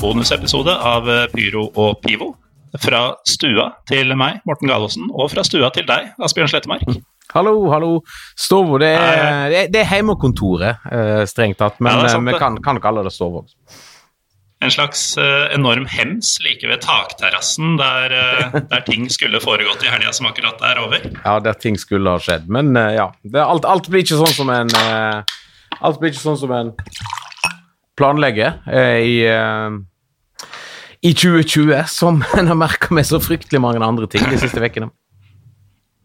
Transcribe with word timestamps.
bonusepisode 0.00 0.72
av 0.72 1.08
eh, 1.10 1.26
Pyro 1.32 1.68
og 1.78 2.00
Pivo. 2.04 2.32
Fra 2.80 3.02
stua 3.28 3.66
til 3.88 4.14
meg, 4.16 4.38
Morten 4.48 4.70
Galaasen, 4.70 5.10
og 5.12 5.28
fra 5.28 5.42
stua 5.44 5.68
til 5.74 5.84
deg, 5.84 6.14
Asbjørn 6.24 6.48
Slettemark. 6.48 6.86
Hallo, 7.34 7.52
hallo. 7.68 7.98
Stovo, 8.38 8.78
det 8.80 8.94
er, 8.96 9.56
det 9.72 9.82
er, 9.82 9.88
hjemmekontoret, 9.90 10.86
eh, 10.88 11.22
strengt 11.28 11.60
tatt, 11.60 11.80
men 11.84 12.00
Ja, 12.00 12.14
eh, 12.14 12.24
vi 12.24 12.36
kan, 12.40 12.56
kan 12.64 12.80
kalle 12.80 13.04
det 13.04 13.12
Stovo. 13.12 13.44
En 14.62 14.70
slags 14.70 15.16
enorm 15.18 15.88
hems 15.90 16.36
like 16.44 16.68
ved 16.70 16.84
takterrassen 16.84 17.74
der, 17.80 18.12
der 18.70 18.84
ting 18.86 19.08
skulle 19.10 19.40
foregått 19.42 19.82
i 19.82 19.90
helga 19.90 20.12
som 20.14 20.28
akkurat 20.30 20.62
er 20.68 20.78
over. 20.84 21.08
Ja, 21.24 21.40
der 21.42 21.58
ting 21.58 21.76
skulle 21.82 22.14
ha 22.14 22.22
skjedd, 22.22 22.46
men 22.46 22.70
ja. 22.78 23.08
Det, 23.26 23.42
alt, 23.42 23.66
alt 23.66 23.90
blir 23.90 24.06
ikke 24.06 24.20
sånn 24.22 24.36
som 24.38 24.54
en 24.54 24.70
Alt 25.82 25.98
blir 25.98 26.12
ikke 26.12 26.22
sånn 26.22 26.38
som 26.38 26.52
en 26.54 26.70
planlegger 28.02 28.58
eh, 28.66 28.98
i 29.06 29.16
eh, 29.30 29.80
i 31.02 31.10
2020, 31.18 31.86
som 31.90 32.20
en 32.38 32.50
har 32.50 32.58
merka 32.58 32.94
med 32.94 33.06
så 33.06 33.18
fryktelig 33.22 33.62
mange 33.62 33.82
andre 33.82 34.06
ting 34.10 34.22
de 34.30 34.38
siste 34.38 34.62
ukene. 34.62 34.90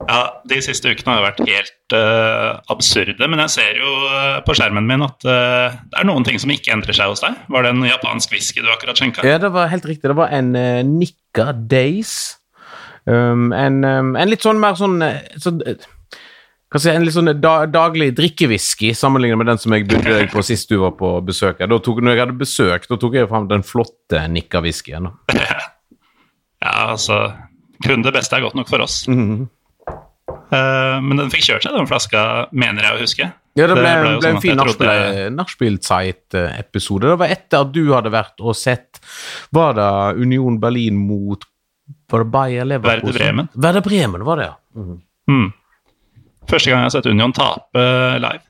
Ja, 0.08 0.42
De 0.46 0.58
siste 0.62 0.90
ukene 0.94 1.12
har 1.12 1.20
jo 1.20 1.26
vært 1.26 1.40
helt 1.50 1.94
uh, 1.98 2.58
absurde, 2.73 3.28
men 3.30 3.42
jeg 3.44 3.54
ser 3.56 3.80
jo 3.82 3.92
uh, 4.08 4.38
på 4.46 4.54
skjermen 4.58 4.86
min 4.90 5.06
at 5.06 5.26
uh, 5.26 5.73
det 5.73 6.02
er 6.02 6.08
noen 6.08 6.26
ting 6.26 6.38
som 6.42 6.54
ikke 6.54 6.73
endrer 6.73 6.98
seg 6.98 7.10
hos 7.12 7.22
deg. 7.26 7.38
Var 7.54 7.66
det 7.66 7.73
en 7.73 7.86
japansk 7.86 8.34
whisky 8.34 8.62
du 8.62 8.70
akkurat 8.73 8.98
skjenka? 8.98 9.26
Ja, 9.26 9.39
det 9.42 9.52
var 9.54 9.70
helt 9.73 9.86
riktig. 9.89 10.06
Det 10.09 10.17
var 10.17 10.34
en 10.34 10.54
Nikka 10.94 11.50
Days. 11.70 12.38
Um, 13.08 13.54
en, 13.54 13.84
um, 13.86 14.16
en 14.20 14.30
litt 14.30 14.44
sånn 14.44 14.59
mer 14.59 14.76
sånn, 14.76 15.00
sånn 15.39 15.61
eh, 15.64 15.78
hva 15.78 15.78
skal 15.78 15.78
jeg 15.78 16.57
si, 16.76 16.92
En 16.92 17.06
litt 17.06 17.16
sånn 17.16 17.32
da, 17.40 17.54
daglig 17.72 18.12
drikkewhisky 18.18 18.92
sammenlignet 18.98 19.40
med 19.40 19.50
den 19.52 19.62
som 19.62 19.76
jeg 19.76 19.88
bydde 19.88 20.18
deg 20.20 20.32
på 20.34 20.44
sist 20.46 20.70
du 20.72 20.80
var 20.82 20.96
på 21.00 21.14
besøk. 21.26 21.64
Da 21.64 21.80
tok, 21.80 22.02
når 22.04 22.16
jeg 22.16 22.23
hadde 22.26 22.40
besøk, 22.42 22.88
da 22.92 23.00
tok 23.00 23.16
jeg 23.20 23.30
fram 23.32 23.48
den 23.52 23.66
flotte 23.68 24.28
Nikka-whiskyen. 24.36 25.12
Ja, 26.58 26.88
altså 26.90 27.36
Kun 27.86 28.02
det 28.02 28.10
beste 28.16 28.34
er 28.34 28.42
godt 28.42 28.56
nok 28.58 28.66
for 28.66 28.82
oss. 28.82 29.04
Mm 29.08 29.20
-hmm. 29.22 29.42
uh, 30.50 30.98
men 31.06 31.20
den 31.20 31.30
fikk 31.30 31.44
kjørt 31.45 31.64
seg, 31.64 31.76
den 31.78 31.88
flaska, 31.88 32.48
mener 32.52 32.84
jeg 32.84 32.95
å 32.95 33.02
huske. 33.04 33.28
Ja, 33.58 33.68
det 33.68 33.76
ble, 33.78 33.84
det 33.84 34.02
ble 34.02 34.22
sånn 34.22 34.36
en 34.36 34.42
fin 34.42 34.52
jeg 34.58 34.66
trodde- 34.66 35.30
Nachspiel-Zeit-episode. 35.36 37.10
Det 37.10 37.20
var 37.20 37.28
etter 37.28 37.62
at 37.62 37.72
du 37.73 37.94
hadde 37.94 38.10
vært 38.10 38.42
og 38.42 38.56
sett 38.56 39.00
Var 39.52 39.73
det 39.73 40.22
Union 40.22 40.60
Berlin 40.60 40.98
mot 40.98 41.45
Var 42.10 42.23
det 42.23 42.32
Bayer 42.32 42.66
Leverkusen? 42.66 43.06
Werder 43.06 43.20
Bremen. 43.20 43.50
Werder 43.54 43.82
Bremen, 43.82 44.26
var 44.26 44.38
det, 44.38 44.45
ja. 44.45 44.56
Mm. 45.30 45.54
Første 46.48 46.70
gang 46.72 46.80
jeg 46.84 46.88
har 46.88 46.94
sett 46.95 47.09
Union 47.12 47.34
tape 47.36 47.81
live, 48.23 48.44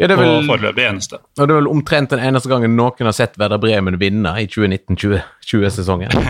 ja 0.00 0.06
det 0.08 0.14
er 0.16 0.22
og 0.24 0.46
foreløpig 0.48 0.86
eneste. 0.88 1.18
Og 1.36 1.42
det 1.44 1.52
er 1.52 1.58
vel 1.60 1.68
omtrent 1.68 2.08
den 2.14 2.22
eneste 2.24 2.48
gangen 2.48 2.72
noen 2.78 3.04
har 3.10 3.12
sett 3.12 3.34
Werder 3.40 3.60
Bremen 3.60 3.98
vinne 4.00 4.32
i 4.40 4.46
2019-2020-sesongen. 4.48 6.10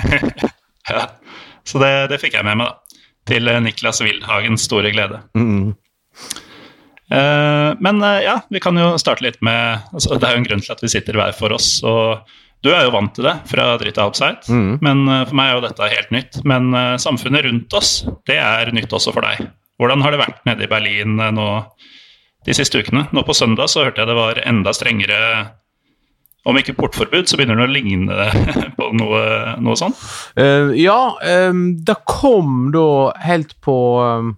Ja. 0.90 1.04
Så 1.62 1.78
det, 1.78 1.90
det 2.10 2.16
fikk 2.18 2.34
jeg 2.34 2.42
med 2.48 2.56
meg, 2.58 2.66
da. 2.72 2.98
Til 3.30 3.46
eh, 3.52 3.60
Niklas 3.62 4.00
Wildhagens 4.02 4.64
store 4.66 4.90
glede. 4.90 5.20
Mm. 5.38 5.68
Eh, 7.10 7.70
men 7.78 8.02
eh, 8.02 8.22
ja, 8.24 8.40
vi 8.50 8.58
kan 8.64 8.74
jo 8.80 8.96
starte 8.98 9.22
litt 9.22 9.40
med 9.44 9.80
altså, 9.92 10.16
Det 10.18 10.26
er 10.28 10.34
jo 10.36 10.40
en 10.42 10.46
grunn 10.48 10.62
til 10.64 10.74
at 10.74 10.82
vi 10.82 10.90
sitter 10.90 11.18
hver 11.20 11.34
for 11.36 11.54
oss. 11.54 11.68
og 11.86 12.26
Du 12.64 12.72
er 12.74 12.84
jo 12.88 12.92
vant 12.94 13.14
til 13.14 13.28
det 13.28 13.36
fra 13.50 13.68
Drita 13.80 14.08
Upside, 14.10 14.42
Mm. 14.50 14.78
men 14.82 15.04
eh, 15.08 15.24
for 15.28 15.38
meg 15.38 15.50
er 15.52 15.58
jo 15.60 15.64
dette 15.68 15.90
helt 15.94 16.10
nytt. 16.16 16.40
Men 16.48 16.72
eh, 16.74 16.96
samfunnet 17.02 17.46
rundt 17.46 17.78
oss, 17.78 17.92
det 18.26 18.40
er 18.40 18.72
nytt 18.74 18.90
også 18.98 19.14
for 19.14 19.26
deg. 19.26 19.46
Hvordan 19.80 20.04
har 20.04 20.12
det 20.12 20.20
vært 20.20 20.44
nede 20.48 20.66
i 20.66 20.70
Berlin 20.70 21.16
eh, 21.20 21.32
nå 21.32 21.48
de 22.46 22.56
siste 22.56 22.80
ukene? 22.80 23.06
Nå 23.16 23.24
på 23.24 23.36
søndag 23.36 23.72
så 23.72 23.86
hørte 23.86 24.02
jeg 24.02 24.10
det 24.10 24.18
var 24.18 24.42
enda 24.44 24.74
strengere 24.76 25.20
om 26.48 26.56
ikke 26.56 26.72
portforbud, 26.78 27.28
så 27.28 27.36
begynner 27.36 27.58
det 27.60 27.66
å 27.66 27.72
ligne 27.74 28.28
på 28.78 28.86
noe, 28.96 29.24
noe 29.60 29.76
sånt. 29.76 29.98
Uh, 30.38 30.72
ja, 30.76 31.12
um, 31.50 31.66
det 31.84 31.98
kom 32.08 32.70
da 32.74 33.12
helt 33.26 33.56
på 33.64 33.76
um, 34.00 34.36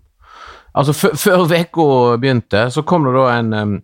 Altså, 0.73 0.95
før- 0.97 1.51
uka 1.53 1.85
begynte, 2.17 2.65
så 2.73 2.81
kom 2.89 3.05
det 3.05 3.13
da 3.13 3.25
en 3.37 3.51
um, 3.53 3.75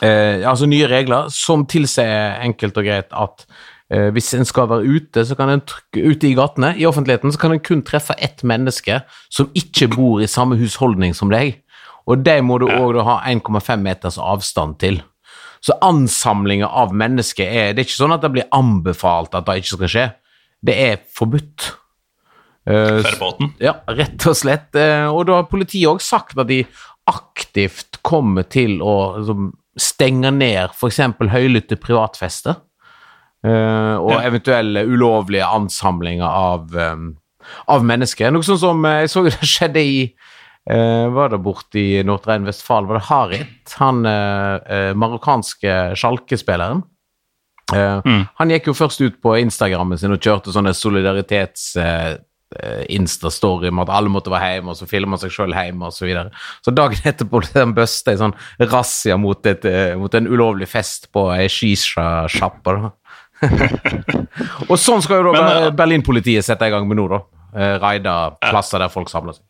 uh, 0.00 0.40
Altså 0.48 0.66
nye 0.66 0.88
regler 0.88 1.28
som 1.30 1.66
tilsier 1.68 2.40
enkelt 2.46 2.80
og 2.80 2.88
greit 2.88 3.12
at 3.12 3.44
hvis 3.88 4.34
en 4.36 4.44
skal 4.44 4.66
være 4.68 4.84
ute, 4.84 5.22
så 5.24 5.34
kan 5.38 5.48
en 5.48 5.62
ute 5.96 6.28
i 6.28 6.34
gatene, 6.36 6.74
i 6.76 6.84
offentligheten, 6.84 7.32
så 7.32 7.38
kan 7.40 7.54
en 7.54 7.62
kun 7.64 7.80
treffe 7.82 8.12
ett 8.20 8.42
menneske 8.44 8.98
som 9.32 9.48
ikke 9.56 9.88
bor 9.94 10.20
i 10.20 10.28
samme 10.28 10.58
husholdning 10.60 11.14
som 11.16 11.30
deg. 11.32 11.62
Og 12.08 12.20
det 12.24 12.38
må 12.44 12.58
du 12.60 12.66
òg 12.68 12.98
ha 13.04 13.18
1,5 13.28 13.80
meters 13.80 14.18
avstand 14.20 14.76
til. 14.80 15.00
Så 15.64 15.74
ansamlinger 15.82 16.68
av 16.68 16.92
mennesker 16.94 17.44
er 17.48 17.72
Det 17.72 17.82
er 17.82 17.88
ikke 17.88 17.96
sånn 18.04 18.14
at 18.14 18.22
det 18.22 18.30
blir 18.36 18.46
anbefalt 18.54 19.34
at 19.34 19.46
det 19.48 19.56
ikke 19.62 19.72
skal 19.76 19.88
skje. 19.94 20.06
Det 20.64 20.76
er 20.84 21.00
forbudt. 21.16 21.70
Eh, 22.68 23.00
Førbåten. 23.08 23.54
ja, 23.60 23.72
rett 23.88 24.26
og 24.28 24.36
slett. 24.36 24.74
Eh, 24.76 25.06
Og 25.08 25.26
da 25.26 25.40
har 25.40 25.48
politiet 25.50 25.88
òg 25.88 26.00
sagt 26.04 26.38
at 26.38 26.46
de 26.46 26.64
aktivt 27.08 28.02
kommer 28.04 28.44
til 28.44 28.80
å 28.84 28.94
stenge 29.78 30.30
ned 30.30 30.70
f.eks. 30.76 31.00
høylytte 31.32 31.76
privatfester. 31.80 32.56
Eh, 33.48 33.94
og 33.96 34.12
Ja. 34.12 34.20
eventuelle 34.28 34.84
ulovlige 34.84 35.46
ansamlinger 35.48 36.28
av, 36.28 36.76
av 37.68 37.86
mennesker. 37.88 38.30
Noe 38.34 38.44
sånn 38.46 38.60
som 38.60 38.84
eh, 38.84 39.00
jeg 39.06 39.12
så 39.14 39.24
det 39.24 39.34
skjedde 39.40 39.80
i 39.82 39.98
eh, 40.68 41.08
Var 41.16 41.32
det 41.32 41.40
borte 41.42 41.80
i 41.80 42.02
Nordrhein-Vestfalen? 42.04 42.88
Var 42.90 43.00
det 43.00 43.08
Harit? 43.08 43.74
Han 43.80 44.02
marokkanske 45.00 45.96
sjalkespilleren. 45.96 46.84
Mm. 47.72 48.22
Han 48.40 48.50
gikk 48.52 48.70
jo 48.70 48.72
først 48.76 49.00
ut 49.04 49.18
på 49.20 49.34
Instagrammen 49.42 49.98
sin 50.00 50.12
og 50.14 50.20
kjørte 50.24 50.54
sånne 50.54 50.76
solidaritets... 50.76 51.74
Insta-story 52.88 53.68
om 53.68 53.82
at 53.82 53.90
alle 53.92 54.08
måtte 54.08 54.30
være 54.32 54.54
hjemme, 54.54 54.72
og 54.72 54.78
så 54.78 54.86
filmer 54.88 55.18
han 55.18 55.20
seg 55.20 55.34
sjøl 55.34 55.52
hjemme, 55.52 55.84
og 55.84 55.92
så 55.92 56.06
videre. 56.06 56.30
Så 56.64 56.72
dagen 56.72 57.04
etterpå 57.10 57.42
ble 57.42 57.50
han 57.52 57.74
busta 57.76 58.14
i 58.14 58.20
sånn 58.22 58.32
razzia 58.70 59.18
mot, 59.20 59.44
mot 60.00 60.16
en 60.16 60.30
ulovlig 60.32 60.64
fest 60.72 61.10
på 61.12 61.26
ei 61.34 61.44
shisha-sjappa. 61.52 62.78
Og 64.70 64.76
sånn 64.80 65.04
skal 65.04 65.20
jo 65.20 65.30
da 65.30 65.34
Men, 65.36 65.50
eh, 65.68 65.74
Berlin-politiet 65.76 66.46
sette 66.46 66.68
i 66.68 66.74
gang 66.74 66.88
med 66.88 67.00
nå, 67.00 67.08
da. 67.12 67.22
Raide 67.80 68.14
plasser 68.42 68.82
der 68.82 68.90
folk 68.92 69.08
samler 69.08 69.38
seg. 69.38 69.44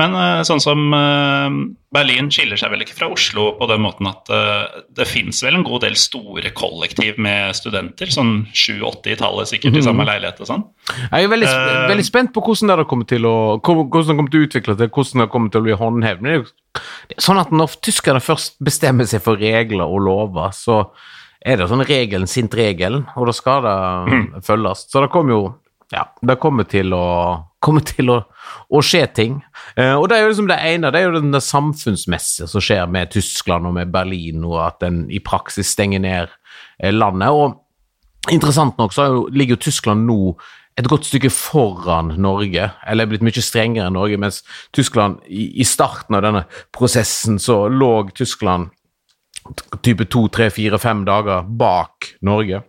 Men 0.00 0.14
eh, 0.16 0.42
sånn 0.48 0.62
som 0.62 0.94
eh, 0.96 1.56
Berlin 1.92 2.30
skiller 2.32 2.58
seg 2.60 2.72
vel 2.72 2.84
ikke 2.84 2.96
fra 2.96 3.10
Oslo 3.12 3.50
på 3.58 3.68
den 3.68 3.82
måten 3.84 4.08
at 4.08 4.30
eh, 4.32 4.80
det 4.96 5.06
fins 5.08 5.42
vel 5.44 5.58
en 5.58 5.66
god 5.66 5.84
del 5.84 5.98
store 6.00 6.52
kollektiv 6.56 7.18
med 7.20 7.52
studenter, 7.58 8.08
sånn 8.12 8.46
7-80 8.54 9.12
i 9.12 9.18
tallet 9.20 9.50
sikkert 9.50 9.76
i 9.76 9.84
samme 9.84 10.06
leilighet 10.08 10.40
og 10.40 10.50
sånn. 10.50 10.66
Jeg 11.10 11.26
er 11.26 11.32
veldig, 11.34 11.50
Eh, 11.50 11.88
veldig 11.90 12.06
spent 12.06 12.32
på 12.32 12.42
hvordan 12.44 12.70
det 12.70 12.78
har 12.78 12.88
kommet 12.88 13.10
til 13.10 13.26
å 13.28 13.36
hvordan 13.58 14.12
det 14.12 14.16
kommer 14.16 14.32
til 14.32 14.40
å 14.40 14.48
utvikle 14.48 14.76
seg, 14.78 14.92
hvordan 14.94 15.24
det 15.24 15.30
kommer 15.34 15.52
til 15.52 15.60
å 15.60 15.66
bli 15.66 15.78
håndhevet. 15.82 16.22
Men 16.22 16.30
det 16.30 16.36
er 16.38 16.42
jo 17.18 17.24
sånn 17.26 17.40
at 17.42 17.52
når 17.52 17.76
tyskerne 17.84 18.22
først 18.24 18.56
bestemmer 18.64 19.08
seg 19.10 19.24
for 19.24 19.40
regler 19.40 19.84
og 19.90 20.04
lover, 20.06 20.54
så 20.56 20.84
er 21.40 21.60
det 21.60 21.68
sånn 21.70 21.86
regelen 21.88 22.28
sint 22.28 22.54
regelen, 22.56 23.06
og 23.16 23.30
da 23.30 23.34
skal 23.36 23.64
det 23.64 23.76
følges. 24.46 24.86
Så 24.90 25.04
det 25.04 25.12
kommer 25.12 25.36
jo 25.36 25.42
ja, 25.90 26.04
det 26.22 26.36
kommer 26.38 26.68
til 26.70 26.92
å 26.94 27.06
kommer 27.60 27.84
til 27.84 28.08
å, 28.08 28.20
å 28.72 28.80
skje 28.84 29.02
ting. 29.12 29.40
Eh, 29.76 29.92
og 29.92 30.06
det 30.08 30.16
er 30.16 30.24
jo 30.24 30.30
liksom 30.30 30.46
det 30.48 30.56
ene, 30.64 30.92
det 30.94 31.00
er 31.00 31.10
jo 31.10 31.20
den 31.20 31.42
samfunnsmessige 31.44 32.48
som 32.48 32.62
skjer 32.64 32.86
med 32.88 33.10
Tyskland 33.12 33.68
og 33.68 33.74
med 33.76 33.92
Berlin, 33.92 34.46
og 34.48 34.62
at 34.64 34.86
en 34.86 35.02
i 35.12 35.20
praksis 35.20 35.74
stenger 35.74 36.00
ned 36.00 36.32
eh, 36.80 36.94
landet. 36.94 37.28
Og 37.34 37.58
Interessant 38.28 38.76
nok 38.76 38.92
så 38.92 39.02
er 39.02 39.14
jo, 39.14 39.20
ligger 39.32 39.56
jo 39.56 39.64
Tyskland 39.64 40.04
nå 40.04 40.34
et 40.78 40.88
godt 40.88 41.06
stykke 41.08 41.30
foran 41.32 42.12
Norge, 42.20 42.66
eller 42.86 43.06
er 43.06 43.10
blitt 43.10 43.24
mye 43.24 43.42
strengere 43.42 43.88
enn 43.88 43.96
Norge, 43.96 44.18
mens 44.20 44.42
Tyskland 44.76 45.22
i, 45.24 45.46
i 45.60 45.64
starten 45.66 46.18
av 46.18 46.24
denne 46.26 46.42
prosessen 46.76 47.40
så 47.42 47.62
lå 47.72 48.10
Tyskland 48.16 48.68
type 49.84 50.06
to, 50.10 50.26
tre, 50.32 50.50
fire, 50.54 50.78
fem 50.80 51.04
dager 51.08 51.46
bak 51.46 52.12
Norge. 52.26 52.62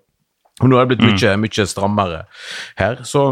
Og 0.62 0.70
nå 0.70 0.78
har 0.78 0.86
det 0.86 0.98
blitt 0.98 1.08
mye, 1.08 1.38
mye 1.42 1.66
strammere 1.70 2.26
her. 2.80 3.02
Så 3.08 3.26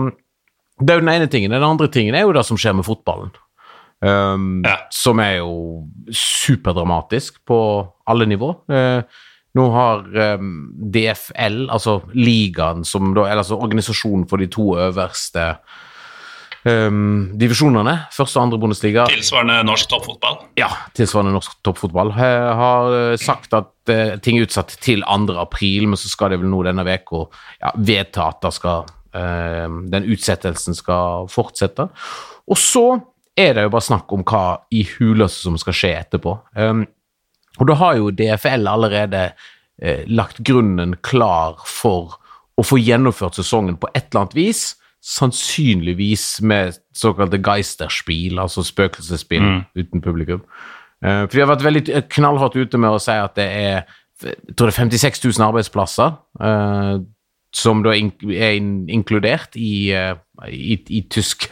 det 0.79 0.93
er 0.93 0.99
jo 0.99 1.05
den 1.05 1.13
ene 1.13 1.29
tingen. 1.31 1.53
Den 1.53 1.67
andre 1.67 1.89
tingen 1.91 2.15
er 2.17 2.25
jo 2.25 2.33
det 2.35 2.45
som 2.47 2.57
skjer 2.59 2.77
med 2.79 2.87
fotballen. 2.87 3.33
Um, 3.99 4.61
Ja. 4.63 4.77
Som 4.95 5.19
er 5.19 5.41
jo 5.41 5.87
superdramatisk 6.15 7.41
på 7.47 7.59
alle 8.07 8.25
nivå. 8.29 8.53
Uh, 8.71 9.03
nå 9.57 9.65
har 9.73 10.05
um, 10.39 10.69
DFL, 10.93 11.65
altså 11.73 11.99
ligaen, 12.13 12.85
som 12.85 13.13
da, 13.15 13.25
eller 13.27 13.43
altså 13.43 13.57
organisasjonen 13.59 14.27
for 14.29 14.41
de 14.41 14.47
to 14.51 14.71
øverste 14.79 15.55
um, 16.65 17.31
divisjonene, 17.39 17.95
første 18.15 18.39
og 18.39 18.45
andre 18.45 18.59
Bundesliga, 18.61 19.05
Tilsvarende 19.11 19.59
norsk 19.67 19.89
toppfotball. 19.91 20.39
ja, 20.59 20.69
tilsvarende 20.97 21.33
norsk 21.35 21.57
toppfotball, 21.65 22.13
Jeg 22.17 22.55
har 22.61 22.95
eh, 22.99 23.17
sagt 23.21 23.53
at 23.53 23.71
uh, 23.91 24.15
ting 24.23 24.39
er 24.39 24.47
utsatt 24.47 24.75
til 24.81 25.03
2. 25.07 25.37
april, 25.39 25.87
men 25.87 25.99
så 25.99 26.11
skal 26.11 26.33
det 26.33 26.41
vel 26.41 26.51
nå 26.51 26.63
denne 26.67 26.85
uka 26.85 27.25
ja, 27.61 27.73
vedta 27.75 28.29
at 28.33 28.49
skal, 28.53 28.85
eh, 29.13 29.67
den 29.93 30.09
utsettelsen 30.09 30.77
skal 30.77 31.29
fortsette. 31.31 31.89
Og 32.49 32.57
så 32.57 32.85
er 33.39 33.55
det 33.55 33.67
jo 33.67 33.73
bare 33.73 33.87
snakk 33.87 34.11
om 34.13 34.23
hva 34.27 34.45
i 34.75 34.83
huleste 34.97 35.47
som 35.47 35.57
skal 35.59 35.75
skje 35.75 35.93
etterpå. 36.01 36.35
Um, 36.59 36.83
og 37.59 37.67
da 37.67 37.75
har 37.79 37.97
jo 37.99 38.11
DFL 38.15 38.67
allerede 38.71 39.29
eh, 39.81 40.03
lagt 40.07 40.41
grunnen 40.47 40.95
klar 41.03 41.59
for 41.67 42.17
å 42.59 42.65
få 42.65 42.79
gjennomført 42.79 43.39
sesongen 43.39 43.79
på 43.79 43.89
et 43.93 44.09
eller 44.09 44.25
annet 44.25 44.37
vis. 44.37 44.63
Sannsynligvis 45.01 46.41
med 46.41 46.75
såkalte 46.95 47.39
Geisterspiel, 47.39 48.39
altså 48.39 48.63
spøkelsesspill 48.67 49.41
Mm. 49.41 49.61
uten 49.77 50.01
publikum. 50.01 50.41
Eh, 51.03 51.21
for 51.27 51.31
de 51.37 51.39
har 51.45 51.55
vært 51.55 51.63
veldig 51.63 52.09
knallhardt 52.09 52.55
ute 52.59 52.77
med 52.77 52.89
å 52.91 52.99
si 52.99 53.11
at 53.15 53.35
det 53.35 53.47
er 53.47 53.83
jeg 54.19 54.55
tror 54.57 54.67
det 54.67 54.73
er 54.75 54.83
56 54.83 55.21
000 55.39 55.45
arbeidsplasser 55.47 56.09
eh, 56.43 56.97
som 57.55 57.79
da 57.85 57.93
er 57.95 58.57
in 58.57 58.89
inkludert 58.91 59.55
i, 59.55 59.91
eh, 59.95 60.15
i, 60.51 60.75
i 60.89 60.99
tysk 61.09 61.47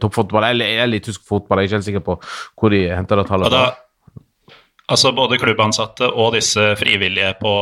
toppfotball, 0.00 0.44
eller, 0.48 0.64
eller 0.86 0.96
i 0.96 1.04
tysk 1.04 1.26
fotball, 1.28 1.60
jeg 1.60 1.66
er 1.66 1.68
ikke 1.68 1.76
helt 1.76 1.84
sikker 1.90 2.04
på 2.06 2.16
hvor 2.56 2.72
de 2.72 2.80
henter 2.88 3.20
det 3.20 3.26
tallet 3.28 3.52
fra. 3.52 3.76
altså 4.88 5.12
både 5.12 5.38
klubbansatte 5.38 6.08
og 6.08 6.32
disse 6.34 6.64
frivillige 6.80 7.34
på, 7.40 7.52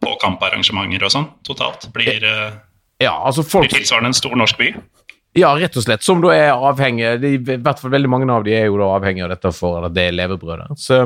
på 0.00 0.14
kamparrangementer 0.22 1.04
og 1.04 1.10
sånn, 1.12 1.28
totalt, 1.44 1.90
blir, 1.92 2.22
Ja, 3.02 3.12
altså 3.28 3.44
folk 3.44 3.70
tilsvarende 3.72 4.14
en 4.14 4.16
stor 4.16 4.36
norsk 4.38 4.60
by. 4.60 4.70
Ja, 5.36 5.50
rett 5.58 5.76
og 5.76 5.84
slett. 5.84 6.04
Som 6.04 6.22
da 6.24 6.32
er 6.32 6.54
avhengig 6.54 7.10
de, 7.20 7.34
I 7.36 7.58
hvert 7.60 7.80
fall 7.82 7.92
veldig 7.92 8.08
mange 8.08 8.28
av 8.32 8.44
de 8.46 8.54
er 8.56 8.70
jo 8.70 8.78
da 8.80 8.88
avhengig 8.96 9.26
av 9.26 9.34
dette 9.34 9.52
for 9.52 9.84
at 9.84 9.92
det 9.96 10.08
er 10.08 10.16
levebrødet. 10.16 10.78
Så, 10.80 11.02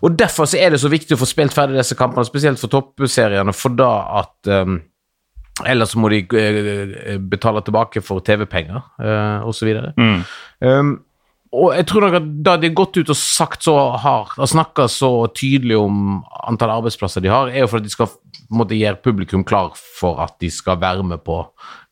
og 0.00 0.16
Derfor 0.16 0.48
så 0.48 0.60
er 0.60 0.72
det 0.72 0.80
så 0.80 0.90
viktig 0.92 1.16
å 1.16 1.20
få 1.20 1.28
spilt 1.28 1.56
ferdig 1.56 1.76
disse 1.76 1.98
kampene, 1.98 2.24
spesielt 2.28 2.62
for 2.62 2.72
toppseriene, 2.72 3.52
for 3.56 3.76
da 3.76 3.90
at 4.22 4.52
um, 4.52 4.78
Ellers 5.64 5.94
må 5.96 6.10
de 6.12 6.18
uh, 6.36 7.14
betale 7.32 7.62
tilbake 7.64 8.02
for 8.04 8.20
TV-penger 8.20 8.76
uh, 8.76 9.46
osv. 9.48 9.70
Mm. 9.96 10.18
Um, 10.60 10.90
og 11.54 11.74
jeg 11.76 11.86
tror 11.88 12.06
nok 12.06 12.16
at 12.18 12.28
da 12.46 12.56
de 12.60 12.70
har 12.70 12.78
gått 12.78 12.98
ut 12.98 13.10
og 13.12 13.18
sagt 13.18 13.66
så 13.66 13.74
hardt, 14.02 14.38
og 14.38 14.50
snakka 14.50 14.88
så 14.90 15.10
tydelig 15.36 15.76
om 15.78 16.22
antall 16.48 16.74
arbeidsplasser 16.78 17.24
de 17.24 17.30
har, 17.32 17.50
er 17.52 17.64
jo 17.64 17.70
for 17.70 17.80
at 17.80 17.86
de 17.86 17.92
skal 17.92 18.10
måtte 18.54 18.78
gjøre 18.78 19.02
publikum 19.02 19.44
klar 19.46 19.74
for 19.74 20.20
at 20.22 20.36
de 20.42 20.50
skal 20.52 20.80
være 20.82 21.04
med 21.06 21.22
på 21.26 21.40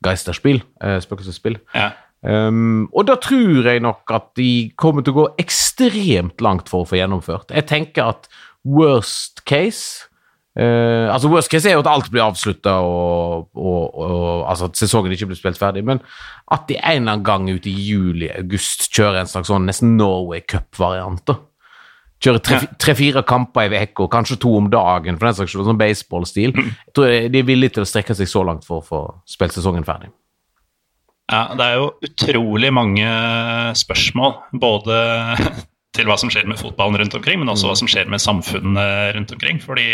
Geisterspill, 0.04 0.62
eh, 0.82 0.98
spøkelsesspill. 1.02 1.58
Ja. 1.74 1.92
Um, 2.24 2.86
og 2.96 3.04
da 3.10 3.18
tror 3.20 3.66
jeg 3.68 3.82
nok 3.84 4.08
at 4.16 4.30
de 4.38 4.72
kommer 4.80 5.04
til 5.04 5.12
å 5.12 5.18
gå 5.18 5.26
ekstremt 5.42 6.40
langt 6.44 6.70
for 6.72 6.84
å 6.84 6.88
få 6.88 6.96
gjennomført. 6.96 7.52
Jeg 7.52 7.68
tenker 7.68 8.14
at 8.14 8.28
worst 8.64 9.44
case 9.44 10.08
eh, 10.58 11.06
Altså 11.12 11.30
Worst 11.32 11.50
case 11.52 11.70
er 11.70 11.76
jo 11.78 11.82
at 11.84 11.90
alt 11.90 12.10
blir 12.12 12.24
avslutta 12.26 12.76
og, 12.84 13.48
og, 13.54 13.96
og 13.98 14.44
altså 14.50 14.70
at 14.70 14.78
sesongen 14.78 15.12
ikke 15.14 15.30
blir 15.30 15.40
spilt 15.40 15.58
ferdig, 15.60 15.84
men 15.86 16.02
at 16.52 16.68
de 16.68 16.76
en 16.78 17.02
eller 17.02 17.16
annen 17.16 17.24
gang 17.26 17.48
ute 17.50 17.70
i 17.70 17.88
juli-august 17.88 18.88
kjører 18.92 19.22
en 19.22 19.30
slags 19.30 19.48
sånn 19.50 19.66
nesten 19.68 19.96
Norway 19.98 20.42
Cup-variant. 20.44 21.34
Kjører 22.24 22.40
tre- 22.44 22.68
tre-fire 22.80 23.22
kamper 23.26 23.72
i 23.74 23.80
uka, 23.84 24.06
kanskje 24.12 24.38
to 24.40 24.52
om 24.56 24.68
dagen, 24.72 25.18
for 25.18 25.28
den 25.28 25.36
saks 25.36 25.50
skyld, 25.52 25.66
sånn 25.68 25.80
baseballstil. 25.80 26.52
Jeg 26.56 26.94
tror 26.96 27.10
de 27.32 27.40
er 27.40 27.48
villige 27.48 27.74
til 27.76 27.84
å 27.84 27.88
strekke 27.88 28.14
seg 28.16 28.30
så 28.30 28.44
langt 28.46 28.64
for 28.64 28.80
å 28.80 28.86
få 28.86 29.00
spilt 29.28 29.52
sesongen 29.56 29.84
ferdig. 29.84 30.12
Ja, 31.32 31.46
det 31.56 31.64
er 31.64 31.78
jo 31.80 31.90
utrolig 32.04 32.70
mange 32.76 33.08
spørsmål, 33.80 34.34
både 34.60 34.96
til 35.96 36.08
hva 36.08 36.16
som 36.20 36.28
skjer 36.32 36.48
med 36.50 36.60
fotballen 36.60 36.98
rundt 37.00 37.14
omkring, 37.16 37.40
men 37.40 37.48
også 37.52 37.70
hva 37.70 37.76
som 37.78 37.88
skjer 37.88 38.08
med 38.12 38.20
samfunnet 38.20 39.14
rundt 39.16 39.32
omkring. 39.36 39.60
Fordi 39.64 39.86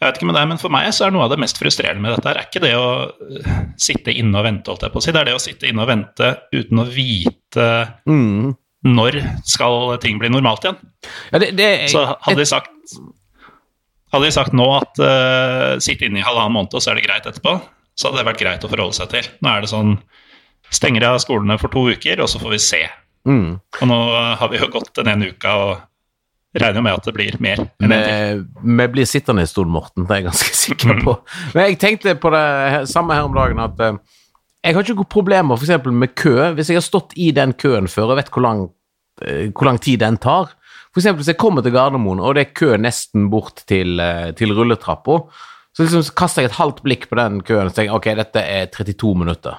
jeg 0.00 0.08
vet 0.08 0.18
ikke 0.18 0.26
med 0.28 0.36
deg, 0.36 0.48
men 0.50 0.60
For 0.60 0.72
meg 0.74 0.90
så 0.92 1.06
er 1.06 1.14
noe 1.14 1.24
av 1.26 1.32
det 1.32 1.38
mest 1.40 1.58
frustrerende 1.60 2.02
med 2.02 2.16
dette 2.16 2.28
her, 2.28 2.40
er 2.40 2.48
ikke 2.48 2.62
det 2.64 2.72
å 2.76 2.88
øh, 3.08 3.48
sitte 3.80 4.12
inne 4.12 4.40
og 4.40 4.46
vente, 4.48 4.72
holdt 4.72 4.84
jeg 4.86 4.94
på 4.94 5.00
å 5.00 5.04
si. 5.04 5.14
Det 5.14 5.20
er 5.22 5.30
det 5.30 5.36
å 5.38 5.42
sitte 5.42 5.70
inne 5.70 5.84
og 5.84 5.90
vente 5.92 6.30
uten 6.54 6.82
å 6.82 6.86
vite 6.90 7.68
Mm. 8.10 8.54
når 8.84 9.20
skal 9.48 9.94
ting 10.02 10.18
bli 10.20 10.28
normalt 10.28 10.66
igjen. 10.66 10.80
Ja, 11.32 11.38
det, 11.40 11.52
det, 11.56 11.68
Så 11.92 12.02
hadde 12.10 12.40
de 12.42 12.48
sagt 12.48 12.70
hadde 14.14 14.28
de 14.28 14.34
sagt 14.34 14.52
nå 14.54 14.66
at 14.76 15.00
uh, 15.02 15.78
sitt 15.82 16.02
inne 16.06 16.20
i 16.20 16.26
halvannen 16.26 16.54
måned, 16.54 16.74
og 16.76 16.82
så 16.84 16.92
er 16.92 17.00
det 17.00 17.06
greit 17.08 17.24
etterpå, 17.26 17.56
så 17.98 18.10
hadde 18.10 18.20
det 18.20 18.28
vært 18.28 18.42
greit 18.42 18.66
å 18.66 18.70
forholde 18.70 18.94
seg 18.98 19.10
til. 19.10 19.30
Nå 19.42 19.50
er 19.50 19.64
det 19.64 19.72
sånn 19.72 19.96
Stenger 20.74 21.04
av 21.06 21.18
skolene 21.22 21.54
for 21.60 21.70
to 21.70 21.82
uker, 21.92 22.18
og 22.24 22.28
så 22.30 22.40
får 22.40 22.54
vi 22.54 22.58
se. 22.62 22.78
mm. 23.28 23.50
Og 23.82 23.88
nå 23.90 23.98
har 24.40 24.48
vi 24.50 24.58
jo 24.58 24.66
gått 24.72 24.94
den 24.96 25.10
ene 25.12 25.28
uka 25.30 25.52
og 25.60 25.74
regner 26.62 26.84
med 26.84 26.98
at 26.98 27.06
det 27.08 27.14
blir 27.16 27.38
mer. 27.42 27.62
Vi, 27.80 28.88
blir 28.94 29.08
sittende 29.08 29.42
en 29.42 29.50
stund, 29.50 29.72
Morten, 29.74 30.06
det 30.06 30.14
er 30.14 30.22
jeg 30.22 30.28
ganske 30.28 30.58
sikker 30.64 31.00
på. 31.04 31.16
Men 31.54 31.70
jeg 31.70 31.80
tenkte 31.82 32.16
på 32.20 32.32
det 32.34 32.84
samme 32.90 33.16
her 33.16 33.28
om 33.28 33.34
dagen 33.34 33.62
at 33.64 33.80
eh, 33.82 33.98
jeg 34.64 34.76
har 34.76 34.86
ikke 34.86 34.98
noen 35.00 35.12
problemer 35.12 35.60
eksempel 35.60 35.92
med 35.92 36.14
kø. 36.18 36.36
Hvis 36.56 36.70
jeg 36.72 36.80
har 36.80 36.86
stått 36.86 37.16
i 37.20 37.30
den 37.36 37.52
køen 37.58 37.90
før 37.90 38.14
og 38.14 38.20
vet 38.20 38.30
hvor 38.32 38.46
lang, 38.46 38.68
eh, 39.24 39.50
hvor 39.50 39.68
lang 39.68 39.82
tid 39.82 40.00
den 40.04 40.20
tar 40.22 40.54
eksempel 41.00 41.22
hvis 41.22 41.32
jeg 41.32 41.40
kommer 41.40 41.64
til 41.64 41.74
Gardermoen, 41.74 42.22
og 42.22 42.36
det 42.36 42.46
er 42.46 42.56
kø 42.56 42.76
nesten 42.78 43.28
bort 43.30 43.64
til, 43.68 43.98
eh, 44.00 44.30
til 44.38 44.54
rulletrappa, 44.54 45.18
så 45.74 45.82
liksom 45.82 46.04
kaster 46.14 46.42
jeg 46.42 46.52
et 46.52 46.60
halvt 46.60 46.82
blikk 46.84 47.08
på 47.10 47.18
den 47.18 47.40
køen 47.42 47.66
og 47.66 47.74
tenker 47.74 47.96
ok, 47.96 48.12
dette 48.14 48.40
er 48.40 48.66
32 48.70 49.14
minutter. 49.18 49.58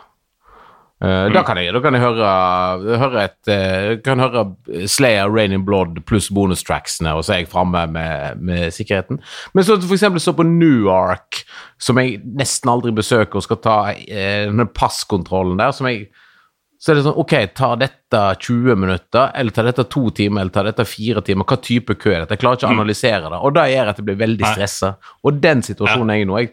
Eh, 1.03 1.27
Da 1.33 1.41
kan 1.43 1.57
jeg, 1.59 1.73
da 1.75 1.81
kan 1.83 1.93
jeg 1.97 2.01
høre, 2.05 2.97
høre 3.01 3.23
et 3.27 3.49
eh, 3.51 3.97
kan 4.05 4.19
høre 4.23 4.45
Slayer, 4.87 5.27
Rain 5.29 5.51
in 5.51 5.65
Blood 5.67 5.99
pluss 6.07 6.29
bonustracksene, 6.31 7.11
og 7.17 7.25
så 7.27 7.35
er 7.35 7.41
jeg 7.43 7.49
framme 7.51 7.85
med, 7.91 8.39
med 8.39 8.71
sikkerheten. 8.73 9.19
Men 9.53 9.67
så 9.67 9.75
for 9.83 9.97
eksempel 9.97 10.23
så 10.23 10.33
på 10.37 10.45
Newark, 10.47 11.41
som 11.83 11.99
jeg 11.99 12.21
nesten 12.39 12.71
aldri 12.71 12.93
besøker, 12.95 13.41
og 13.41 13.43
skal 13.43 13.59
ta 13.65 13.79
eh, 13.91 14.45
denne 14.47 14.69
passkontrollen 14.71 15.59
der, 15.59 15.75
som 15.75 15.89
jeg 15.91 16.07
så 16.85 16.91
er 16.91 16.97
det 16.99 17.05
sånn, 17.07 17.15
ok, 17.17 17.31
tar 17.57 17.77
dette 17.81 18.19
20 18.45 18.75
minutter, 18.77 19.31
eller 19.39 19.53
tar 19.55 19.65
dette 19.65 19.85
to 19.89 20.03
timer, 20.13 20.43
eller 20.43 20.53
tar 20.53 20.67
dette 20.67 20.83
fire 20.85 21.21
timer? 21.25 21.47
Hva 21.49 21.55
type 21.63 21.95
kø 21.97 22.11
er 22.11 22.19
dette? 22.21 22.35
Jeg 22.35 22.41
klarer 22.43 22.59
ikke 22.59 22.67
å 22.67 22.73
analysere 22.75 23.31
det, 23.31 23.39
og 23.47 23.53
det 23.55 23.63
gjør 23.71 23.89
at 23.89 24.01
jeg 24.01 24.05
blir 24.09 24.19
veldig 24.19 24.45
stressa. 24.51 24.91
Og 25.25 25.39
den 25.41 25.63
situasjonen 25.65 26.11
er 26.13 26.19
jeg 26.19 26.27
i 26.27 26.29
nå. 26.29 26.35
Jeg, 26.43 26.51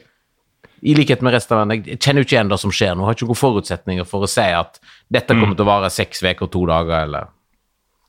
I 0.82 0.96
likhet 0.98 1.22
med 1.22 1.34
resten 1.36 1.54
av 1.54 1.62
verden, 1.62 1.84
jeg 1.86 2.00
kjenner 2.02 2.22
jo 2.22 2.26
ikke 2.26 2.34
igjen 2.34 2.50
det 2.50 2.58
som 2.58 2.72
skjer 2.74 2.96
nå. 2.98 3.06
Har 3.06 3.14
ikke 3.14 3.28
noen 3.28 3.38
forutsetninger 3.38 4.08
for 4.08 4.26
å 4.26 4.30
si 4.30 4.48
at 4.50 4.80
dette 5.14 5.36
kommer 5.36 5.54
til 5.54 5.66
å 5.66 5.70
vare 5.70 5.92
seks 5.94 6.24
uker, 6.24 6.50
to 6.50 6.64
dager, 6.66 7.06
eller 7.06 7.30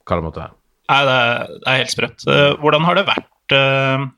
hva 0.03 0.17
det 0.17 0.25
måtte 0.25 0.41
være. 0.41 0.55
Nei, 0.89 0.99
det 1.07 1.13
er, 1.19 1.53
er 1.69 1.79
helt 1.83 1.93
sprøtt. 1.93 2.25
Eh, 2.27 2.49
Hvordan 2.63 2.85
har 2.87 2.99
det 2.99 3.05
vært 3.07 3.55
eh, 3.55 4.09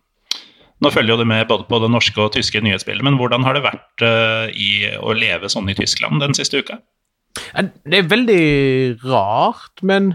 Nå 0.84 0.92
følger 0.92 1.14
jo 1.14 1.20
du 1.22 1.30
med 1.30 1.46
både 1.48 1.68
på 1.70 1.78
det 1.84 1.92
norske 1.94 2.20
og 2.20 2.34
tyske 2.36 2.60
nyhetsbildet, 2.64 3.06
men 3.06 3.16
hvordan 3.20 3.46
har 3.48 3.56
det 3.56 3.64
vært 3.64 4.04
eh, 4.04 4.50
i 4.60 4.72
å 5.00 5.14
leve 5.16 5.48
sånn 5.52 5.70
i 5.72 5.76
Tyskland 5.78 6.20
den 6.24 6.36
siste 6.36 6.60
uka? 6.60 6.82
Det 7.56 8.00
er 8.00 8.12
veldig 8.12 8.44
rart, 9.06 9.80
men 9.84 10.14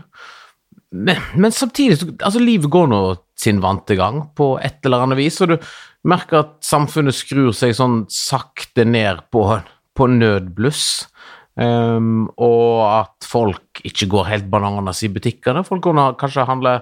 men, 0.91 1.21
men 1.39 1.55
samtidig 1.55 2.17
altså 2.19 2.41
Livet 2.43 2.71
går 2.73 2.89
nå 2.91 3.01
sin 3.39 3.61
vante 3.63 3.95
gang 3.97 4.25
på 4.37 4.57
et 4.59 4.85
eller 4.85 5.05
annet 5.05 5.21
vis, 5.21 5.39
og 5.41 5.53
du 5.53 5.57
merker 6.09 6.41
at 6.41 6.53
samfunnet 6.65 7.17
skrur 7.17 7.53
seg 7.57 7.75
sånn 7.77 8.05
sakte 8.13 8.87
ned 8.89 9.25
på, 9.33 9.45
på 9.97 10.09
nødbluss. 10.11 10.87
Um, 11.61 12.31
og 12.41 12.87
at 12.87 13.27
folk 13.29 13.83
ikke 13.85 14.09
går 14.09 14.29
helt 14.31 14.47
bananas 14.53 15.03
i 15.05 15.11
butikkene. 15.13 15.65
Folk 15.67 15.83
kunne 15.85 16.13
kanskje 16.21 16.47
handle 16.49 16.79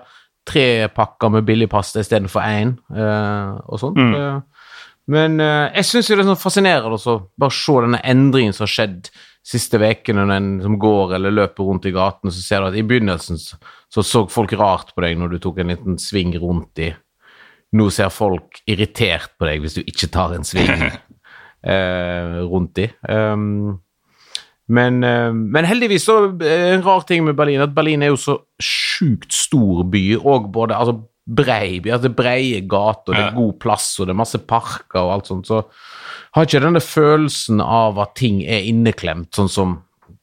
tre 0.49 0.89
pakker 0.95 1.33
med 1.35 1.47
billigpasta 1.49 2.05
istedenfor 2.05 2.45
én, 2.45 2.77
uh, 2.95 3.59
og 3.67 3.81
sånt. 3.83 3.99
Mm. 3.99 4.15
Eh, 4.15 4.69
men 5.13 5.41
uh, 5.43 5.67
jeg 5.75 5.89
syns 5.89 6.09
det 6.09 6.19
er 6.19 6.29
sånn 6.29 6.41
fascinerende 6.41 7.01
å 7.01 7.17
bare 7.41 7.57
se 7.57 7.75
denne 7.85 8.01
endringen 8.07 8.57
som 8.57 8.65
har 8.65 8.73
skjedd 8.77 9.11
siste 9.49 9.81
ukene, 9.81 10.27
når 10.29 10.37
en 10.37 10.49
som 10.63 10.79
går 10.81 11.17
eller 11.17 11.35
løper 11.35 11.69
rundt 11.69 11.89
i 11.89 11.95
gaten, 11.95 12.33
så 12.33 12.45
ser 12.45 12.63
du 12.63 12.71
at 12.71 12.79
i 12.79 12.85
begynnelsen 12.87 13.41
så, 13.41 13.59
så 13.89 14.05
så 14.05 14.25
folk 14.31 14.53
rart 14.61 14.93
på 14.95 15.05
deg 15.05 15.17
når 15.19 15.35
du 15.35 15.39
tok 15.43 15.63
en 15.63 15.73
liten 15.73 16.01
sving 16.01 16.35
rundt 16.41 16.85
i 16.85 16.93
Nå 17.77 17.91
ser 17.93 18.09
folk 18.15 18.63
irritert 18.71 19.35
på 19.37 19.49
deg 19.49 19.61
hvis 19.65 19.77
du 19.77 19.83
ikke 19.85 20.09
tar 20.13 20.33
en 20.37 20.47
sving 20.47 20.71
eh, 21.73 22.39
rundt 22.49 22.81
i. 22.81 22.89
Um, 23.09 23.77
men, 24.69 25.03
eh, 25.05 25.33
men 25.33 25.69
heldigvis 25.69 26.05
så 26.09 26.19
er 26.45 26.75
en 26.75 26.85
rar 26.85 27.05
ting 27.09 27.25
med 27.25 27.37
Berlin 27.37 27.65
at 27.65 27.75
Berlin 27.77 28.05
er 28.05 28.13
jo 28.13 28.21
så 28.21 28.37
sjukt 28.61 29.33
stor 29.33 29.85
by, 29.89 30.05
og 30.21 30.51
både 30.53 30.77
altså 30.77 30.99
brei 31.29 31.79
by, 31.85 31.93
altså 31.93 32.11
breie 32.17 32.61
gater, 32.69 33.13
det 33.13 33.25
er 33.27 33.37
god 33.37 33.57
plass, 33.61 33.91
og 33.99 34.09
det 34.09 34.15
er 34.15 34.21
masse 34.23 34.41
parker 34.49 35.03
og 35.03 35.13
alt 35.17 35.29
sånt, 35.29 35.49
så 35.49 35.63
har 36.37 36.47
ikke 36.47 36.63
denne 36.65 36.81
følelsen 36.85 37.61
av 37.65 38.01
at 38.01 38.15
ting 38.21 38.41
er 38.45 38.69
inneklemt, 38.69 39.33
sånn 39.37 39.53
som 39.53 39.77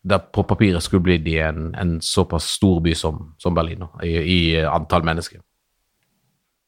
det 0.05 0.19
på 0.33 0.45
papiret 0.45 0.85
skulle 0.85 1.05
blitt 1.05 1.25
i 1.29 1.39
en, 1.41 1.71
en 1.77 1.97
såpass 2.01 2.47
stor 2.57 2.81
by 2.85 2.93
som, 2.97 3.21
som 3.41 3.57
Berlin, 3.57 3.85
i, 4.05 4.13
i 4.13 4.39
antall 4.65 5.05
mennesker. 5.05 5.41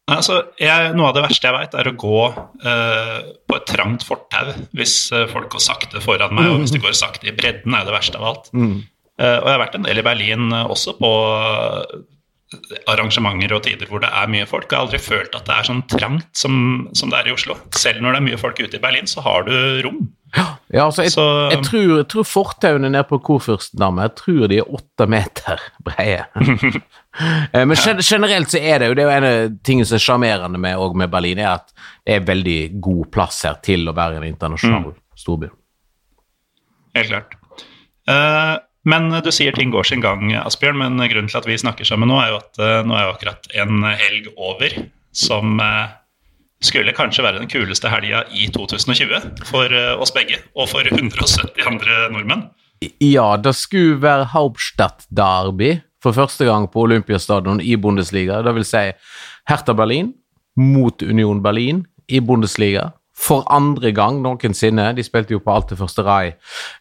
Altså, 0.07 0.37
jeg, 0.55 0.91
noe 0.95 1.09
av 1.09 1.17
det 1.17 1.25
verste 1.25 1.49
jeg 1.49 1.55
vet, 1.57 1.73
er 1.75 1.89
å 1.89 1.97
gå 1.99 2.19
eh, 2.63 3.17
på 3.43 3.57
et 3.57 3.65
trangt 3.67 4.05
fortau 4.07 4.53
hvis 4.77 4.93
eh, 5.11 5.25
folk 5.27 5.49
går 5.51 5.63
sakte 5.65 6.03
foran 6.03 6.35
meg, 6.37 6.47
og 6.53 6.61
hvis 6.61 6.71
de 6.71 6.79
går 6.83 6.95
sakte 6.95 7.27
i 7.27 7.35
bredden, 7.35 7.75
er 7.75 7.83
det 7.83 7.95
verste 7.95 8.21
av 8.21 8.29
alt. 8.29 8.47
Mm. 8.55 8.77
Eh, 9.19 9.37
og 9.41 9.49
jeg 9.49 9.55
har 9.57 9.63
vært 9.65 9.75
en 9.75 9.87
del 9.89 9.99
i 9.99 10.05
Berlin 10.07 10.47
eh, 10.55 10.71
også 10.71 10.95
på 11.01 11.11
arrangementer 12.87 13.51
og 13.57 13.63
tider 13.65 13.89
hvor 13.91 14.01
det 14.03 14.09
er 14.11 14.29
mye 14.31 14.47
folk. 14.47 14.69
Jeg 14.71 14.77
har 14.77 14.85
aldri 14.85 14.99
følt 15.03 15.35
at 15.35 15.47
det 15.49 15.55
er 15.57 15.67
sånn 15.67 15.81
trangt 15.91 16.29
som, 16.37 16.53
som 16.95 17.11
det 17.11 17.19
er 17.19 17.31
i 17.31 17.35
Oslo. 17.35 17.57
Selv 17.75 18.03
når 18.03 18.15
det 18.15 18.21
er 18.21 18.27
mye 18.29 18.39
folk 18.39 18.61
ute 18.61 18.79
i 18.79 18.83
Berlin, 18.83 19.09
så 19.09 19.23
har 19.25 19.47
du 19.47 19.53
rom. 19.85 20.05
Ja, 20.35 20.83
altså, 20.85 21.05
jeg, 21.05 21.13
Så 21.15 21.23
jeg, 21.53 21.61
tror, 21.63 21.91
jeg 22.01 22.07
tror 22.11 22.25
fortauene 22.27 22.89
nede 22.91 23.05
på 23.07 23.19
Kurfürstendamme 23.23 24.03
jeg 24.09 24.15
tror 24.19 24.49
de 24.51 24.57
er 24.59 24.73
åtte 24.79 25.07
meter 25.09 25.67
breie. 25.87 26.25
Eh, 27.17 27.63
Men 27.65 27.73
generelt 28.05 28.51
så 28.51 28.59
er 28.61 28.77
det 28.77 28.87
jo 28.91 28.93
det 28.93 29.01
er 29.01 29.07
jo 29.07 29.13
en 29.15 29.25
av 29.25 29.53
tingene 29.65 29.87
som 29.89 29.97
er 29.97 30.01
sjarmerende 30.03 30.59
med, 30.61 30.77
med 31.01 31.09
Berlin, 31.09 31.39
er 31.41 31.55
at 31.55 31.71
det 32.05 32.13
er 32.13 32.27
veldig 32.27 32.57
god 32.77 33.07
plass 33.15 33.39
her 33.47 33.55
til 33.65 33.89
å 33.89 33.93
være 33.97 34.19
en 34.19 34.27
internasjonal 34.27 34.91
storby. 35.17 35.49
Helt 36.93 37.09
klart. 37.09 37.33
Eh, 38.05 38.53
men 38.88 39.10
du 39.24 39.32
sier 39.36 39.56
ting 39.56 39.72
går 39.74 39.88
sin 39.89 40.03
gang, 40.03 40.29
Asbjørn. 40.39 40.79
Men 40.79 41.01
grunnen 41.12 41.29
til 41.32 41.41
at 41.41 41.48
vi 41.50 41.60
snakker 41.60 41.88
sammen 41.88 42.12
nå, 42.12 42.20
er 42.24 42.34
jo 42.34 42.41
at 42.41 42.62
eh, 42.63 42.84
nå 42.88 42.96
er 42.96 43.08
jo 43.08 43.15
akkurat 43.15 43.50
en 43.60 43.88
helg 44.00 44.29
over 44.36 44.75
som 45.17 45.60
eh, 45.63 45.89
skulle 46.63 46.96
kanskje 46.96 47.25
være 47.25 47.41
den 47.41 47.51
kuleste 47.51 47.91
helga 47.91 48.24
i 48.32 48.48
2020 48.53 49.44
for 49.50 49.74
eh, 49.74 49.94
oss 50.00 50.13
begge, 50.15 50.39
og 50.56 50.72
for 50.72 50.88
170 50.88 51.67
andre 51.67 52.08
nordmenn. 52.13 52.48
Ja, 53.01 53.36
det 53.41 53.56
skulle 53.58 53.98
være 54.03 54.29
Hauptstadt-derby 54.34 55.79
for 56.03 56.13
første 56.13 56.46
gang 56.46 56.67
på 56.70 56.86
Olympiastadion 56.86 57.60
i 57.62 57.75
Bundesliga. 57.75 58.44
Det 58.46 58.53
vil 58.53 58.67
si 58.67 58.84
Hertha 59.50 59.74
Berlin 59.77 60.13
mot 60.58 61.01
Union 61.01 61.41
Berlin 61.44 61.84
i 62.08 62.22
Bundesliga. 62.22 62.91
For 63.17 63.43
andre 63.53 63.91
gang 63.95 64.21
noensinne. 64.21 64.91
De 64.93 65.05
spilte 65.05 65.33
jo 65.33 65.41
på 65.43 65.53
alt 65.53 65.71
det 65.71 65.79
første 65.79 66.05
Rai 66.05 66.36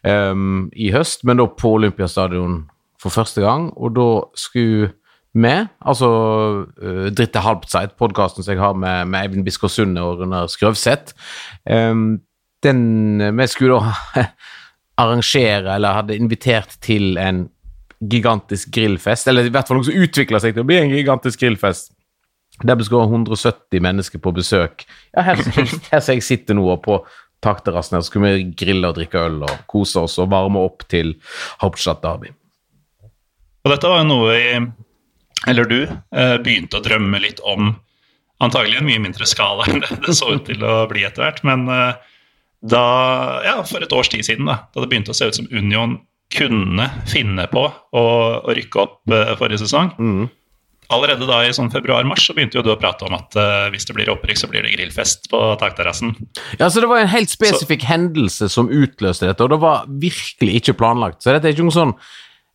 um, 0.05 0.67
i 0.75 0.91
høst, 0.93 1.25
men 1.25 1.41
da 1.41 1.47
på 1.49 1.73
Olympiastadion 1.79 2.61
for 3.01 3.13
første 3.13 3.41
gang. 3.41 3.71
Og 3.77 3.95
da 3.97 4.07
skulle 4.37 4.91
vi, 5.37 5.55
altså 5.81 6.11
uh, 6.67 7.07
Dritte 7.13 7.41
Halbzeit, 7.41 7.97
podkasten 7.97 8.45
som 8.45 8.53
jeg 8.53 8.61
har 8.61 8.77
med, 8.77 9.09
med 9.09 9.25
Eivind 9.25 9.45
Biskår 9.45 9.73
Sunde 9.73 10.05
og 10.05 10.21
Runar 10.21 10.49
Skrøvseth, 10.53 11.17
um, 11.69 12.19
den 12.65 13.21
Vi 13.37 13.47
skulle 13.47 13.77
da 13.77 14.23
arrangere, 15.03 15.75
eller 15.75 15.93
hadde 15.93 16.17
invitert 16.17 16.77
til 16.81 17.17
en 17.21 17.47
gigantisk 18.11 18.71
grillfest, 18.73 19.27
eller 19.27 19.45
i 19.45 19.53
hvert 19.53 19.67
fall 19.67 19.79
noe 19.79 19.87
som 19.87 19.97
utvikla 19.97 20.41
seg 20.41 20.53
til 20.53 20.65
å 20.65 20.69
bli 20.69 20.77
en 20.81 20.93
gigantisk 20.93 21.41
grillfest. 21.41 21.96
Der 22.63 22.75
består 22.75 22.85
skal 22.85 23.03
være 23.03 23.21
170 23.21 23.81
mennesker 23.85 24.21
på 24.21 24.33
besøk. 24.33 24.85
Ja, 25.13 25.27
her, 25.29 25.41
her 25.91 26.01
som 26.01 26.15
jeg 26.15 26.25
sitter 26.25 26.57
nå, 26.57 26.65
og 26.73 26.81
på 26.85 26.99
takterrassen 27.45 27.97
her, 27.97 28.05
så 28.05 28.13
kunne 28.15 28.33
vi 28.33 28.47
grille 28.57 28.89
og 28.89 28.97
drikke 28.97 29.21
øl 29.27 29.43
og 29.45 29.53
kose 29.69 30.01
oss 30.07 30.17
og 30.21 30.31
varme 30.33 30.63
opp 30.65 30.87
til 30.89 31.13
Hauptstadt 31.61 32.01
Derby. 32.05 32.33
Og 33.65 33.73
dette 33.73 33.91
var 33.91 34.01
jo 34.01 34.09
noe 34.09 34.35
i 34.37 34.51
Eller 35.47 35.67
du 35.69 35.81
eh, 35.85 36.37
begynte 36.41 36.79
å 36.79 36.81
drømme 36.81 37.19
litt 37.21 37.37
om 37.45 37.75
antagelig 38.41 38.79
en 38.79 38.87
mye 38.87 39.01
mindre 39.03 39.27
skala 39.29 39.67
enn 39.69 39.83
det 39.83 39.99
det 40.05 40.15
så 40.17 40.31
ut 40.33 40.47
til 40.49 40.63
å 40.65 40.87
bli 40.89 41.03
etter 41.05 41.21
hvert. 41.21 41.43
Men 41.45 41.67
eh, 41.69 41.99
da, 42.65 42.83
ja, 43.45 43.59
for 43.69 43.85
et 43.85 43.93
års 43.93 44.09
tid 44.09 44.25
siden, 44.25 44.49
da, 44.49 44.63
da 44.73 44.81
det 44.81 44.89
begynte 44.89 45.13
å 45.13 45.17
se 45.17 45.29
ut 45.29 45.37
som 45.37 45.49
Union 45.53 45.99
kunne 46.33 46.89
finne 47.07 47.45
på 47.51 47.67
å, 47.69 48.03
å 48.41 48.55
rykke 48.57 48.81
opp 48.81 49.13
eh, 49.13 49.35
forrige 49.37 49.61
sesong 49.61 49.93
Allerede 50.93 51.27
da 51.27 51.41
i 51.43 51.53
sånn 51.55 51.71
februar-mars 51.73 52.29
så 52.29 52.35
begynte 52.35 52.61
du 52.63 52.69
å 52.71 52.77
prate 52.79 53.07
om 53.07 53.15
at 53.17 53.35
uh, 53.35 53.65
hvis 53.73 53.87
det 53.89 53.95
blir 53.97 54.11
opprykk, 54.13 54.39
så 54.39 54.47
blir 54.51 54.63
det 54.63 54.75
grillfest 54.77 55.27
på 55.31 55.41
takterrassen. 55.59 56.13
Ja, 56.61 56.69
så 56.69 56.83
Det 56.83 56.87
var 56.91 57.03
en 57.03 57.11
helt 57.11 57.33
spesifikk 57.33 57.83
hendelse 57.89 58.47
som 58.51 58.71
utløste 58.71 59.27
dette, 59.27 59.43
og 59.43 59.51
det 59.51 59.59
var 59.63 59.83
virkelig 59.87 60.61
ikke 60.61 60.77
planlagt. 60.79 61.19
Så 61.23 61.35
dette 61.35 61.49
er 61.49 61.57
ikke 61.57 61.67
noe 61.67 61.75
sånn 61.75 61.97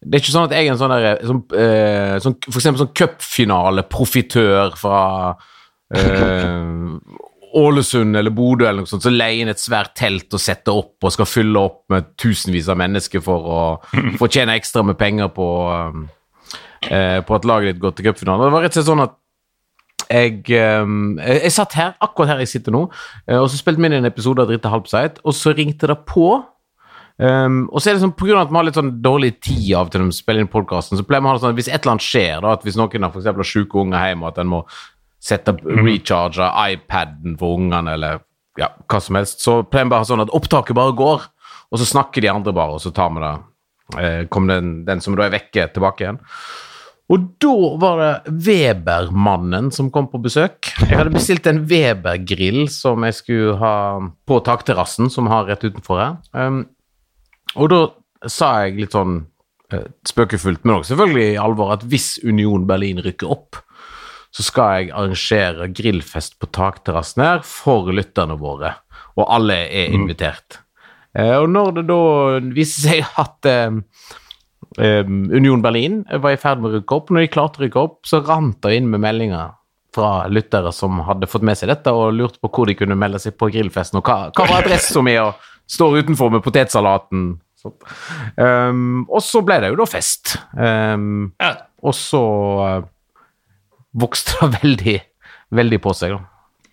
det 0.03 0.17
er 0.17 0.23
ikke 0.25 0.33
sånn 0.35 0.49
at 0.49 0.55
jeg 0.57 0.67
er 0.67 0.73
en 0.73 0.79
sånn 0.81 0.93
der, 0.93 1.21
sånn, 1.29 1.43
eh, 1.55 2.15
sånn, 2.25 2.35
for 2.49 2.59
eksempel 2.59 2.81
sånn 2.81 2.97
cupfinale-profitør 2.99 4.73
fra 4.75 5.03
eh, 5.95 7.21
Ålesund 7.55 8.19
eller 8.19 8.35
Bodø 8.35 8.67
eller 8.67 8.83
noe 8.83 8.91
sånt, 8.91 9.05
så 9.05 9.13
leier 9.13 9.45
inn 9.45 9.53
et 9.53 9.63
svært 9.63 9.95
telt 9.99 10.33
og 10.35 10.43
setter 10.43 10.75
opp 10.75 11.07
og 11.07 11.15
skal 11.15 11.29
fylle 11.29 11.63
opp 11.69 11.85
med 11.93 12.11
tusenvis 12.21 12.71
av 12.73 12.81
mennesker 12.81 13.23
for 13.23 13.47
å 13.47 13.61
fortjene 14.21 14.33
tjene 14.33 14.59
ekstra 14.59 14.83
med 14.89 14.99
penger 14.99 15.31
på, 15.37 15.47
eh, 16.91 17.19
på 17.27 17.37
at 17.37 17.49
laget 17.49 17.75
ditt 17.75 17.83
går 17.83 17.97
til 17.97 18.09
cupfinalen. 18.09 18.47
Det 18.47 18.55
var 18.55 18.65
rett 18.67 18.73
og 18.75 18.81
slett 18.81 18.91
sånn 18.91 19.05
at 19.05 19.19
jeg, 20.13 20.41
eh, 20.53 20.95
jeg 21.23 21.53
satt 21.55 21.77
her, 21.79 21.93
akkurat 22.03 22.35
her 22.35 22.43
jeg 22.43 22.53
sitter 22.55 22.75
nå, 22.75 22.87
eh, 23.27 23.39
og 23.39 23.49
så 23.51 23.61
spilte 23.61 23.83
vi 23.83 23.91
inn 23.91 24.01
en 24.01 24.11
episode 24.11 24.43
av 24.43 24.51
Dritte 24.51 24.73
Halbseit, 24.73 25.21
og 25.25 25.37
så 25.37 25.55
ringte 25.57 25.91
det 25.91 25.99
på. 26.09 26.43
Um, 27.23 27.69
og 27.71 27.79
så 27.79 27.91
er 27.91 27.95
det 27.95 28.03
sånn, 28.03 28.15
på 28.17 28.25
grunn 28.27 28.41
av 28.41 28.47
at 28.47 28.51
vi 28.51 28.57
har 28.57 28.65
litt 28.67 28.79
sånn 28.79 28.95
dårlig 29.05 29.35
tid 29.45 29.75
av 29.79 29.91
til 29.93 30.03
å 30.03 30.15
spille 30.17 30.43
inn 30.43 30.51
podkasten, 30.51 30.99
så 30.99 31.05
pleier 31.07 31.23
vi 31.23 31.29
å 31.29 31.31
ha 31.31 31.37
det 31.37 31.43
sånn 31.45 31.53
at 31.53 31.59
hvis 31.61 31.69
et 31.69 31.77
eller 31.77 31.93
annet 31.93 32.07
skjer, 32.07 32.41
da, 32.43 32.55
at 32.57 32.65
hvis 32.67 32.79
noen 32.81 33.07
har 33.07 33.13
for 33.13 33.47
syke 33.47 33.79
unger 33.79 34.09
hjemme, 34.09 34.25
og 34.25 34.33
at 34.33 34.41
en 34.43 34.51
må 34.51 34.63
sette 35.23 35.55
recharge 35.85 36.49
iPaden 36.73 37.37
for 37.39 37.61
ungene, 37.61 37.95
eller 37.95 38.25
ja, 38.59 38.73
hva 38.91 39.01
som 39.01 39.21
helst, 39.21 39.45
så 39.45 39.61
pleier 39.63 39.87
vi 39.87 39.95
bare 39.95 40.09
sånn 40.09 40.25
at 40.25 40.35
opptaket 40.35 40.77
bare 40.77 40.97
går, 40.99 41.29
og 41.73 41.81
så 41.81 41.89
snakker 41.89 42.25
de 42.25 42.33
andre 42.33 42.57
bare, 42.57 42.77
og 42.77 42.83
så 42.83 42.91
tar 42.97 43.13
vi 43.15 43.23
det. 43.23 43.33
Eh, 44.03 44.21
kommer 44.33 44.59
den, 44.59 44.75
den 44.89 45.05
som 45.05 45.15
da 45.17 45.27
er 45.27 45.37
vekke, 45.37 45.69
tilbake 45.77 46.05
igjen. 46.05 46.21
Og 47.13 47.25
da 47.43 47.57
var 47.81 47.99
det 48.01 48.37
Webermannen 48.47 49.69
som 49.75 49.91
kom 49.93 50.07
på 50.09 50.21
besøk. 50.23 50.71
Jeg 50.81 50.97
hadde 50.97 51.13
bestilt 51.13 51.49
en 51.51 51.65
Weber-grill 51.69 52.65
som 52.73 53.05
jeg 53.05 53.19
skulle 53.19 53.57
ha 53.61 53.75
på 54.29 54.39
takterrassen, 54.47 55.11
som 55.13 55.29
har 55.29 55.51
rett 55.51 55.67
utenfor 55.67 56.01
her. 56.01 56.15
Um, 56.33 56.63
og 57.53 57.69
da 57.69 57.83
sa 58.33 58.55
jeg 58.65 58.79
litt 58.81 58.97
sånn 58.97 59.19
eh, 59.75 59.85
spøkefullt, 60.09 60.65
men 60.65 60.79
også 60.79 60.95
selvfølgelig 60.95 61.27
i 61.35 61.43
alvor, 61.43 61.75
at 61.75 61.85
hvis 61.91 62.15
Union 62.25 62.65
Berlin 62.71 63.03
rykker 63.05 63.35
opp, 63.35 63.61
så 64.33 64.47
skal 64.47 64.79
jeg 64.79 64.93
arrangere 64.97 65.69
grillfest 65.77 66.39
på 66.41 66.49
takterrassen 66.55 67.27
her 67.27 67.43
for 67.45 67.93
lytterne 67.93 68.39
våre, 68.41 68.79
og 69.19 69.27
alle 69.27 69.59
er 69.69 69.93
invitert. 69.93 70.63
Eh, 71.13 71.35
og 71.37 71.51
når 71.53 71.75
det 71.77 71.85
da 71.91 72.01
viser 72.57 72.87
seg 72.87 73.19
at 73.21 73.51
eh, 73.51 73.83
Union 74.79 75.63
Berlin 75.63 76.03
var 76.09 76.33
i 76.33 76.39
ferd 76.41 76.63
med 76.63 76.71
å 76.71 76.79
rykke 76.79 76.97
opp, 76.97 77.11
når 77.13 77.25
de 77.25 77.33
klarte 77.35 77.61
å 77.61 77.65
rykke 77.65 77.81
opp, 77.83 77.99
så 78.09 78.23
rant 78.25 78.61
det 78.65 78.77
inn 78.79 78.89
med 78.93 79.03
meldinger 79.05 79.53
fra 79.95 80.27
lyttere 80.29 80.73
som 80.73 81.03
hadde 81.05 81.29
fått 81.29 81.45
med 81.45 81.59
seg 81.59 81.69
dette 81.69 81.93
og 81.93 82.15
lurte 82.17 82.41
på 82.41 82.51
hvor 82.53 82.71
de 82.71 82.77
kunne 82.79 82.97
melde 82.99 83.21
seg 83.21 83.37
på 83.37 83.51
grillfesten, 83.53 84.01
og 84.01 84.09
hva, 84.09 84.31
hva 84.33 84.47
var 84.49 84.65
adressa 84.65 85.03
mi, 85.05 85.19
og 85.21 85.37
står 85.71 86.03
utenfor 86.03 86.33
med 86.33 86.45
potetsalaten. 86.45 87.27
Um, 88.37 89.05
og 89.07 89.21
så 89.23 89.43
ble 89.47 89.61
det 89.63 89.71
jo 89.71 89.79
da 89.79 89.87
fest. 89.87 90.35
Um, 90.57 91.33
Ja, 91.41 91.55
og 91.83 91.95
så 91.99 92.23
uh, 92.81 92.89
vokste 93.93 94.49
det 94.49 94.59
veldig, 94.63 94.99
veldig 95.61 95.81
på 95.85 95.95
seg, 95.99 96.17
da. 96.17 96.73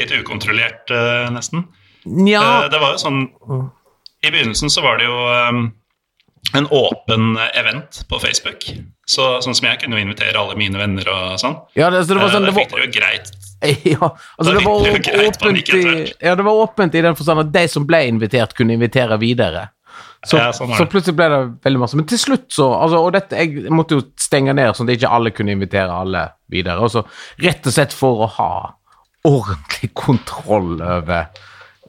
litt 0.00 0.14
ukontrollert, 0.16 0.88
uh, 0.90 1.28
nesten. 1.34 1.68
Ja. 2.04 2.42
Uh, 2.64 2.68
det 2.72 2.80
var 2.82 2.96
jo 2.96 3.00
sånn 3.00 3.22
I 4.24 4.32
begynnelsen 4.32 4.72
så 4.72 4.82
var 4.84 4.98
det 5.00 5.06
jo 5.06 5.14
eh, 5.28 5.62
en 6.54 6.68
åpen 6.70 7.38
event 7.54 8.04
på 8.08 8.20
Facebook. 8.22 8.68
Så, 9.10 9.24
sånn 9.44 9.56
som 9.56 9.66
jeg 9.68 9.82
kunne 9.82 10.00
invitere 10.00 10.38
alle 10.40 10.56
mine 10.56 10.78
venner 10.80 11.08
og 11.12 11.40
sånn. 11.42 11.58
ja, 11.76 11.90
det, 11.92 12.06
så 12.06 12.14
det 12.14 12.22
var 12.22 12.32
sånn 12.32 12.46
Eh, 12.46 12.48
det 12.48 12.50
da 12.50 12.54
var, 12.54 12.60
fikk 12.60 12.72
dere 12.72 12.84
jo 12.84 12.92
greit 12.92 13.30
ja, 13.94 14.08
altså 14.36 14.52
det 14.52 14.64
var 14.64 14.82
åpent 15.24 15.70
i, 15.72 16.14
ja, 16.20 16.34
det 16.36 16.44
var 16.44 16.58
åpent 16.66 16.94
i 16.94 17.00
den 17.00 17.16
forstand 17.16 17.46
at 17.46 17.52
de 17.54 17.62
som 17.70 17.86
ble 17.88 18.02
invitert, 18.10 18.52
kunne 18.58 18.76
invitere 18.76 19.16
videre. 19.22 19.70
Så, 20.24 20.36
Ja, 20.36 20.50
sånn 20.56 20.74
så 20.76 20.84
plutselig 20.90 21.16
ble 21.16 21.30
det 21.32 21.38
veldig 21.64 21.80
masse. 21.80 21.96
Men 21.96 22.08
til 22.08 22.20
slutt 22.20 22.46
så 22.52 22.70
altså, 22.76 23.00
Og 23.04 23.12
dette, 23.14 23.38
jeg 23.40 23.72
måtte 23.72 23.98
jo 23.98 24.04
stenge 24.20 24.52
ned 24.56 24.76
sånn 24.76 24.88
at 24.88 24.98
ikke 24.98 25.12
alle 25.16 25.32
kunne 25.36 25.54
invitere 25.56 25.96
alle 25.96 26.26
videre. 26.52 26.76
Og 26.84 26.92
så 26.92 27.04
rett 27.44 27.64
og 27.68 27.76
slett 27.76 27.96
for 27.96 28.24
å 28.24 28.30
ha 28.36 28.52
ordentlig 29.24 29.92
kontroll 29.96 30.76
over 30.80 31.30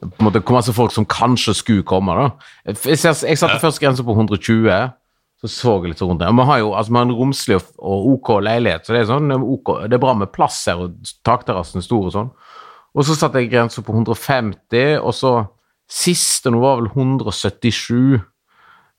på 0.01 0.19
en 0.19 0.27
måte, 0.27 0.41
hvor 0.43 0.57
masse 0.57 0.73
folk 0.75 0.93
som 0.93 1.07
kanskje 1.09 1.55
skulle 1.57 1.87
komme. 1.87 2.15
da. 2.17 2.29
Jeg, 2.67 2.99
jeg, 2.99 3.39
satte 3.39 3.59
først 3.61 3.81
grensa 3.81 4.05
på 4.05 4.15
120. 4.15 4.69
Så 5.41 5.51
så 5.51 5.73
jeg 5.77 5.91
litt 5.91 5.99
sånn 6.01 6.13
rundt 6.13 6.23
det. 6.23 6.31
Vi 6.31 6.45
har 6.47 6.61
jo 6.61 6.69
altså, 6.73 6.93
vi 6.93 6.99
har 6.99 7.07
en 7.07 7.17
romslig 7.17 7.57
og, 7.57 7.73
og 7.79 8.05
OK 8.13 8.29
leilighet, 8.45 8.85
så 8.85 8.95
det 8.95 9.01
er, 9.01 9.09
sånn, 9.09 9.33
OK, 9.35 9.73
det 9.91 9.97
er 9.97 10.03
bra 10.05 10.13
med 10.17 10.31
plass 10.33 10.61
her, 10.71 10.79
og 10.85 11.11
takterrassen 11.27 11.81
er 11.81 11.85
stor 11.85 12.07
og 12.07 12.15
sånn. 12.15 12.31
Og 12.95 13.03
så 13.03 13.17
satte 13.19 13.41
jeg 13.43 13.51
grensa 13.51 13.83
på 13.83 13.93
150, 13.93 14.95
og 15.03 15.11
så 15.15 15.33
siste 15.91 16.51
nå 16.53 16.61
var 16.63 16.79
vel 16.79 16.87
177. 16.93 18.23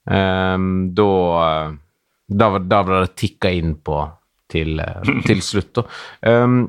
Um, 0.06 0.68
da, 0.94 1.08
eh, 1.42 1.72
da, 2.30 2.50
da 2.62 2.82
ble 2.86 3.00
det 3.02 3.16
tikka 3.18 3.50
inn 3.56 3.72
på 3.82 4.04
til, 4.52 4.78
eh, 4.80 5.12
til 5.26 5.42
slutt, 5.42 5.72
da. 5.80 5.86
Ehm, 6.30 6.60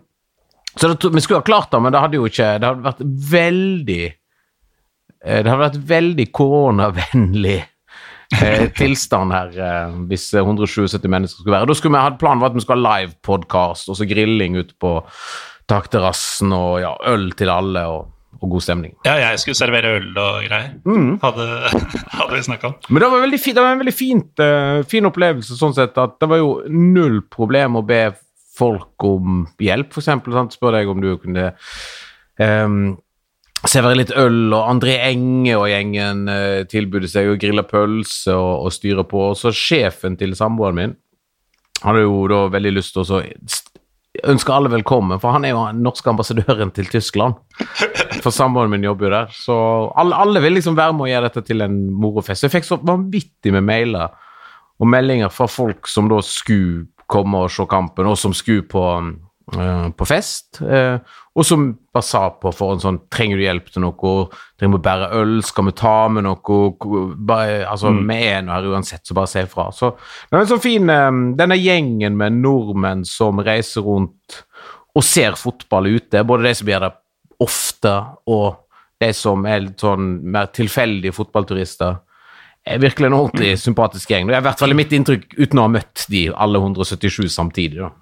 så 0.78 0.92
det, 0.94 1.10
vi 1.14 1.22
skulle 1.22 1.42
ha 1.42 1.46
klart 1.46 1.72
det, 1.72 1.82
men 1.84 1.94
det 1.94 2.02
hadde 2.04 2.20
jo 2.20 2.28
ikke 2.30 2.52
Det 2.62 2.70
hadde 2.70 2.86
vært 2.86 3.02
veldig 3.32 4.04
eh, 4.06 5.40
Det 5.42 5.50
hadde 5.50 5.64
vært 5.64 5.80
veldig 5.90 6.28
koronavennlig 6.36 7.58
eh, 7.62 8.68
tilstand 8.80 9.36
her 9.36 9.56
eh, 9.56 9.96
hvis 10.12 10.30
eh, 10.34 10.44
177 10.44 11.08
mennesker 11.08 11.42
skulle 11.42 11.58
være. 11.58 11.70
Da 11.70 11.78
skulle 11.78 11.96
vi 11.96 12.04
hatt 12.10 12.20
planen 12.22 12.44
var 12.44 12.52
at 12.52 12.60
vi 12.60 12.66
skulle 12.66 12.84
ha 12.84 13.00
live-podkast 13.00 13.90
og 13.92 14.00
så 14.00 14.10
grilling 14.10 14.60
ute 14.60 14.78
på 14.80 15.00
takterrassen 15.68 16.54
og 16.56 16.78
ja, 16.84 16.94
øl 17.12 17.30
til 17.38 17.52
alle 17.52 17.84
og, 17.92 18.14
og 18.38 18.54
god 18.54 18.64
stemning. 18.64 18.94
Ja, 19.08 19.18
jeg 19.26 19.42
skulle 19.42 19.60
servere 19.60 19.98
øl 19.98 20.14
og 20.14 20.46
greier. 20.46 20.78
Mm. 20.88 21.18
Hadde, 21.24 21.48
hadde 22.20 22.30
vi 22.36 22.46
snakka 22.48 22.72
om. 22.72 22.78
Men 22.90 23.04
det 23.04 23.12
var, 23.12 23.26
veldig 23.26 23.42
det 23.42 23.66
var 23.66 23.74
en 23.74 23.84
veldig 23.84 23.96
fint, 23.96 24.32
uh, 24.44 24.86
fin 24.88 25.10
opplevelse 25.10 25.58
sånn 25.60 25.76
sett 25.76 26.00
at 26.00 26.16
det 26.22 26.32
var 26.32 26.40
jo 26.44 26.54
null 26.72 27.20
problem 27.34 27.82
å 27.82 27.86
be 27.88 28.06
folk 28.58 29.08
om 29.08 29.44
hjelp, 29.62 29.94
eksempel. 29.94 30.38
Spør 30.54 30.80
deg 30.80 30.92
om 30.92 31.04
du 31.04 31.12
kunne 31.22 31.52
um, 32.42 32.96
servere 33.64 34.02
litt 34.02 34.14
øl, 34.18 34.48
og 34.52 34.72
André 34.74 34.98
Enge 35.08 35.56
og 35.58 35.68
gjengen 35.72 36.26
uh, 36.32 36.64
tilbød 36.70 37.10
seg 37.12 37.32
å 37.32 37.40
grille 37.42 37.66
pølse 37.68 38.36
og, 38.36 38.68
og 38.68 38.76
styre 38.76 39.06
på. 39.08 39.30
Og 39.32 39.40
så 39.40 39.54
sjefen 39.56 40.18
til 40.20 40.36
samboeren 40.38 40.82
min 40.82 40.98
hadde 41.84 42.06
jo 42.08 42.24
da 42.32 42.46
veldig 42.50 42.74
lyst 42.74 42.96
til 42.96 43.06
å 43.06 43.22
ønske 44.26 44.54
alle 44.54 44.72
velkommen, 44.74 45.20
for 45.22 45.36
han 45.36 45.46
er 45.46 45.54
jo 45.54 45.66
den 45.68 45.84
norske 45.86 46.10
ambassadøren 46.10 46.72
til 46.74 46.88
Tyskland. 46.90 47.38
For 48.24 48.34
samboeren 48.34 48.72
min 48.74 48.86
jobber 48.88 49.08
jo 49.08 49.14
der. 49.14 49.34
Så 49.36 49.58
alle, 50.00 50.18
alle 50.18 50.42
vil 50.42 50.58
liksom 50.58 50.78
være 50.78 50.96
med 50.96 51.06
og 51.06 51.12
gjøre 51.12 51.30
dette 51.30 51.44
til 51.46 51.66
en 51.66 51.76
morofest. 52.02 52.48
Jeg 52.48 52.56
fikk 52.56 52.66
så 52.68 52.80
vanvittig 52.82 53.54
med 53.54 53.68
mailer 53.68 54.16
og 54.78 54.90
meldinger 54.90 55.30
fra 55.34 55.48
folk 55.50 55.90
som 55.90 56.10
da 56.10 56.20
skulle 56.26 56.88
komme 57.10 57.46
og 57.46 57.54
se 57.54 57.66
kampen, 57.70 58.10
og 58.10 58.18
som 58.20 58.36
skulle 58.36 58.66
på, 58.68 58.84
uh, 59.56 59.88
på 59.96 60.08
fest. 60.08 60.60
Uh, 60.62 61.00
og 61.38 61.46
som 61.46 61.68
bare 61.94 62.06
sa 62.06 62.24
på 62.34 62.52
forhånd 62.56 62.82
sånn 62.82 63.00
Trenger 63.14 63.38
du 63.38 63.44
hjelp 63.46 63.68
til 63.70 63.84
noe? 63.84 64.14
Trenger 64.58 64.74
vi 64.74 64.84
bære 64.88 65.10
øl? 65.20 65.36
Skal 65.46 65.68
vi 65.70 65.74
ta 65.78 65.96
med 66.10 66.26
noe? 66.26 66.62
Bare, 67.30 67.60
altså, 67.70 67.94
Vi 67.94 68.18
er 68.26 68.42
nå 68.42 68.56
her 68.56 68.70
uansett, 68.74 69.06
så 69.06 69.18
bare 69.18 69.30
si 69.30 69.44
ifra. 69.46 69.68
Så 69.72 69.92
det 69.94 70.34
er 70.34 70.42
en 70.42 70.50
sånn 70.50 70.64
fin 70.64 70.90
eh, 70.90 71.20
Denne 71.38 71.60
gjengen 71.60 72.18
med 72.18 72.40
nordmenn 72.42 73.06
som 73.06 73.44
reiser 73.46 73.86
rundt 73.86 74.42
og 74.98 75.06
ser 75.06 75.38
fotball 75.38 75.92
ute, 75.94 76.24
både 76.26 76.48
de 76.48 76.56
som 76.58 76.70
gjør 76.72 76.88
det 76.88 76.94
ofte, 77.46 77.94
og 78.34 78.64
de 78.98 79.12
som 79.14 79.46
er 79.46 79.62
litt 79.62 79.84
sånn 79.84 80.08
mer 80.34 80.50
tilfeldige 80.50 81.14
fotballturister, 81.14 82.00
er 82.00 82.07
virkelig 82.82 83.10
en 83.10 83.18
ordentlig 83.18 83.54
sympatisk 83.62 84.12
gjeng. 84.12 84.28
Det 84.28 84.38
er 84.38 84.44
i 84.44 84.48
hvert 84.48 84.62
fall 84.62 84.76
mitt 84.78 84.94
inntrykk 84.96 85.38
uten 85.38 85.62
å 85.62 85.68
ha 85.68 85.74
møtt 85.78 86.06
de 86.12 86.28
alle 86.34 86.62
177 86.64 87.30
samtidig. 87.34 87.80
da. 87.86 87.94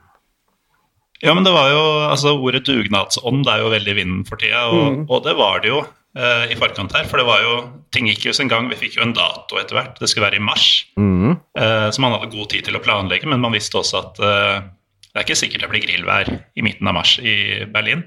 Ja, 1.23 1.33
men 1.33 1.45
det 1.45 1.53
var 1.55 1.69
jo, 1.71 1.83
altså 2.11 2.35
Ordet 2.35 2.65
dugnadsånd 2.67 3.45
det 3.47 3.53
er 3.53 3.63
jo 3.63 3.69
veldig 3.71 3.93
i 3.93 3.99
vinden 4.01 4.25
for 4.27 4.41
tida, 4.41 4.65
og, 4.67 5.05
og 5.07 5.23
det 5.25 5.35
var 5.39 5.61
det 5.63 5.71
jo 5.71 5.79
eh, 5.81 6.51
i 6.51 6.57
forkant 6.59 6.93
her. 6.97 7.07
For 7.09 7.21
det 7.21 7.27
var 7.29 7.43
jo, 7.45 7.55
ting 7.95 8.09
gikk 8.11 8.27
jo 8.27 8.35
sin 8.35 8.51
gang. 8.51 8.67
Vi 8.71 8.79
fikk 8.79 8.99
jo 8.99 9.05
en 9.05 9.15
dato 9.15 9.59
etter 9.61 9.79
hvert. 9.79 9.95
Det 10.01 10.09
skulle 10.11 10.27
være 10.27 10.41
i 10.41 10.45
mars. 10.45 10.67
Mm. 10.99 11.37
eh, 11.57 11.87
så 11.95 12.03
man 12.03 12.17
hadde 12.17 12.33
god 12.35 12.51
tid 12.51 12.67
til 12.67 12.77
å 12.77 12.83
planlegge, 12.83 13.29
men 13.31 13.43
man 13.43 13.55
visste 13.55 13.79
også 13.81 14.01
at 14.03 14.21
eh, 14.21 14.67
det 15.15 15.21
er 15.21 15.27
ikke 15.29 15.39
sikkert 15.39 15.63
det 15.63 15.71
blir 15.71 15.85
grillvær 15.85 16.29
i 16.59 16.63
midten 16.65 16.91
av 16.91 16.97
mars 16.97 17.15
i 17.23 17.63
Berlin. 17.71 18.03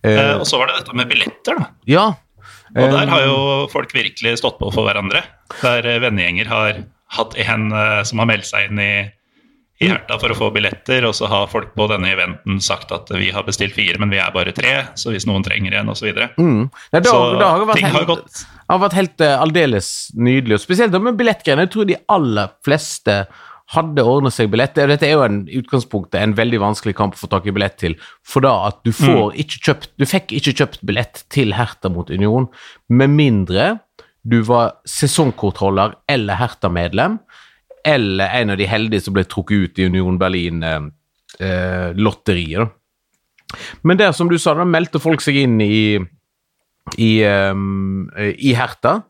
Eh, 0.00 0.34
og 0.38 0.46
så 0.48 0.58
var 0.60 0.70
det 0.70 0.80
dette 0.80 0.96
med 0.96 1.10
billetter, 1.10 1.58
da. 1.60 1.66
Ja. 1.88 2.06
Og 2.76 2.92
der 2.94 3.10
har 3.10 3.24
jo 3.26 3.38
folk 3.72 3.92
virkelig 3.94 4.38
stått 4.40 4.60
på 4.60 4.70
for 4.72 4.88
hverandre. 4.88 5.24
Der 5.60 5.88
eh, 5.88 6.00
vennegjenger 6.02 6.48
har 6.52 6.84
hatt 7.18 7.36
en 7.36 7.72
eh, 7.76 7.98
som 8.08 8.22
har 8.22 8.30
meldt 8.30 8.48
seg 8.48 8.70
inn 8.70 8.80
i, 8.80 8.92
i 9.82 9.90
Herta 9.90 10.16
for 10.22 10.32
å 10.32 10.38
få 10.38 10.48
billetter, 10.54 11.04
og 11.08 11.14
så 11.18 11.28
har 11.28 11.50
folk 11.52 11.74
på 11.76 11.88
denne 11.90 12.14
eventen 12.14 12.62
sagt 12.64 12.94
at 12.94 13.10
vi 13.12 13.28
har 13.34 13.44
bestilt 13.44 13.76
fire, 13.76 13.98
men 14.00 14.12
vi 14.14 14.20
er 14.22 14.32
bare 14.34 14.54
tre, 14.56 14.74
så 14.96 15.12
hvis 15.12 15.26
noen 15.28 15.44
trenger 15.44 15.76
en, 15.80 15.92
osv. 15.92 16.12
Mm. 16.38 16.68
Ja, 16.94 17.00
da, 17.00 17.04
Så 17.10 17.22
har 17.36 17.74
ting 17.76 17.88
helt, 17.90 17.98
har 17.98 18.08
gått. 18.08 18.24
gått 18.30 18.46
har 18.72 18.82
vært 18.86 18.98
helt 18.98 19.24
eh, 19.24 19.38
aldeles 19.42 19.88
nydelig. 20.16 20.56
Og 20.58 20.64
spesielt 20.64 20.96
med 21.02 21.18
billettgreiene. 21.20 21.66
Jeg 21.66 21.74
tror 21.74 21.88
de 21.90 21.98
aller 22.16 22.52
fleste 22.64 23.18
hadde 23.72 24.04
ordnet 24.04 24.36
seg 24.36 24.50
billett. 24.52 24.76
Dette 24.76 25.08
er 25.08 25.16
jo 25.16 25.24
en, 25.24 25.42
utgangspunktet 25.48 26.20
en 26.20 26.36
veldig 26.36 26.60
vanskelig 26.62 26.94
kamp 26.98 27.16
å 27.16 27.22
få 27.22 27.30
tak 27.32 27.48
i 27.48 27.54
billett 27.54 27.78
til. 27.80 27.96
For 28.26 28.44
da 28.44 28.52
at 28.68 28.78
du 28.84 28.92
får 28.96 29.32
ikke 29.42 29.58
kjøpt 29.68 29.90
Du 30.00 30.04
fikk 30.08 30.26
ikke 30.36 30.56
kjøpt 30.60 30.80
billett 30.86 31.16
til 31.32 31.48
Herta 31.56 31.88
mot 31.92 32.08
Union 32.12 32.46
med 32.92 33.08
mindre 33.16 33.64
du 34.22 34.38
var 34.46 34.76
sesongkortholder 34.86 35.96
eller 36.10 36.34
Herta-medlem, 36.38 37.18
eller 37.84 38.28
en 38.38 38.50
av 38.54 38.58
de 38.60 38.66
heldige 38.70 39.00
som 39.06 39.14
ble 39.16 39.24
trukket 39.26 39.58
ut 39.58 39.78
i 39.78 39.86
Union 39.90 40.18
Berlin-lotteriet. 40.18 42.62
Eh, 42.62 42.68
Men 43.82 43.98
der, 43.98 44.12
som 44.12 44.28
du 44.30 44.38
sa, 44.38 44.54
da 44.54 44.64
meldte 44.64 44.98
folk 45.02 45.20
seg 45.20 45.36
inn 45.42 45.60
i, 45.60 45.98
i, 46.96 47.24
um, 47.26 48.10
i 48.16 48.54
Herta. 48.56 49.02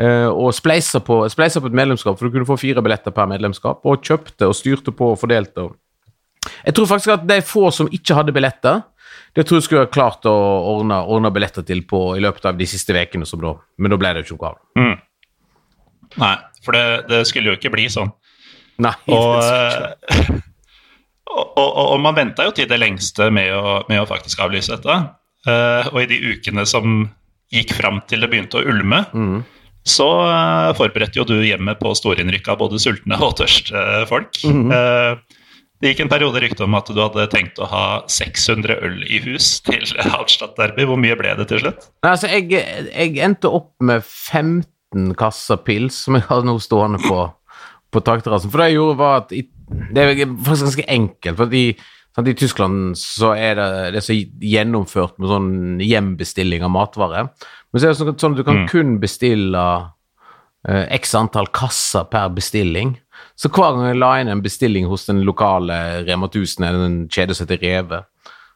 Eh, 0.00 0.28
og 0.28 0.52
spleisa 0.56 1.00
på, 1.04 1.22
spleisa 1.32 1.60
på 1.62 1.70
et 1.70 1.76
medlemskap, 1.78 2.18
for 2.18 2.26
du 2.28 2.34
kunne 2.36 2.48
få 2.48 2.58
fire 2.60 2.82
billetter 2.84 3.14
per 3.16 3.28
medlemskap. 3.30 3.80
Og 3.86 4.02
kjøpte 4.04 4.48
og 4.50 4.56
styrte 4.58 4.92
på 4.96 5.12
og 5.14 5.20
fordelte. 5.20 5.68
Jeg 6.64 6.74
tror 6.76 6.86
faktisk 6.86 7.14
at 7.16 7.26
de 7.26 7.40
få 7.42 7.70
som 7.74 7.88
ikke 7.92 8.14
hadde 8.14 8.34
billetter, 8.36 8.84
det 9.36 9.44
tror 9.46 9.58
jeg 9.58 9.66
skulle 9.66 9.84
ha 9.84 9.90
klart 9.92 10.24
å 10.28 10.32
ordne, 10.76 11.00
ordne 11.12 11.30
billetter 11.34 11.64
til 11.66 11.82
på 11.88 12.14
i 12.16 12.22
løpet 12.24 12.46
av 12.48 12.56
de 12.56 12.66
siste 12.68 12.94
ukene. 12.96 13.26
Men 13.78 13.92
da 13.92 13.98
ble 14.00 14.12
det 14.14 14.22
jo 14.24 14.34
ikke 14.36 14.38
noe 14.40 14.52
av. 14.52 14.62
mm. 14.78 14.96
Nei, 16.22 16.36
for 16.64 16.72
det, 16.72 16.84
det 17.10 17.18
skulle 17.28 17.50
jo 17.50 17.56
ikke 17.58 17.72
bli 17.74 17.88
sånn. 17.92 18.08
Nei. 18.80 18.92
Og, 19.12 19.42
eh, 19.42 20.30
og, 21.34 21.44
og, 21.58 21.70
og 21.82 22.00
man 22.00 22.16
venta 22.16 22.46
jo 22.46 22.54
til 22.56 22.68
det 22.70 22.78
lengste 22.80 23.28
med 23.34 23.50
å, 23.52 23.80
med 23.90 24.00
å 24.00 24.06
faktisk 24.08 24.40
avlyse 24.46 24.76
dette. 24.76 24.96
Uh, 25.46 25.86
og 25.92 26.00
i 26.02 26.08
de 26.10 26.16
ukene 26.32 26.64
som 26.66 27.04
gikk 27.54 27.74
fram 27.76 28.00
til 28.10 28.24
det 28.24 28.30
begynte 28.32 28.58
å 28.62 28.64
ulme, 28.66 29.04
Mhm. 29.14 29.44
Så 29.86 30.06
eh, 30.26 30.74
forberedte 30.78 31.20
jo 31.20 31.26
du 31.28 31.36
hjemmet 31.46 31.78
på 31.78 31.94
storinnrykk 31.94 32.48
av 32.52 32.60
både 32.64 32.80
sultne 32.82 33.18
og 33.22 33.36
tørste 33.38 33.82
folk. 34.10 34.38
Mhm. 34.46 34.72
Eh, 34.74 35.42
det 35.76 35.90
gikk 35.90 36.06
en 36.06 36.08
periode 36.08 36.40
rykte 36.40 36.64
om 36.64 36.74
at 36.78 36.88
du 36.88 36.96
hadde 37.02 37.26
tenkt 37.28 37.58
å 37.60 37.66
ha 37.68 37.84
600 38.08 38.78
øl 38.86 39.02
i 39.12 39.18
hus 39.26 39.58
til 39.66 39.84
Hauptstadt-derby. 40.08 40.86
Hvor 40.88 40.96
mye 41.00 41.18
ble 41.20 41.34
det 41.36 41.50
til 41.50 41.60
slutt? 41.60 41.90
Altså, 42.06 42.30
jeg, 42.32 42.48
jeg 42.88 43.18
endte 43.20 43.50
opp 43.52 43.74
med 43.84 44.00
15 44.00 45.12
kasser 45.20 45.60
pils 45.66 45.98
som 46.06 46.16
jeg 46.16 46.24
har 46.30 46.46
nå 46.48 46.56
stående 46.64 47.02
på, 47.04 47.18
på 47.92 48.02
takterrassen. 48.08 48.48
For 48.54 48.64
det 48.64 48.70
jeg 48.70 48.78
gjorde, 48.78 48.96
var 49.02 49.20
at 49.20 49.36
i, 49.36 49.44
Det 49.92 50.00
er 50.00 50.14
faktisk 50.46 50.70
ganske 50.70 50.88
enkelt. 50.96 51.36
fordi 51.36 51.62
i, 51.68 51.76
I 52.24 52.36
Tyskland 52.40 52.96
så 52.96 53.34
er 53.36 53.60
det, 53.60 53.68
det 53.92 54.00
er 54.00 54.08
så 54.08 54.16
gjennomført 54.16 55.20
med 55.20 55.28
sånn 55.28 55.52
hjembestilling 55.84 56.64
av 56.64 56.72
matvarer. 56.72 57.28
Men 57.72 57.80
så 57.80 57.86
er 57.86 57.92
det 57.92 57.98
sånn, 58.00 58.18
sånn 58.18 58.32
at 58.32 58.36
du 58.40 58.44
kan 58.44 58.62
Mm. 58.64 58.68
kun 58.68 58.98
bestille 59.00 59.90
eh, 60.68 60.86
x 60.96 61.14
antall 61.14 61.46
kasser 61.54 62.04
per 62.10 62.28
bestilling. 62.34 62.96
Så 63.36 63.48
hver 63.48 63.74
gang 63.76 63.86
jeg 63.86 63.98
la 64.00 64.14
inn 64.20 64.28
en 64.28 64.42
bestilling 64.42 64.86
hos 64.88 65.06
den 65.06 65.22
lokale 65.24 66.04
Rema 66.06 66.26
1000 66.26 66.64
eller 66.66 66.84
en 66.86 67.08
kjede 67.08 67.34
som 67.36 67.46
heter 67.46 67.62
Reve, 67.62 68.04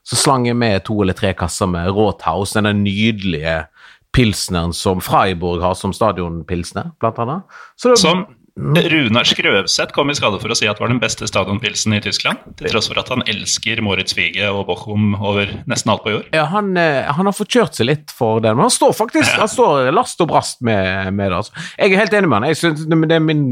så 0.04 0.16
slang 0.16 0.46
jeg 0.46 0.56
med 0.56 0.82
to 0.84 1.00
eller 1.02 1.12
tre 1.14 1.32
kasser 1.34 1.66
med 1.68 1.86
Råthaus, 1.92 2.54
den 2.54 2.82
nydelige 2.84 3.66
pilsneren 4.12 4.72
som 4.74 4.98
Freiburg 5.00 5.60
har 5.62 5.74
som 5.74 5.92
stadionpilsner, 5.92 6.90
blant 6.98 7.18
annet. 7.18 7.42
Så 7.76 7.90
det, 7.92 7.98
Som 7.98 8.26
Runar 8.58 9.28
Skrøvseth 9.28 9.94
kom 9.96 10.10
i 10.10 10.16
skade 10.18 10.40
for 10.42 10.52
å 10.52 10.56
si 10.58 10.68
at 10.68 10.80
var 10.82 10.90
den 10.90 11.00
beste 11.02 11.28
stadionpilsen 11.28 11.94
i 11.96 12.00
Tyskland. 12.04 12.42
Til 12.58 12.72
tross 12.72 12.90
for 12.90 13.00
at 13.00 13.10
han 13.12 13.24
elsker 13.30 13.82
Moritz 13.84 14.16
Wiege 14.18 14.50
og 14.50 14.66
Bochum 14.68 15.14
over 15.16 15.52
nesten 15.70 15.94
alt 15.94 16.04
på 16.04 16.14
jord. 16.16 16.28
ja, 16.36 16.44
han, 16.50 16.72
eh, 16.76 17.08
han 17.08 17.30
har 17.30 17.36
fått 17.36 17.54
kjørt 17.54 17.78
seg 17.78 17.90
litt 17.90 18.14
for 18.14 18.42
den, 18.44 18.58
men 18.58 18.66
han 18.66 18.74
står 18.74 18.94
faktisk 18.98 19.38
han 19.40 19.50
står 19.50 19.90
last 19.94 20.20
og 20.20 20.30
brast 20.32 20.62
med, 20.66 21.12
med 21.14 21.30
det. 21.30 21.42
Altså. 21.42 21.66
Jeg 21.78 21.94
er 21.94 22.02
helt 22.02 22.16
enig 22.18 22.30
med 22.30 22.40
han. 22.40 22.48
Jeg 22.50 22.60
synes 22.60 22.86
det 22.86 23.00
det 23.10 23.16
er 23.16 23.24
min, 23.24 23.44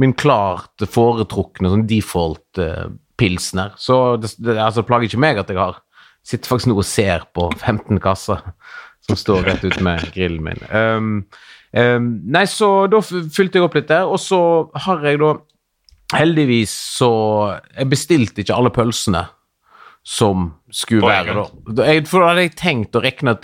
min 0.00 0.14
klart 0.18 0.86
foretrukne 0.90 1.70
sånn 1.70 1.88
default 1.90 2.44
pilsen 2.52 2.98
pilsner. 3.22 3.74
Så 3.78 4.16
det, 4.16 4.32
det, 4.38 4.56
altså, 4.58 4.80
det 4.82 4.88
plager 4.88 5.10
ikke 5.10 5.20
meg 5.22 5.38
at 5.38 5.50
jeg 5.52 5.60
har 5.60 5.82
sitter 6.26 6.50
faktisk 6.50 6.70
nå 6.70 6.78
og 6.78 6.86
ser 6.86 7.26
på 7.34 7.48
15 7.58 8.00
kasser 8.02 8.42
som 9.06 9.18
står 9.18 9.46
rett 9.48 9.64
ut 9.66 9.80
med 9.82 10.04
grillen 10.14 10.44
min. 10.46 10.60
Um, 10.70 11.14
nei, 11.72 12.44
så 12.50 12.86
da 12.92 13.00
fylte 13.00 13.58
jeg 13.58 13.64
opp 13.64 13.76
litt 13.78 13.88
der, 13.88 14.04
og 14.04 14.20
så 14.20 14.38
har 14.84 15.06
jeg 15.08 15.22
da 15.22 15.32
heldigvis 16.12 16.72
så 16.98 17.08
Jeg 17.72 17.88
bestilte 17.88 18.42
ikke 18.42 18.56
alle 18.58 18.72
pølsene 18.74 19.22
som 20.02 20.48
skulle 20.74 21.06
være 21.06 21.36
da. 21.36 21.44
Jeg, 21.86 22.06
for 22.10 22.20
da 22.20 22.32
hadde 22.32 22.46
jeg 22.48 22.56
tenkt 22.58 22.96
å 22.98 23.02
regne 23.04 23.36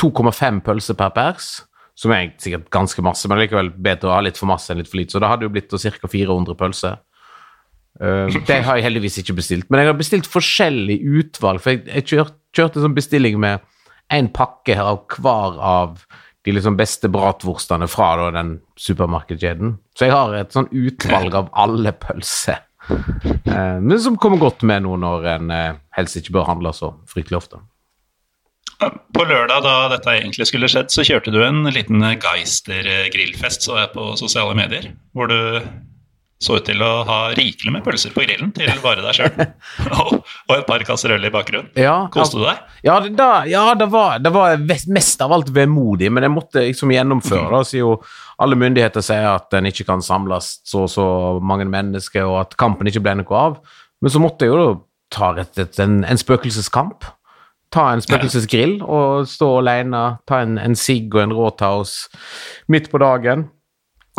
2,5 0.00 0.58
pølser 0.66 0.96
per 0.98 1.12
pers, 1.14 1.50
som 1.94 2.12
er 2.16 2.32
sikkert 2.42 2.66
ganske 2.74 3.04
masse, 3.04 3.28
men 3.30 3.38
likevel 3.38 3.70
bedre 3.76 4.10
å 4.10 4.16
ha 4.16 4.24
litt 4.24 4.40
for 4.40 4.50
masse 4.50 4.72
enn 4.72 4.80
litt 4.80 4.90
for 4.90 4.98
lite, 4.98 5.14
så 5.14 5.22
da 5.22 5.30
hadde 5.30 5.44
det 5.44 5.50
jo 5.50 5.54
blitt 5.54 6.00
ca. 6.00 6.10
400 6.10 6.58
pølser. 6.58 6.98
Uh, 8.00 8.26
det 8.48 8.62
har 8.64 8.78
jeg 8.78 8.86
heldigvis 8.86 9.20
ikke 9.22 9.36
bestilt, 9.38 9.68
men 9.68 9.82
jeg 9.82 9.90
har 9.90 9.98
bestilt 9.98 10.30
forskjellig 10.30 10.98
utvalg, 11.20 11.62
for 11.62 11.76
jeg, 11.76 11.84
jeg 11.90 12.08
kjør, 12.10 12.34
kjørte 12.56 12.84
sånn 12.84 12.96
bestilling 12.96 13.38
med 13.42 13.62
en 14.10 14.30
pakke 14.34 14.74
her 14.74 14.88
av 14.90 15.04
hver 15.14 15.58
av 15.62 16.04
de 16.44 16.54
liksom 16.56 16.76
beste 16.78 17.10
bratwurstene 17.12 17.88
fra 17.90 18.14
da, 18.16 18.30
den 18.38 18.54
supermarkedskjeden. 18.80 19.74
Så 19.96 20.08
jeg 20.08 20.14
har 20.14 20.36
et 20.38 20.54
sånn 20.56 20.70
utvalg 20.72 21.36
av 21.36 21.50
alle 21.52 21.92
pølser. 21.92 22.62
Eh, 22.90 23.76
men 23.82 23.98
som 24.00 24.16
kommer 24.18 24.40
godt 24.40 24.64
med 24.66 24.86
nå 24.86 24.96
når 25.02 25.28
en 25.34 25.52
eh, 25.54 25.76
helst 25.98 26.16
ikke 26.20 26.38
bør 26.38 26.48
handle 26.48 26.72
så 26.76 26.94
fryktelig 27.10 27.42
ofte. 27.42 27.60
På 28.80 29.26
lørdag 29.28 29.60
da 29.66 29.74
dette 29.92 30.14
egentlig 30.16 30.46
skulle 30.48 30.68
skjedd, 30.72 30.88
så 30.88 31.04
kjørte 31.04 31.32
du 31.34 31.42
en 31.44 31.66
liten 31.68 32.00
Geister-grillfest, 32.00 33.66
så 33.66 33.76
jeg 33.82 33.92
på 33.92 34.06
sosiale 34.16 34.56
medier. 34.56 34.94
Hvor 35.12 35.28
du 35.28 35.60
så 36.40 36.56
ut 36.56 36.64
til 36.64 36.80
å 36.80 36.90
ha 37.04 37.18
rikelig 37.36 37.72
med 37.74 37.84
pølser 37.84 38.14
på 38.14 38.22
grillen 38.24 38.52
til 38.56 38.70
bare 38.80 39.02
deg 39.04 39.18
sjøl. 39.18 39.42
og, 40.00 40.14
og 40.48 40.54
et 40.54 40.66
par 40.68 40.84
kasseroller 40.88 41.28
i 41.28 41.34
bakgrunnen. 41.34 41.68
Ja, 41.76 42.06
Koste 42.12 42.40
du 42.40 42.46
deg? 42.46 42.62
Ja, 42.86 42.96
det, 43.04 43.12
da, 43.18 43.44
ja, 43.48 43.66
det 43.76 43.90
var, 43.92 44.22
det 44.24 44.32
var 44.32 44.56
mest 44.88 45.20
av 45.20 45.34
alt 45.36 45.52
vemodig, 45.52 46.08
men 46.08 46.24
jeg 46.24 46.32
måtte 46.32 46.64
liksom 46.64 46.94
gjennomføre. 46.94 47.50
Da, 47.52 47.60
jo 47.76 47.98
alle 48.40 48.56
myndigheter 48.56 49.04
sier 49.04 49.28
at 49.34 49.52
en 49.58 49.68
ikke 49.68 49.84
kan 49.90 50.00
samles 50.04 50.54
så 50.64 50.86
og 50.86 50.92
så 50.92 51.06
mange 51.44 51.68
mennesker, 51.68 52.24
og 52.24 52.40
at 52.46 52.56
kampen 52.60 52.88
ikke 52.88 53.04
ble 53.04 53.18
noe 53.20 53.44
av. 53.44 53.60
Men 54.00 54.14
så 54.14 54.22
måtte 54.22 54.48
jeg 54.48 54.56
jo 54.56 54.78
ta 55.12 55.34
rett 55.36 55.60
et, 55.60 55.76
en, 55.82 56.00
en 56.08 56.24
spøkelseskamp. 56.24 57.04
ta 57.70 57.84
en 57.92 58.00
spøkelsesgrill 58.02 58.80
og 58.82 59.28
stå 59.30 59.52
alene, 59.60 60.02
ta 60.26 60.40
en, 60.42 60.56
en 60.58 60.74
sigg 60.74 61.12
og 61.14 61.22
en 61.22 61.34
råtaus 61.36 62.08
midt 62.72 62.88
på 62.90 62.98
dagen. 62.98 63.50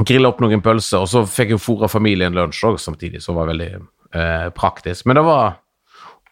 Grille 0.08 0.30
opp 0.30 0.40
noen 0.42 0.64
pølser, 0.64 1.04
og 1.04 1.10
så 1.12 1.26
fikk 1.28 1.56
jeg 1.56 1.62
fôra 1.62 1.90
familien 1.92 2.36
lunsj 2.36 2.64
òg 2.70 2.80
samtidig, 2.82 3.22
som 3.24 3.38
var 3.38 3.50
veldig 3.52 3.72
eh, 3.76 4.48
praktisk. 4.56 5.06
Men 5.10 5.20
det 5.20 5.26
var 5.28 5.60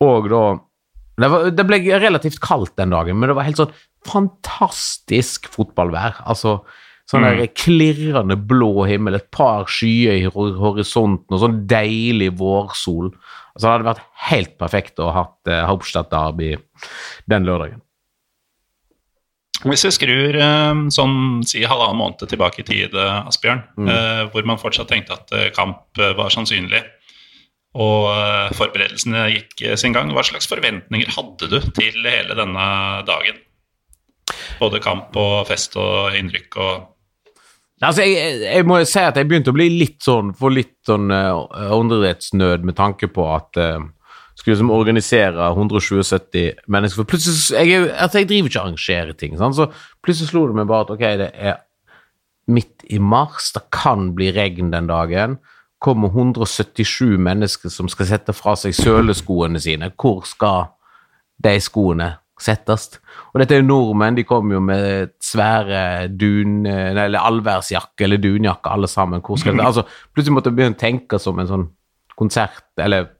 òg 0.05 0.29
da 0.31 0.43
det, 1.19 1.27
var, 1.27 1.49
det, 1.51 1.65
ble 1.67 1.79
relativt 1.99 2.39
kaldt 2.39 2.77
den 2.79 2.93
dagen, 2.95 3.17
men 3.19 3.27
det 3.27 3.35
var 3.35 3.47
helt 3.47 3.59
sånn 3.59 3.73
fantastisk 4.07 5.49
fotballvær. 5.51 6.21
Altså 6.31 6.61
sånn 7.09 7.25
der 7.25 7.41
mm. 7.41 7.53
klirrende 7.57 8.37
blå 8.49 8.85
himmel, 8.87 9.17
et 9.17 9.27
par 9.35 9.67
skyer 9.71 10.21
i 10.21 10.29
horisonten 10.31 11.35
og 11.35 11.43
sånn 11.43 11.59
deilig 11.69 12.31
vårsol. 12.39 13.11
Altså 13.51 13.65
Det 13.65 13.73
hadde 13.73 13.89
vært 13.89 14.07
helt 14.29 14.55
perfekt 14.61 15.01
å 15.01 15.09
ha 15.09 15.25
hatt 15.25 15.51
eh, 15.51 15.65
Hauptstadt 15.67 16.11
Derby 16.13 16.53
den 17.29 17.47
lørdagen. 17.49 17.81
Hvis 19.67 19.83
vi 19.83 19.91
skrur 19.91 20.37
eh, 20.39 20.83
sånn 20.93 21.41
si 21.47 21.65
halvannen 21.67 21.99
måned 21.99 22.23
tilbake 22.31 22.63
i 22.63 22.67
tid, 22.67 22.95
eh, 22.95 23.27
Asbjørn, 23.27 23.65
mm. 23.75 23.89
eh, 23.91 24.21
hvor 24.31 24.47
man 24.47 24.61
fortsatt 24.61 24.87
tenkte 24.91 25.17
at 25.17 25.33
kamp 25.55 25.99
var 25.99 26.31
sannsynlig, 26.33 26.81
og 27.79 28.07
forberedelsene 28.57 29.27
gikk 29.29 29.61
sin 29.77 29.93
gang, 29.93 30.09
hva 30.15 30.23
slags 30.25 30.47
forventninger 30.49 31.11
hadde 31.13 31.51
du 31.51 31.59
til 31.77 31.99
hele 32.01 32.37
denne 32.37 32.69
dagen? 33.05 33.37
Både 34.57 34.81
kamp 34.81 35.13
og 35.19 35.43
fest 35.49 35.77
og 35.79 36.15
innrykk 36.17 36.57
og 36.63 36.87
Altså, 37.79 38.03
jeg, 38.03 38.41
jeg, 38.43 38.65
må 38.67 38.81
si 38.83 38.99
at 38.99 39.15
jeg 39.15 39.27
begynte 39.29 39.53
å 39.53 39.55
bli 39.55 39.69
litt 39.71 40.01
sånn, 40.03 40.33
få 40.35 40.49
litt 40.51 40.81
sånn 40.83 41.13
uh, 41.15 41.45
åndedrettsnød 41.77 42.65
med 42.67 42.75
tanke 42.75 43.07
på 43.07 43.23
at 43.31 43.55
uh, 43.55 43.77
skulle 44.39 44.55
liksom 44.55 44.71
organisere 44.71 45.49
177 45.51 46.63
mennesker. 46.71 47.01
For 47.01 47.09
plutselig, 47.11 47.67
jeg, 47.67 47.89
altså, 47.91 48.21
jeg 48.21 48.29
driver 48.29 48.47
ikke 48.47 48.59
og 48.59 48.67
arrangerer 48.67 49.17
ting. 49.19 49.35
Sant? 49.37 49.57
Så 49.57 49.67
plutselig 50.05 50.31
slo 50.31 50.45
det 50.47 50.55
meg 50.55 50.69
bare 50.69 50.87
at 50.87 50.93
ok, 50.95 51.03
det 51.19 51.29
er 51.35 51.59
midt 52.49 52.85
i 52.89 53.01
mars, 53.03 53.51
det 53.53 53.65
kan 53.75 54.13
bli 54.15 54.31
regn 54.33 54.71
den 54.71 54.87
dagen. 54.89 55.37
Kommer 55.83 56.11
177 56.15 57.19
mennesker 57.19 57.71
som 57.71 57.91
skal 57.91 58.09
sette 58.09 58.35
fra 58.35 58.55
seg 58.59 58.75
søleskoene 58.75 59.59
sine. 59.63 59.91
Hvor 59.99 60.23
skal 60.27 60.71
de 61.43 61.53
skoene 61.63 62.13
settes? 62.39 62.89
Og 63.33 63.43
dette 63.43 63.57
er 63.57 63.61
jo 63.61 63.67
nordmenn, 63.67 64.17
de 64.17 64.27
kommer 64.27 64.55
jo 64.55 64.63
med 64.63 65.13
svære 65.23 66.07
dun... 66.15 66.63
Eller 66.65 67.19
allværsjakke 67.19 68.07
eller 68.07 68.23
dunjakke, 68.23 68.71
alle 68.71 68.87
sammen. 68.91 69.19
Hvor 69.19 69.39
skal 69.39 69.59
det 69.59 69.67
Altså, 69.67 69.83
plutselig 70.15 70.39
måtte 70.39 70.51
jeg 70.51 70.59
begynne 70.61 70.79
å 70.79 70.83
tenke 70.87 71.19
som 71.19 71.39
en 71.39 71.51
sånn 71.51 71.69
konsert, 72.19 72.65
eller 72.79 73.18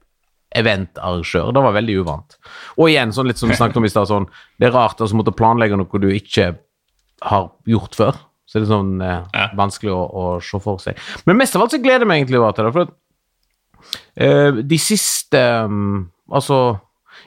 eventarrangør. 0.55 1.51
Det 1.53 1.63
var 1.65 1.75
veldig 1.75 1.97
uvant. 2.01 2.39
Og 2.77 2.89
igjen, 2.89 3.13
sånn 3.13 3.29
litt 3.29 3.41
som 3.41 3.51
vi 3.51 3.57
snakket 3.57 3.77
om 3.81 3.85
i 3.85 3.91
stad, 3.91 4.09
sånn 4.09 4.25
Det 4.59 4.69
er 4.69 4.75
rart 4.75 5.01
å 5.01 5.09
måtte 5.17 5.35
planlegge 5.35 5.77
noe 5.77 6.01
du 6.01 6.09
ikke 6.13 6.51
har 7.29 7.49
gjort 7.69 7.97
før. 7.99 8.19
Så 8.49 8.57
det 8.57 8.65
er 8.65 8.71
sånn 8.71 9.01
eh, 9.05 9.25
ja. 9.35 9.49
vanskelig 9.57 9.91
å, 9.93 9.99
å, 10.01 10.23
se 10.41 10.57
for 10.63 10.81
seg. 10.81 10.97
Men 11.29 11.37
mest 11.37 11.53
av 11.55 11.65
alt 11.65 11.75
så 11.75 11.81
gleder 11.81 12.05
jeg 12.05 12.09
meg 12.09 12.23
egentlig 12.23 12.41
til 12.57 12.65
det. 12.65 12.71
For 12.73 12.87
at, 12.87 12.95
eh, 14.25 14.61
de 14.65 14.79
siste 14.81 15.43
um, 15.65 16.07
Altså 16.29 16.77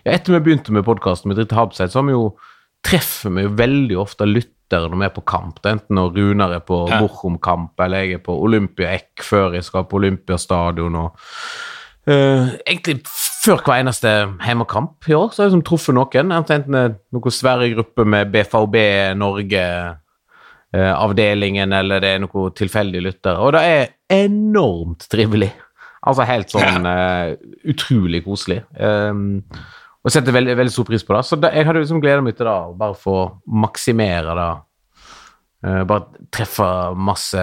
ja, 0.05 0.13
Etter 0.15 0.37
vi 0.37 0.39
begynte 0.47 0.75
med 0.75 0.85
podkasten 0.87 1.31
med 1.31 1.39
Dritte 1.39 1.57
Habseit, 1.59 1.91
så 1.91 1.99
har 1.99 2.07
vi 2.07 2.15
jo 2.15 2.27
treffer 2.83 3.31
vi 3.35 3.45
jo 3.45 3.53
veldig 3.59 3.97
ofte 4.03 4.27
lyttere 4.27 4.89
når 4.91 4.99
vi 4.99 5.07
er 5.07 5.15
på 5.15 5.25
kamp. 5.29 5.61
Enten 5.69 5.99
når 5.99 6.17
Runar 6.17 6.55
er 6.57 6.63
på 6.67 6.81
ja. 6.91 6.99
Borchum-kamp, 7.03 7.75
eller 7.83 8.03
jeg 8.03 8.19
er 8.19 8.25
på 8.25 8.35
Olympia-Ekk 8.47 9.23
før 9.27 9.57
jeg 9.59 9.67
skal 9.67 9.87
på 9.87 10.01
Olympiastadion. 10.01 10.97
og 11.05 11.19
uh, 12.09 12.49
Egentlig 12.67 13.01
før 13.07 13.63
hver 13.67 13.81
eneste 13.81 14.09
hjemmekamp 14.45 15.09
i 15.11 15.15
år 15.19 15.29
så 15.33 15.39
har 15.41 15.47
jeg 15.47 15.53
liksom 15.53 15.69
truffet 15.69 15.95
noen. 15.97 16.29
Enten 16.37 16.73
noen 16.73 17.35
svære 17.35 17.67
grupper 17.75 18.05
med 18.15 18.31
BVB 18.35 18.77
Norge-avdelingen, 19.19 21.71
uh, 21.73 21.79
eller 21.81 21.97
det 22.03 22.11
er 22.15 22.21
noen 22.23 22.57
tilfeldige 22.59 23.07
lyttere. 23.09 23.39
Og 23.43 23.49
det 23.57 23.63
er 23.67 23.83
enormt 24.23 25.03
trivelig. 25.11 25.53
Altså 26.03 26.23
helt 26.27 26.49
sånn 26.51 26.87
uh, 26.87 27.29
utrolig 27.71 28.21
koselig. 28.27 28.61
Um, 28.79 29.43
og 30.03 30.11
setter 30.11 30.33
veldig, 30.35 30.57
veldig 30.59 30.75
stor 30.75 30.87
pris 30.89 31.05
på 31.07 31.15
det. 31.15 31.23
Så 31.27 31.35
det, 31.39 31.51
jeg 31.55 31.67
hadde 31.69 31.83
liksom 31.85 32.03
gleda 32.03 32.23
meg 32.27 32.35
til 32.39 32.47
det, 32.51 32.61
bare 32.79 32.97
få 32.99 33.17
maksimere 33.47 34.33
det. 34.35 34.53
Bare 35.87 36.05
treffe 36.35 36.67
masse 36.99 37.43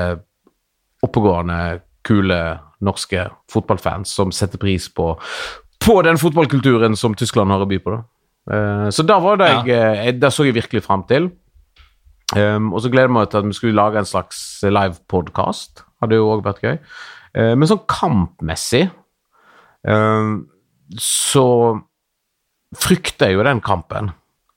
oppegående, 1.08 1.80
kule 2.04 2.60
norske 2.86 3.28
fotballfans 3.52 4.12
som 4.15 4.32
setter 4.36 4.62
pris 4.62 4.88
på, 4.94 5.12
på 5.84 6.00
den 6.06 6.20
fotballkulturen 6.20 6.96
som 7.00 7.18
Tyskland 7.18 7.52
har 7.52 7.65
å 7.65 7.70
by 7.70 7.82
på. 7.84 7.98
da. 7.98 8.04
Uh, 8.50 8.88
så 8.94 9.06
da 9.06 9.20
var 9.22 9.38
det 9.38 9.50
jeg, 9.50 9.65
ja. 9.70 9.78
Eh, 9.92 10.06
jeg, 10.08 10.20
det 10.24 10.32
så 10.34 10.48
jeg 10.48 10.58
virkelig 10.58 10.86
fram 10.86 11.06
til. 11.10 11.30
Um, 12.38 12.72
og 12.78 12.84
så 12.84 12.92
gleder 12.94 13.10
jeg 13.10 13.15
meg 13.15 13.30
til 13.30 13.42
at 13.42 13.48
vi 13.50 13.58
skulle 13.58 13.78
lage 13.78 14.02
en 14.02 14.10
slags 14.10 14.39
livepodkast. 14.65 15.84
Hadde 16.02 16.20
jo 16.20 16.30
òg 16.34 16.44
vært 16.46 16.63
gøy. 16.65 16.78
Uh, 17.38 17.54
men 17.58 17.70
sånn 17.70 17.84
kampmessig 17.89 18.88
um, 19.86 20.44
så 20.98 21.46
frykter 22.78 23.30
jeg 23.32 23.39
jo 23.39 23.46
den 23.46 23.62
kampen. 23.65 24.13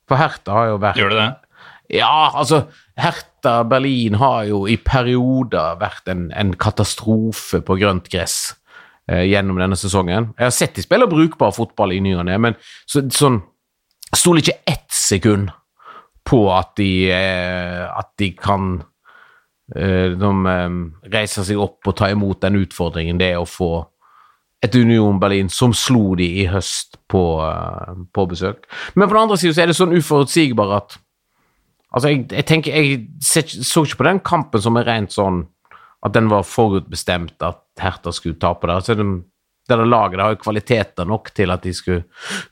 For 0.08 0.20
Hertha 0.20 0.56
har 0.56 0.72
jo 0.72 0.80
vært 0.82 1.00
Gjør 1.00 1.14
det 1.14 1.20
det? 1.20 1.30
Ja, 1.92 2.32
altså 2.32 2.66
Hertha 3.00 3.62
Berlin 3.64 4.18
har 4.20 4.44
jo 4.50 4.64
i 4.68 4.76
perioder 4.76 5.78
vært 5.80 6.10
en, 6.12 6.26
en 6.36 6.52
katastrofe 6.60 7.62
på 7.64 7.78
grønt 7.80 8.10
gress 8.12 8.54
eh, 9.08 9.24
gjennom 9.30 9.60
denne 9.60 9.78
sesongen. 9.80 10.32
Jeg 10.36 10.48
har 10.48 10.54
sett 10.54 10.76
de 10.76 10.84
spiller 10.84 11.10
brukbar 11.10 11.54
fotball 11.56 11.96
i 11.96 12.02
ny 12.04 12.14
og 12.18 12.26
ne, 12.28 12.38
men 12.48 12.58
så, 12.84 13.04
sånn 13.08 13.42
Stoler 14.12 14.42
ikke 14.42 14.58
ett 14.68 14.90
sekund 14.92 15.46
på 16.28 16.42
at 16.52 16.74
de, 16.76 17.08
eh, 17.08 17.84
at 17.88 18.10
de 18.20 18.28
kan 18.36 18.74
eh, 19.74 20.12
de, 20.12 20.32
eh, 20.52 20.74
reise 21.14 21.44
seg 21.48 21.62
opp 21.64 21.88
og 21.88 21.96
ta 21.96 22.10
imot 22.12 22.42
den 22.44 22.60
utfordringen 22.60 23.16
det 23.16 23.30
er 23.32 23.40
å 23.40 23.48
få 23.48 23.70
et 24.62 24.76
Union 24.78 25.18
Berlin 25.18 25.48
som 25.50 25.72
slo 25.74 26.12
de 26.18 26.28
i 26.42 26.46
høst 26.46 27.00
på, 27.10 27.22
uh, 27.42 27.96
på 28.14 28.26
besøk. 28.30 28.68
Men 28.94 29.08
på 29.08 29.16
den 29.16 29.22
andre 29.24 29.38
siden 29.40 29.56
så 29.56 29.64
er 29.64 29.72
det 29.72 29.74
sånn 29.74 29.96
uforutsigbar 29.96 30.76
at 30.76 30.94
Altså, 31.92 32.08
jeg, 32.08 32.24
jeg 32.32 32.46
tenker 32.48 32.72
Jeg 32.72 33.00
så 33.20 33.84
ikke 33.84 34.00
på 34.00 34.08
den 34.08 34.22
kampen 34.24 34.62
som 34.64 34.78
er 34.80 34.88
rent 34.88 35.12
sånn 35.12 35.44
at 36.02 36.14
den 36.16 36.30
var 36.32 36.46
forutbestemt 36.48 37.44
at 37.46 37.60
Hertha 37.78 38.10
skulle 38.14 38.40
tape 38.42 38.66
der. 38.66 38.80
Altså, 38.80 38.96
det, 38.98 39.06
det 39.70 39.78
laget 39.86 40.18
det 40.18 40.24
har 40.24 40.34
jo 40.34 40.42
kvaliteter 40.42 41.06
nok 41.06 41.30
til 41.36 41.54
at 41.54 41.62
de 41.62 41.74
skulle 41.76 42.02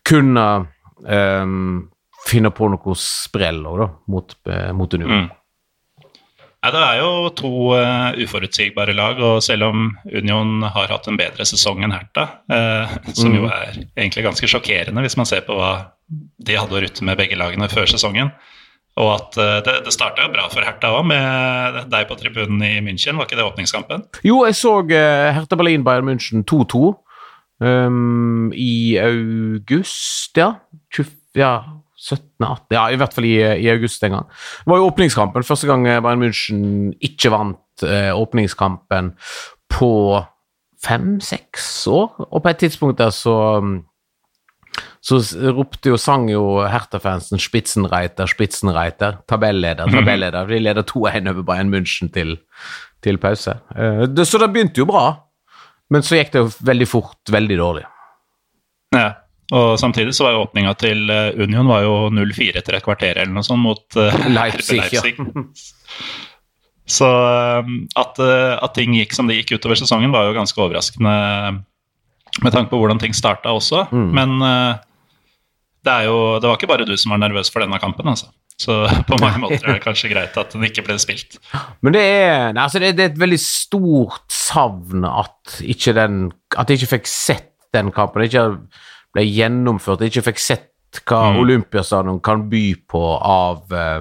kunne 0.06 0.44
um, 1.02 1.88
finne 2.28 2.52
på 2.54 2.70
noe 2.70 2.96
sprell 2.98 3.62
da, 3.64 3.90
mot, 4.12 4.36
uh, 4.46 4.70
mot 4.76 4.94
Union. 4.94 5.24
Mm. 5.24 6.06
Nei, 6.60 6.70
Det 6.76 6.80
er 6.84 6.98
jo 7.00 7.10
to 7.40 7.50
uh, 7.72 8.12
uforutsigbare 8.20 8.94
lag, 8.94 9.20
og 9.24 9.42
selv 9.42 9.70
om 9.70 9.88
Union 10.04 10.60
har 10.62 10.92
hatt 10.92 11.08
en 11.08 11.18
bedre 11.18 11.46
sesong 11.48 11.82
enn 11.86 11.96
Herta, 11.96 12.26
uh, 12.52 12.96
som 13.10 13.32
mm. 13.32 13.38
jo 13.38 13.48
er 13.48 13.80
egentlig 13.96 14.26
ganske 14.28 14.50
sjokkerende 14.52 15.02
hvis 15.06 15.16
man 15.18 15.28
ser 15.28 15.42
på 15.46 15.56
hva 15.56 15.72
de 16.10 16.58
hadde 16.58 16.76
å 16.76 16.82
rutte 16.84 17.06
med 17.06 17.18
begge 17.18 17.38
lagene 17.40 17.70
før 17.72 17.88
sesongen, 17.88 18.30
og 18.98 19.10
at 19.14 19.38
uh, 19.38 19.58
det, 19.66 19.76
det 19.86 19.94
starta 19.94 20.26
bra 20.32 20.48
for 20.52 20.66
Herta 20.66 20.90
òg, 20.96 21.04
med 21.10 21.78
deg 21.92 22.08
på 22.08 22.18
tribunen 22.20 22.62
i 22.66 22.80
München, 22.84 23.18
var 23.18 23.28
ikke 23.28 23.38
det 23.38 23.46
åpningskampen? 23.46 24.08
Jo, 24.26 24.42
jeg 24.48 24.58
så 24.58 24.74
Herta 24.90 25.58
Berlin 25.58 25.86
Bayern 25.86 26.08
München 26.08 26.42
2-2 26.48 26.82
um, 27.64 28.50
i 28.56 28.98
august, 29.00 30.36
ja. 30.36 30.54
20, 30.94 31.14
ja 31.38 31.54
17-18 32.00 32.72
Ja, 32.72 32.86
i 32.88 32.96
hvert 32.96 33.14
fall 33.14 33.28
i, 33.28 33.36
i, 33.60 33.68
august 33.68 34.04
en 34.04 34.16
gang. 34.16 34.28
Det 34.64 34.72
var 34.72 34.80
jo 34.80 34.88
åpningskampen. 34.88 35.44
Første 35.44 35.68
gang 35.68 35.84
Bayern 35.84 36.22
München 36.22 36.62
ikke 37.04 37.32
vant 37.34 37.84
eh, 37.84 38.10
åpningskampen 38.16 39.12
på 39.70 39.92
fem-seks 40.80 41.86
år. 41.92 42.14
Og 42.30 42.42
på 42.42 42.48
et 42.48 42.62
tidspunkt 42.64 42.98
der 42.98 43.12
så 43.12 43.36
så 45.00 45.16
ropte 45.56 45.94
jo, 45.94 45.96
sang 45.96 46.26
jo 46.28 46.60
Hertha-fansen 46.68 47.40
'Spitzenreiter, 47.40 48.28
Spitzenreiter'. 48.28 49.22
Tabelleder, 49.28 49.88
mhm. 49.88 49.96
tabelleder. 49.96 50.46
De 50.50 50.60
leder 50.60 50.84
2-1 50.84 51.30
over 51.32 51.42
Bayern 51.42 51.72
München 51.72 52.12
til, 52.12 52.36
til 53.02 53.18
pause. 53.18 53.56
Det, 54.12 54.28
så 54.28 54.42
det 54.42 54.52
begynte 54.52 54.82
jo 54.82 54.88
bra, 54.90 55.06
men 55.90 56.04
så 56.04 56.20
gikk 56.20 56.34
det 56.34 56.44
jo 56.44 56.52
veldig 56.68 56.88
fort 56.88 57.32
veldig 57.32 57.58
dårlig. 57.58 57.86
Ja. 58.94 59.08
Og 59.50 59.78
samtidig 59.82 60.14
så 60.14 60.28
var 60.28 60.36
jo 60.36 60.44
åpninga 60.44 60.76
til 60.78 61.10
eh, 61.10 61.32
Union 61.42 61.66
var 61.66 61.82
jo 61.82 61.94
0-4 62.14 62.60
etter 62.60 62.76
et 62.76 62.84
kvarter 62.86 63.18
eller 63.18 63.32
noe 63.34 63.46
sånt 63.46 63.62
mot 63.64 63.98
uh, 63.98 64.26
Leipzig. 64.38 64.78
Leipzig. 64.78 65.16
Ja. 65.18 65.42
så 67.00 67.08
at, 67.98 68.20
at, 68.20 68.70
ting 68.76 68.94
gikk 68.98 69.14
som 69.14 69.30
det 69.30 69.40
gikk 69.40 69.56
utover 69.58 69.78
sesongen, 69.78 70.14
var 70.14 70.28
jo 70.28 70.36
ganske 70.38 70.58
overraskende 70.58 71.16
med 72.42 72.54
tanke 72.54 72.70
på 72.70 72.78
hvordan 72.78 72.98
ting 73.02 73.14
starta 73.14 73.52
også. 73.54 73.88
Mm. 73.90 74.08
Men 74.14 74.46
det, 75.86 75.96
jo, 76.06 76.16
det 76.40 76.48
var 76.48 76.58
ikke 76.58 76.70
bare 76.70 76.86
du 76.88 76.94
som 77.00 77.14
var 77.14 77.22
nervøs 77.22 77.50
for 77.52 77.64
denne 77.64 77.78
kampen, 77.82 78.08
altså. 78.10 78.30
Så 78.60 78.82
på 79.08 79.18
mange 79.22 79.40
måter 79.40 79.64
er 79.64 79.78
det 79.78 79.84
kanskje 79.84 80.10
greit 80.12 80.36
at 80.36 80.52
den 80.52 80.66
ikke 80.68 80.84
ble 80.84 80.98
spilt. 81.00 81.38
Men 81.80 81.96
det 81.96 82.02
er, 82.04 82.50
altså 82.52 82.82
det, 82.82 82.92
det 82.98 83.06
er 83.06 83.12
et 83.14 83.22
veldig 83.22 83.40
stort 83.40 84.26
savn 84.34 85.06
at 85.08 85.60
ikke 85.64 85.94
den 85.96 86.26
At 86.58 86.70
jeg 86.70 86.80
ikke 86.80 86.96
fikk 86.98 87.08
sett 87.08 87.48
den 87.74 87.92
kampen. 87.94 88.26
Ikke 88.26 88.44
ble 89.14 89.24
gjennomført. 89.24 90.02
Jeg 90.02 90.12
ikke 90.12 90.28
fikk 90.32 90.42
sett 90.42 90.66
hva 91.06 91.30
Mm. 91.30 91.36
Olympiastadion 91.44 92.16
kan 92.20 92.48
by 92.50 92.64
på 92.90 93.00
av 93.22 93.70
eh, 93.70 94.00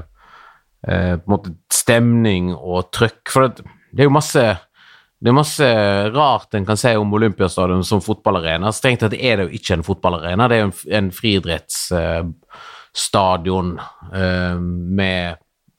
eh, 0.89 1.15
på 1.21 1.21
en 1.21 1.33
måte 1.35 1.51
stemning 1.69 2.49
og 2.55 2.89
trøkk. 2.95 3.29
For 3.29 3.45
det, 3.45 3.67
det 3.93 4.03
er 4.03 4.09
jo 4.09 4.15
masse 4.15 4.45
det 5.19 5.27
er 5.29 5.33
masse 5.35 5.67
rart 6.15 6.53
en 6.55 6.65
kan 6.67 6.77
si 6.79 6.95
om 6.95 7.13
Olympiastadion 7.13 7.83
som 7.83 8.01
fotballarena. 8.03 8.71
Strengt 8.75 8.99
tatt 9.03 9.13
er 9.17 9.37
det 9.37 9.43
jo 9.47 9.51
ikke 9.57 9.73
en 9.75 9.83
fotballarena, 9.83 10.47
det 10.47 10.55
er 10.55 10.61
jo 10.63 10.67
en, 10.69 10.75
en 10.99 11.11
friidrettsstadion 11.15 13.79
uh, 14.13 14.57
med 14.99 15.23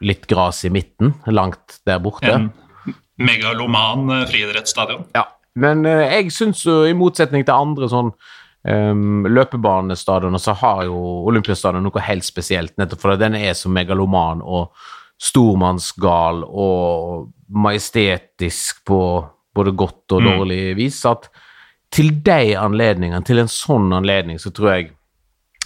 litt 0.05 0.25
gras 0.29 0.65
i 0.69 0.71
midten, 0.73 1.15
langt 1.33 1.81
der 1.89 1.99
borte. 2.05 2.33
En 2.33 2.51
megaloman 3.21 4.11
eh, 4.15 4.29
friidrettsstadion. 4.29 5.03
Ja, 5.17 5.25
men 5.61 5.87
uh, 5.89 6.05
jeg 6.05 6.33
syns 6.37 6.67
jo, 6.69 6.75
i 6.85 6.95
motsetning 6.97 7.43
til 7.49 7.57
andre 7.57 7.89
sånn 7.93 8.11
um, 8.13 9.27
løpebanestadioner, 9.29 10.41
så 10.41 10.53
har 10.61 10.85
jo 10.89 10.97
Olympiastadion 11.33 11.85
noe 11.89 12.01
helt 12.05 12.27
spesielt, 12.29 12.75
nettopp 12.81 13.01
fordi 13.05 13.17
den 13.25 13.35
er 13.41 13.55
så 13.57 13.69
megaloman 13.73 14.39
og 14.45 14.63
stormannsgal 15.21 16.45
og 16.49 17.29
majestetisk 17.51 18.85
på 18.89 19.01
både 19.55 19.73
godt 19.77 20.13
og 20.17 20.23
Mm. 20.23 20.31
dårlig 20.31 20.77
vis, 20.77 21.05
at 21.05 21.29
til 21.93 22.13
de 22.23 22.55
anledningene, 22.57 23.25
til 23.27 23.39
en 23.43 23.49
sånn 23.51 23.93
anledning, 23.93 24.39
så 24.39 24.51
tror 24.55 24.71
jeg 24.77 24.91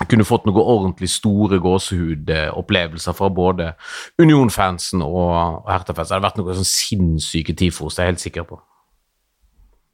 kunne 0.08 0.24
fått 0.24 0.46
noen 0.46 0.56
ordentlig 0.64 1.08
store 1.12 1.58
gåsehudopplevelser 1.62 3.14
fra 3.14 3.28
både 3.30 3.74
Union-fansen 4.18 5.02
og 5.04 5.62
Hertha-fansen. 5.68 6.08
Det 6.08 6.16
hadde 6.16 6.26
vært 6.26 6.38
noen 6.40 6.58
sånn 6.58 6.70
sinnssyke 6.72 7.54
tifos, 7.54 7.94
det 7.94 8.02
er 8.02 8.06
jeg 8.06 8.12
helt 8.14 8.24
sikker 8.24 8.48
på. 8.48 8.60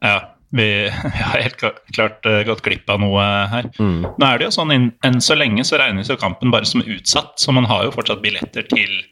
Ja, 0.02 0.20
vi, 0.52 0.88
vi 0.88 1.22
har 1.28 1.42
helt 1.42 1.58
klart 1.60 2.24
eh, 2.26 2.42
gått 2.48 2.62
glipp 2.64 2.88
av 2.88 3.00
noe 3.02 3.20
her. 3.52 3.68
Mm. 3.78 4.06
Nå 4.16 4.26
er 4.30 4.38
det 4.38 4.48
jo 4.48 4.54
sånn, 4.56 4.92
Enn 5.04 5.20
så 5.20 5.36
lenge 5.36 5.64
så 5.68 5.76
regnes 5.82 6.08
jo 6.08 6.16
kampen 6.16 6.50
bare 6.54 6.64
som 6.64 6.80
utsatt, 6.82 7.36
så 7.42 7.52
man 7.52 7.68
har 7.68 7.84
jo 7.84 7.92
fortsatt 7.98 8.22
billetter 8.22 8.62
til 8.70 9.02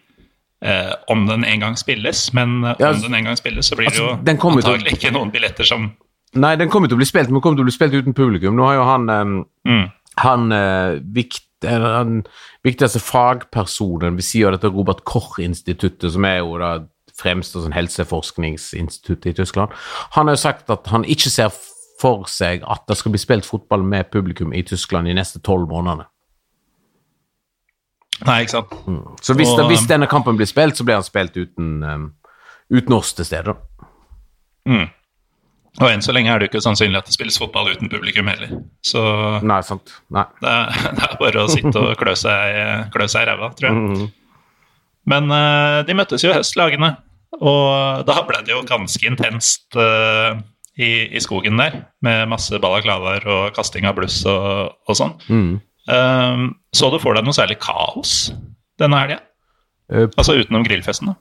eh, 0.65 0.93
om 1.09 1.27
den 1.27 1.45
en 1.45 1.61
gang 1.61 1.77
spilles. 1.79 2.33
Men 2.35 2.65
eh, 2.65 2.75
Ja, 2.81 2.93
om 2.93 3.01
den 3.03 3.15
en 3.15 3.25
gang 3.31 3.37
spilles, 3.37 3.67
så 3.67 3.77
blir 3.77 3.89
det 3.91 3.95
altså, 3.97 4.11
jo 4.17 4.25
den 4.25 4.39
å- 4.39 4.53
antagelig 4.57 4.93
ikke 4.99 5.13
noen 5.13 5.31
billetter 5.35 5.65
som 5.65 5.91
Nei, 6.37 6.57
den 6.61 6.69
kommer 6.69 6.89
til 6.89 6.99
å 6.99 7.01
bli 7.01 7.07
spilt, 7.09 7.31
men 7.31 7.39
den 7.39 7.41
kommer 7.41 7.57
til 7.57 7.65
å 7.65 7.69
bli 7.71 7.73
spilt 7.73 7.95
uten 7.97 8.13
publikum. 8.13 8.53
Nå 8.55 8.67
har 8.67 8.75
jo 8.77 8.83
han 8.85 9.09
um, 9.09 9.47
mm, 9.65 9.87
han, 10.21 10.53
eh, 10.53 10.99
vikt, 11.15 11.47
han 11.65 12.27
viktigste 12.67 13.01
fagpersonen 13.01 14.19
ved 14.19 14.27
siden 14.27 14.53
av 14.53 14.59
dette 14.59 14.69
Robert 14.75 15.05
Koch-instituttet, 15.09 16.13
som 16.13 16.27
er 16.29 16.43
jo 16.43 16.59
det 16.61 16.89
fremste 17.19 17.63
sånn 17.63 17.73
helseforskningsinstituttet 17.75 19.33
i 19.33 19.37
Tyskland, 19.41 19.73
han 20.15 20.29
har 20.29 20.37
jo 20.37 20.43
sagt 20.43 20.71
at 20.71 20.87
han 20.93 21.07
ikke 21.09 21.33
ser 21.33 21.51
for 21.99 22.29
seg 22.31 22.63
at 22.69 22.85
det 22.87 22.97
skal 23.01 23.15
bli 23.15 23.19
spilt 23.23 23.49
fotball 23.49 23.83
med 23.83 24.11
publikum 24.13 24.53
i 24.55 24.63
Tyskland 24.63 25.09
de 25.11 25.17
neste 25.19 25.41
tolv 25.43 25.69
månedene. 25.73 26.07
Nei, 28.27 28.41
ikke 28.43 28.51
sant. 28.57 28.73
Så 29.23 29.35
hvis, 29.39 29.49
Og- 29.55 29.69
hvis 29.71 29.87
denne 29.87 30.09
kampen 30.11 30.37
blir 30.37 30.47
spilt, 30.51 30.77
så 30.77 30.85
blir 30.85 30.95
han 30.99 31.07
spilt 31.07 31.37
uten, 31.37 31.83
um, 31.85 32.13
uten 32.73 32.93
oss 32.97 33.13
til 33.15 33.25
stede. 33.25 33.55
da. 33.55 33.87
Mm. 34.69 34.89
Og 35.81 35.91
enn 35.93 36.03
så 36.03 36.13
lenge 36.13 36.33
er 36.33 36.39
det 36.41 36.49
jo 36.49 36.59
ikke 36.59 36.65
sannsynlig 36.65 36.99
at 36.99 37.07
det 37.07 37.15
spilles 37.15 37.39
fotball 37.39 37.69
uten 37.71 37.89
publikum 37.89 38.27
heller. 38.27 38.51
Så 38.83 39.01
Nei, 39.47 39.61
sant. 39.63 39.93
Nei. 40.11 40.25
det 40.43 40.49
er, 40.51 40.95
det 40.97 41.05
er 41.07 41.17
bare 41.21 41.45
å 41.45 41.49
sitte 41.53 41.77
og 41.79 41.97
klø 42.01 42.15
seg, 42.19 42.91
klø 42.95 43.07
seg 43.09 43.23
i 43.23 43.31
ræva, 43.31 43.53
tror 43.55 43.69
jeg. 43.71 43.77
Mhm. 43.85 44.09
Men 45.09 45.31
uh, 45.33 45.83
de 45.89 45.95
møttes 45.97 46.25
jo 46.25 46.33
i 46.33 46.35
høst, 46.37 46.57
lagene. 46.59 46.97
Og 47.39 48.05
da 48.09 48.19
ble 48.27 48.43
det 48.45 48.53
jo 48.53 48.65
ganske 48.67 49.07
intenst 49.07 49.77
uh, 49.79 50.35
i, 50.77 51.07
i 51.15 51.21
skogen 51.23 51.57
der, 51.61 51.85
med 52.03 52.27
masse 52.29 52.59
balaklavaer 52.61 53.25
og 53.31 53.55
kasting 53.57 53.87
av 53.89 53.95
bluss 53.97 54.19
og, 54.27 54.75
og 54.89 54.99
sånn. 54.99 55.15
Mhm. 55.31 55.61
Eh, 55.89 56.45
så 56.77 56.91
du 56.93 56.99
for 57.03 57.17
deg 57.17 57.25
noe 57.27 57.37
særlig 57.37 57.59
kaos 57.65 58.31
denne 58.81 59.01
helga? 59.03 59.21
Eh, 59.93 60.09
Altså 60.17 60.37
utenom 60.39 60.67
grillfesten, 60.67 61.13
da? 61.15 61.17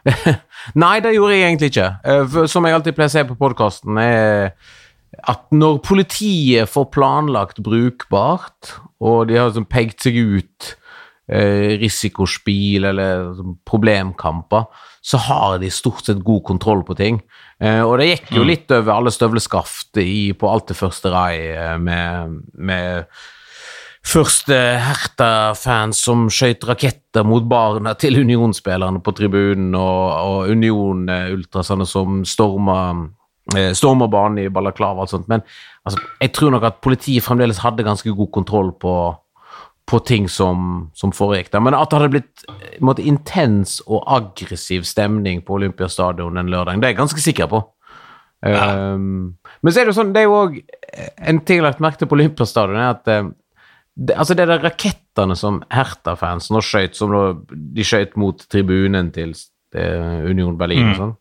Nei, 0.82 0.96
det 1.04 1.14
gjorde 1.16 1.36
jeg 1.36 1.46
egentlig 1.48 1.72
ikke. 1.72 1.88
Eh, 2.04 2.36
Som 2.50 2.66
jeg 2.66 2.76
alltid 2.76 2.96
pleier 2.96 3.10
å 3.10 3.14
si 3.16 3.24
på 3.28 3.38
podkasten, 3.40 3.98
er 4.02 4.52
at 5.28 5.48
når 5.52 5.80
politiet 5.84 6.70
får 6.70 6.86
planlagt 6.94 7.58
brukbart, 7.66 8.76
og 9.02 9.26
de 9.28 9.36
har 9.40 9.50
liksom 9.50 9.66
pekt 9.68 10.06
seg 10.06 10.16
ut 10.16 10.68
eh, 11.28 11.74
risikospill 11.82 12.86
eller 12.92 13.32
sånn 13.36 13.56
problemkamper, 13.68 14.68
så 15.02 15.18
har 15.26 15.58
de 15.60 15.70
stort 15.72 16.06
sett 16.06 16.22
god 16.24 16.44
kontroll 16.46 16.84
på 16.86 16.94
ting. 16.98 17.18
Eh, 17.60 17.82
og 17.82 17.98
det 18.00 18.10
gikk 18.12 18.32
jo 18.38 18.46
litt 18.46 18.70
over 18.76 18.94
alle 18.94 19.12
støvleskaft 19.12 19.98
i, 20.00 20.30
på 20.38 20.48
alt 20.48 20.70
det 20.70 20.78
første 20.78 21.12
rai 21.12 21.34
med, 21.82 22.38
med 22.54 23.20
første 24.06 24.56
Herta-fans 24.80 26.00
som 26.00 26.28
skøyt 26.32 26.64
raketter 26.68 27.26
mot 27.26 27.44
barna 27.48 27.94
til 28.00 28.20
Union-spillerne 28.22 29.02
på 29.04 29.14
tribunen, 29.16 29.74
og, 29.76 30.04
og 30.16 30.52
Union-ultrasene 30.54 31.86
som 31.88 32.22
storma 32.28 32.78
eh, 33.56 33.72
stormer 33.76 34.10
banen 34.12 34.44
i 34.44 34.52
balaklava 34.52 35.04
og 35.04 35.12
sånt. 35.12 35.28
Men 35.30 35.44
altså, 35.84 36.00
jeg 36.20 36.32
tror 36.36 36.54
nok 36.56 36.68
at 36.68 36.80
politiet 36.84 37.26
fremdeles 37.26 37.62
hadde 37.64 37.86
ganske 37.86 38.14
god 38.16 38.30
kontroll 38.34 38.72
på, 38.80 38.94
på 39.90 40.00
ting 40.08 40.30
som, 40.32 40.88
som 40.96 41.12
foregikk 41.12 41.52
der. 41.52 41.64
Men 41.64 41.76
at 41.78 41.90
det 41.90 42.00
hadde 42.00 42.14
blitt 42.16 42.46
eh, 42.48 42.78
en 42.78 42.88
måte, 42.88 43.04
intens 43.06 43.78
og 43.86 44.06
aggressiv 44.06 44.88
stemning 44.88 45.44
på 45.44 45.60
Olympiastadion 45.60 46.40
den 46.40 46.50
lørdagen, 46.52 46.80
det 46.80 46.90
er 46.90 46.96
jeg 46.96 47.02
ganske 47.04 47.26
sikker 47.26 47.52
på. 47.52 47.62
Ja. 48.40 48.94
Um, 48.96 49.36
men 49.60 49.72
så 49.72 49.82
er 49.82 49.84
det 49.84 49.92
jo 49.92 49.98
sånn, 49.98 50.14
det 50.14 50.22
er 50.22 50.30
jo 50.30 50.36
òg 50.38 50.54
en 51.28 51.42
ting 51.44 51.58
jeg 51.58 51.60
har 51.60 51.74
lagt 51.74 51.82
merke 51.84 52.00
til 52.00 52.08
på 52.08 52.16
Olympiastadion, 52.16 52.78
er 52.80 52.94
at 52.94 53.10
eh, 53.12 53.26
det, 54.00 54.14
altså 54.16 54.34
det 54.38 54.46
der 54.48 54.62
rakettene 54.64 55.36
som 55.36 55.58
Hertha-fansen 55.68 56.56
nå 56.56 56.62
skjøt, 56.64 56.96
som 56.96 57.12
de 57.52 57.84
skjøt 57.84 58.14
mot 58.20 58.40
tribunen 58.48 59.10
til 59.12 59.34
eh, 59.76 60.22
Union 60.30 60.56
Berlin 60.60 60.86
og 60.86 60.94
Mm. 60.94 61.00
sånn 61.02 61.16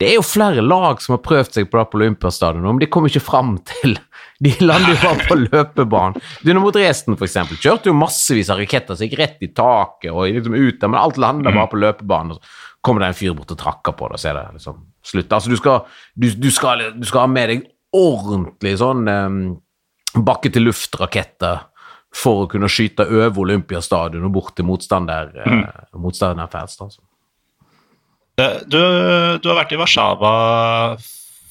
Det 0.00 0.08
er 0.10 0.14
jo 0.18 0.22
flere 0.24 0.60
lag 0.60 1.00
som 1.00 1.14
har 1.14 1.22
prøvd 1.24 1.54
seg 1.54 1.68
på 1.72 1.78
det 1.78 1.86
på 1.92 1.96
Olympiastadion, 1.96 2.64
men 2.64 2.80
de 2.82 2.88
kommer 2.92 3.08
ikke 3.08 3.24
fram 3.24 3.54
til 3.64 3.94
De 4.44 4.50
lander 4.60 4.92
jo 4.92 4.98
bare 5.00 5.24
på 5.28 5.36
løpebanen. 5.40 6.20
Dynamo 6.44 6.68
Dresden, 6.74 7.16
for 7.16 7.24
eksempel, 7.24 7.56
kjørte 7.56 7.88
jo 7.88 7.94
massevis 7.96 8.50
av 8.52 8.58
raketter 8.60 8.92
som 8.98 9.06
gikk 9.08 9.16
rett 9.20 9.40
i 9.40 9.48
taket 9.56 10.10
og 10.12 10.26
liksom 10.28 10.52
ut 10.58 10.76
der, 10.82 10.90
men 10.92 11.00
alt 11.00 11.16
landa 11.16 11.52
bare 11.56 11.70
på 11.72 11.80
løpebanen. 11.80 12.34
og 12.34 12.42
så 12.42 12.82
kommer 12.84 13.00
det 13.00 13.08
en 13.08 13.16
fyr 13.16 13.32
bort 13.34 13.54
og 13.54 13.58
trakker 13.62 13.96
på 13.96 14.10
det, 14.10 14.18
og 14.18 14.20
så 14.20 14.28
er 14.28 14.36
det 14.36 14.58
liksom 14.58 14.82
slutt. 15.08 15.32
Altså, 15.32 15.48
du 15.50 15.56
skal, 15.56 15.80
du, 16.14 16.28
du 16.36 16.50
skal, 16.52 16.84
du 17.00 17.06
skal 17.08 17.24
ha 17.24 17.30
med 17.32 17.48
deg 17.48 17.64
ordentlig 17.96 18.74
sånn 18.82 19.08
um, 19.08 19.40
bakke-til-luft-raketter 20.20 21.64
for 22.16 22.44
å 22.46 22.48
kunne 22.50 22.68
skyte 22.72 23.04
over 23.04 23.42
Olympiastadion 23.44 24.24
og 24.24 24.32
bort 24.32 24.54
til 24.56 24.64
motstander, 24.68 25.32
eh, 25.44 25.82
motstanderfans. 26.00 26.76
da, 26.78 26.86
altså. 26.88 27.02
Eh, 28.38 28.60
Du, 28.68 28.78
du 29.42 29.48
har 29.50 29.58
vært 29.62 29.72
i 29.76 29.80
Warszawa 29.80 30.32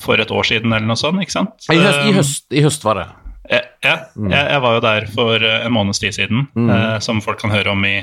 for 0.06 0.22
et 0.22 0.32
år 0.34 0.44
siden 0.50 0.74
eller 0.74 0.86
noe 0.90 1.00
sånt, 1.00 1.22
ikke 1.24 1.34
sant? 1.34 1.68
I 1.72 1.78
høst, 1.82 2.02
i 2.06 2.10
Eh, 2.12 2.18
høst, 2.20 2.46
i 2.54 2.62
høst 2.66 2.84
var 2.86 3.00
det. 3.02 3.06
Ja, 3.50 3.60
ja. 3.86 3.96
Jeg, 4.18 4.46
jeg 4.56 4.62
var 4.66 4.74
jo 4.78 4.82
der 4.86 5.06
for 5.14 5.36
eh, 5.46 5.66
en 5.66 5.74
måneds 5.76 6.02
tid 6.02 6.14
siden, 6.18 6.48
eh, 6.58 6.98
som 7.06 7.22
folk 7.22 7.40
kan 7.42 7.54
høre 7.54 7.72
om 7.74 7.86
i 7.86 8.00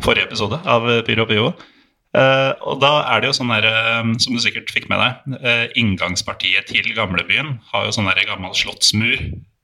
forrige 0.00 0.26
episode 0.30 0.60
av 0.64 0.88
eh, 0.88 1.02
Pyro 1.04 1.26
Pio. 1.28 1.50
Eh, 2.16 2.52
og 2.66 2.80
da 2.82 3.04
er 3.12 3.20
det 3.22 3.28
jo 3.30 3.36
sånn 3.36 3.52
der, 3.52 3.68
eh, 3.68 4.08
som 4.24 4.34
du 4.34 4.40
sikkert 4.42 4.72
fikk 4.72 4.88
med 4.90 4.98
deg, 5.04 5.36
eh, 5.44 5.66
inngangspartiet 5.80 6.66
til 6.72 6.88
gamlebyen 6.96 7.58
har 7.72 7.84
jo 7.86 7.92
sånn 7.94 8.08
der 8.10 8.24
gammel 8.26 8.56
slottsmur. 8.56 9.20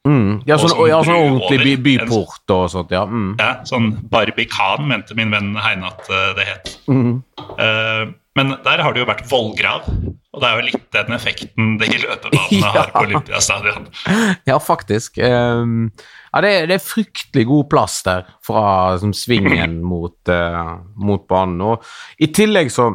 Mm. 0.06 0.42
Ja, 0.46 0.56
sånn, 0.62 0.70
Og 0.76 0.84
sånn 0.84 0.90
ja, 0.92 1.00
sånn 1.06 1.16
ordentlig 1.34 1.76
by, 1.82 1.96
byport 2.06 2.52
og 2.54 2.66
sånt, 2.70 2.92
ja. 2.94 3.02
Mm. 3.10 3.32
Ja, 3.40 3.52
sånn 3.66 3.88
Barbikan, 4.12 4.86
mente 4.86 5.16
min 5.18 5.32
venn 5.34 5.56
Heine 5.58 5.88
at 5.90 6.06
eh, 6.12 6.28
det 6.38 6.46
het. 6.46 6.76
Mm. 6.86 7.16
Uh, 7.58 8.04
men 8.36 8.52
der 8.66 8.82
har 8.84 8.92
det 8.92 9.00
jo 9.00 9.06
vært 9.08 9.24
vollgrav, 9.30 9.86
og 9.88 10.42
det 10.42 10.48
er 10.50 10.58
jo 10.60 10.64
litt 10.66 10.82
den 10.92 11.14
effekten 11.16 11.70
de 11.80 11.88
løpebanene 11.88 12.58
Ja. 12.60 12.72
har 12.76 12.90
på 12.92 13.02
Olympiastadion. 13.08 13.86
Ja, 14.50 14.58
faktisk. 14.60 15.16
Um, 15.24 15.88
ja, 16.34 16.42
det, 16.44 16.50
er- 16.52 16.68
det 16.70 16.76
er 16.76 16.84
fryktelig 16.84 17.46
god 17.48 17.70
plass 17.72 18.02
der 18.06 18.26
fra 18.44 18.66
som, 19.00 19.14
svingen 19.16 19.80
mot, 19.92 20.18
uh, 20.28 20.76
mot 21.00 21.24
banen. 21.32 21.64
Og 21.64 21.82
i 22.20 22.28
tillegg 22.36 22.70
så 22.74 22.92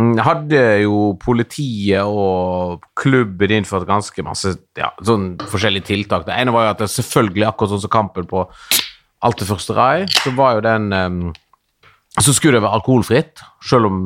hadde 0.00 0.60
jo 0.82 1.12
politiet 1.20 2.02
og 2.02 2.84
klubben 2.98 3.52
innført 3.58 3.86
ganske 3.86 4.24
masse 4.24 4.54
ja, 4.78 4.90
sånn 5.04 5.34
forskjellige 5.38 5.90
tiltak. 5.90 6.26
Det 6.26 6.34
ene 6.34 6.54
var 6.54 6.66
jo 6.66 6.72
at 6.72 6.82
det 6.82 6.90
selvfølgelig, 6.92 7.46
akkurat 7.50 7.74
sånn 7.74 7.84
som 7.84 7.92
kampen 7.92 8.26
på 8.30 8.46
alt 9.22 9.38
det 9.38 9.48
første 9.48 9.76
rai, 9.76 10.06
så 10.10 10.32
var 10.34 10.56
jo 10.56 10.64
den 10.66 10.92
um, 10.92 11.20
Så 12.20 12.34
skulle 12.36 12.58
det 12.58 12.64
være 12.64 12.80
alkoholfritt, 12.80 13.44
selv 13.64 13.88
om 13.88 14.00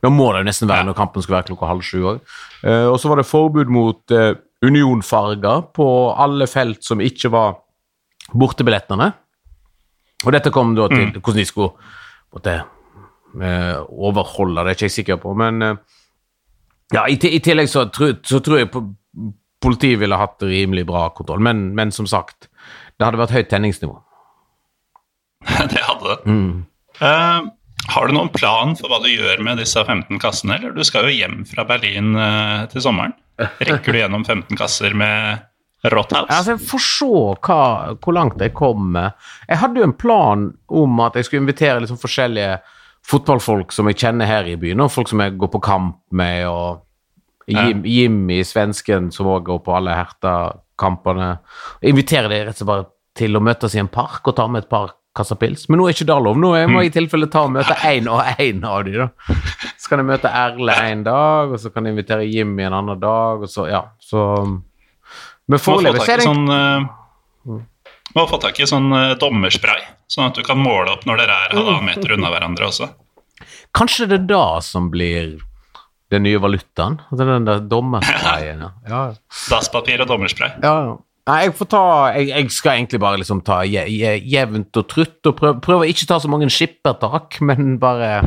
Nå 0.00 0.08
må 0.08 0.30
det 0.32 0.40
jo 0.40 0.48
nesten 0.48 0.70
være 0.70 0.86
når 0.88 0.96
kampen 0.96 1.22
skal 1.22 1.36
være 1.36 1.50
klokka 1.50 1.68
halv 1.68 1.82
sju 1.84 1.98
òg. 2.08 2.20
og 2.88 2.94
så 2.96 3.10
var 3.10 3.20
det 3.20 3.28
forbud 3.28 3.68
mot 3.68 4.14
uh, 4.16 4.32
unionfarger 4.64 5.66
på 5.76 5.88
alle 6.16 6.46
felt 6.48 6.80
som 6.84 7.02
ikke 7.04 7.28
var 7.28 7.58
bortebillettene. 8.32 9.10
Og 10.24 10.32
dette 10.32 10.52
kom 10.54 10.72
da 10.76 10.88
til 10.88 11.10
hvordan 11.18 11.40
de 11.40 11.44
skulle 11.44 11.74
måtte, 12.32 12.56
eh, 13.38 13.76
overholde, 13.90 14.64
det 14.64 14.72
er 14.72 14.78
ikke 14.78 14.88
jeg 14.88 14.96
sikker 14.98 15.20
på, 15.22 15.34
men 15.38 15.62
eh, 15.66 16.00
ja, 16.94 17.06
i, 17.06 17.14
i 17.14 17.40
tillegg 17.44 17.70
så, 17.70 17.86
så 17.90 18.40
tror 18.42 18.58
jeg 18.58 18.70
politiet 19.60 20.00
ville 20.00 20.18
hatt 20.18 20.42
rimelig 20.42 20.86
bra 20.88 21.08
kontroll, 21.14 21.42
men, 21.44 21.68
men 21.76 21.92
som 21.94 22.08
sagt, 22.10 22.48
det 22.96 23.06
hadde 23.06 23.20
vært 23.20 23.36
høyt 23.36 23.50
tenningsnivå. 23.52 23.96
det 25.72 25.82
hadde 25.86 26.08
det. 26.08 26.18
Mm. 26.26 26.64
Uh, 27.00 27.50
har 27.90 28.08
du 28.08 28.16
noen 28.16 28.32
plan 28.32 28.74
for 28.76 28.92
hva 28.92 29.00
du 29.04 29.08
gjør 29.08 29.40
med 29.44 29.60
disse 29.60 29.80
15 29.80 30.20
kassene? 30.20 30.58
Eller 30.58 30.74
du 30.76 30.82
skal 30.84 31.08
jo 31.08 31.14
hjem 31.14 31.44
fra 31.48 31.64
Berlin 31.68 32.12
uh, 32.16 32.66
til 32.72 32.84
sommeren. 32.84 33.14
Rekker 33.40 33.94
du 33.94 34.02
gjennom 34.02 34.26
15 34.26 34.58
kasser 34.58 34.96
med 34.96 35.46
Rothouse? 35.88 36.28
Altså, 36.28 36.56
jeg 36.56 36.66
får 36.68 36.84
se 36.84 37.08
hva, 37.46 37.62
hvor 37.96 38.16
langt 38.16 38.42
jeg 38.42 38.52
kommer. 38.56 39.14
Jeg 39.48 39.62
hadde 39.62 39.80
jo 39.80 39.88
en 39.88 39.96
plan 39.96 40.50
om 40.82 41.00
at 41.06 41.16
jeg 41.16 41.28
skulle 41.28 41.46
invitere 41.46 41.80
liksom 41.80 42.00
forskjellige 42.00 42.58
fotballfolk 43.06 43.72
som 43.74 43.88
jeg 43.90 43.98
kjenner 44.02 44.28
her 44.28 44.48
i 44.48 44.56
byen, 44.60 44.84
og 44.84 44.92
folk 44.92 45.10
som 45.10 45.22
jeg 45.24 45.36
går 45.40 45.50
på 45.54 45.62
kamp 45.64 46.00
med, 46.16 46.46
og 46.48 46.86
Jim, 47.50 47.82
Jimmy, 47.84 48.42
svensken, 48.46 49.10
som 49.14 49.26
òg 49.30 49.48
går 49.48 49.60
på 49.66 49.74
alle 49.74 49.96
Herta-kampene. 49.98 51.32
Inviterer 51.90 52.30
de 52.30 52.40
rett 52.46 52.62
og 52.62 52.68
slett 52.70 52.96
til 53.18 53.36
å 53.36 53.42
møtes 53.42 53.74
i 53.74 53.80
en 53.82 53.90
park 53.90 54.28
og 54.30 54.36
ta 54.38 54.46
med 54.46 54.64
et 54.64 54.70
par 54.70 54.92
kasser 55.16 55.38
pils. 55.40 55.66
Men 55.68 55.80
nå 55.80 55.88
er 55.88 55.96
ikke 55.96 56.06
det 56.06 56.18
lov. 56.22 56.38
Nå 56.38 56.52
må 56.70 56.84
jeg 56.84 56.92
i 56.92 56.94
tilfelle 57.00 57.26
ta 57.32 57.42
og 57.48 57.54
møte 57.56 57.74
én 57.88 58.06
og 58.10 58.22
én 58.38 58.62
av 58.66 58.84
de, 58.86 58.94
da. 59.00 59.08
Så 59.74 59.90
kan 59.90 60.02
jeg 60.02 60.10
møte 60.12 60.30
Erle 60.30 60.76
en 60.86 61.04
dag, 61.06 61.50
og 61.50 61.58
så 61.58 61.72
kan 61.74 61.86
jeg 61.86 61.96
invitere 61.96 62.28
Jimmy 62.28 62.68
en 62.68 62.76
annen 62.78 63.00
dag, 63.02 63.42
og 63.42 63.50
så 63.50 63.66
Ja, 63.70 63.82
så 63.98 64.22
Men 64.46 65.58
Må 65.58 65.58
foreløpig 65.58 66.04
så 66.06 66.12
er 66.14 66.20
det 66.20 66.28
sånn 66.28 66.52
eh, 66.54 66.84
Må 68.16 68.26
få 68.30 68.40
tak 68.42 68.58
i 68.60 68.66
sånn 68.68 68.90
eh, 68.96 69.12
dommerspray, 69.20 69.84
sånn 70.10 70.30
at 70.30 70.38
du 70.38 70.42
kan 70.46 70.58
måle 70.58 70.96
opp 70.96 71.06
når 71.08 71.22
dere 71.22 71.36
er 71.44 71.54
halvannen 71.54 71.86
meter 71.86 72.16
unna 72.16 72.32
hverandre 72.32 72.70
også. 72.70 72.90
Kanskje 73.76 74.08
det 74.10 74.22
er 74.22 74.26
da 74.32 74.44
som 74.64 74.90
blir 74.90 75.36
den 76.10 76.26
nye 76.26 76.40
valutaen? 76.42 76.98
Altså 77.10 77.26
den 77.28 77.46
der 77.46 77.62
dommersprayen, 77.70 78.66
ja. 78.66 78.72
ja. 78.92 79.04
Dasspapir 79.52 80.02
og 80.02 80.10
dommerspray. 80.10 80.58
ja. 80.64 80.74
ja. 80.88 80.98
Nei, 81.28 81.44
jeg 81.44 81.52
får 81.58 81.68
ta 81.70 81.82
jeg, 82.16 82.30
jeg 82.32 82.52
skal 82.54 82.78
egentlig 82.78 82.98
bare 83.02 83.18
liksom 83.20 83.42
ta 83.46 83.60
je, 83.68 83.82
je, 83.92 84.12
jevnt 84.32 84.78
og 84.80 84.86
trutt 84.90 85.28
og 85.28 85.36
prøve, 85.38 85.60
prøve 85.62 85.84
å 85.84 85.90
ikke 85.92 86.08
ta 86.08 86.16
så 86.22 86.30
mange 86.32 86.48
skippertak, 86.50 87.38
men 87.48 87.76
bare 87.82 88.22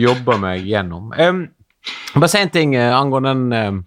jobbe 0.00 0.38
meg 0.40 0.68
gjennom. 0.68 1.10
Um, 1.18 1.42
bare 2.14 2.30
si 2.30 2.40
en 2.40 2.54
ting 2.54 2.76
eh, 2.78 2.94
angående 2.94 3.34
den 3.34 3.74
um, 3.74 3.82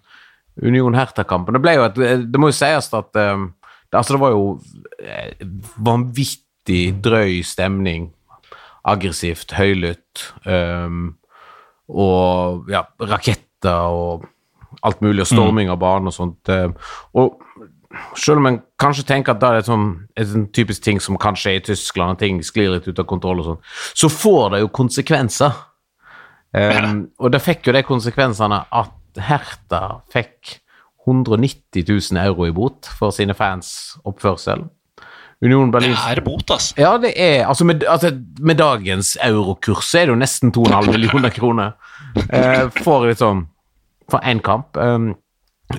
Union 0.62 0.94
Herta-kampen. 0.94 1.56
Det 1.56 1.96
Det 2.28 2.40
må 2.40 2.52
jo 2.52 2.56
sies 2.56 2.92
at 2.92 3.20
um, 3.32 3.50
altså 3.98 4.16
det 4.16 4.22
var 4.22 4.34
jo 4.34 4.44
eh, 5.02 5.46
vanvittig 5.84 6.84
drøy 7.04 7.42
stemning. 7.46 8.10
Aggressivt, 8.88 9.52
høylytt. 9.54 10.24
Um, 10.46 11.16
og 11.92 12.70
ja, 12.72 12.82
raketter 12.98 13.94
og 13.94 14.24
alt 14.82 15.02
mulig, 15.04 15.22
og 15.22 15.28
storming 15.30 15.70
av 15.70 15.78
banen 15.82 16.10
og 16.10 16.16
sånt. 16.16 16.48
Um, 16.50 16.74
og 17.14 17.36
selv 18.18 18.40
om 18.40 18.48
en 18.48 18.58
kanskje 18.80 19.04
tenker 19.06 19.34
at 19.34 19.42
det 19.42 19.50
er 19.50 19.66
sånn, 19.66 19.86
et 20.16 20.30
sånn 20.30 20.48
typisk 20.56 20.82
ting 20.84 21.00
som 21.02 21.20
kanskje 21.20 21.52
er 21.52 21.60
i 21.60 21.66
Tyskland, 21.68 22.16
og 22.16 22.22
ting 22.22 22.40
sklir 22.46 22.72
litt 22.72 22.88
ut 22.88 22.98
av 22.98 23.08
kontroll 23.08 23.42
og 23.42 23.50
sånn, 23.50 23.60
så 24.02 24.10
får 24.12 24.54
det 24.54 24.62
jo 24.64 24.72
konsekvenser. 24.80 25.60
Um, 26.52 27.06
og 27.20 27.32
det 27.32 27.40
fikk 27.44 27.68
jo 27.68 27.76
de 27.76 27.84
konsekvensene 27.86 28.64
at 28.68 29.22
Herta 29.22 30.02
fikk 30.12 30.61
190 31.06 31.84
000 31.88 32.20
euro 32.22 32.46
i 32.46 32.54
bot 32.54 32.88
for 32.98 33.14
sine 33.14 33.34
fans' 33.34 33.96
oppførsel. 34.04 34.66
Union 35.42 35.72
Det 35.72 35.74
Berlin 35.74 35.96
er 35.98 36.20
bot, 36.22 36.50
altså. 36.50 36.74
ja, 36.78 36.92
det 37.02 37.12
er 37.16 37.46
Altså, 37.46 37.64
med, 37.64 37.82
altså, 37.88 38.12
med 38.38 38.54
dagens 38.54 39.16
eurokurs 39.24 39.94
er 39.94 40.06
det 40.06 40.14
jo 40.14 40.20
nesten 40.20 40.52
2,5 40.54 40.90
millioner 40.92 41.30
kroner 41.34 41.72
eh, 42.30 42.68
for 42.82 43.06
liksom 43.06 43.48
For 44.10 44.20
én 44.28 44.42
kamp. 44.44 44.76
Um, 44.76 45.14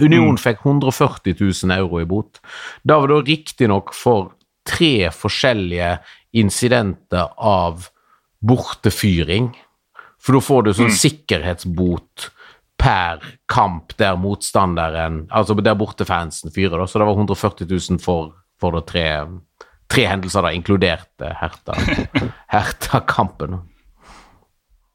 Union 0.02 0.38
fikk 0.38 0.64
140 0.66 1.36
000 1.40 1.76
euro 1.76 2.00
i 2.02 2.06
bot. 2.06 2.40
Da 2.84 2.98
var 2.98 3.12
det 3.12 3.28
riktignok 3.28 3.94
for 3.94 4.32
tre 4.66 5.12
forskjellige 5.14 5.98
incidenter 6.34 7.30
av 7.38 7.90
bortefyring. 8.42 9.52
For 10.24 10.40
da 10.40 10.42
får 10.42 10.66
du 10.66 10.72
sånn 10.80 10.96
sikkerhetsbot 10.98 12.32
per 12.84 13.24
kamp 13.52 13.96
der 14.00 14.18
motstanderen 14.20 15.24
Altså 15.32 15.56
der 15.56 15.78
bortefansen 15.80 16.52
fyrer, 16.54 16.82
da. 16.82 16.88
Så 16.88 17.00
det 17.00 17.08
var 17.08 17.16
140 17.18 17.68
000 17.70 18.02
for, 18.04 18.34
for 18.60 18.80
tre, 18.88 19.06
tre 19.92 20.08
hendelser, 20.10 20.44
da, 20.44 20.52
inkludert 20.56 21.24
eh, 21.24 21.36
Herta- 21.40 21.78
Herta-kampen. 22.54 23.62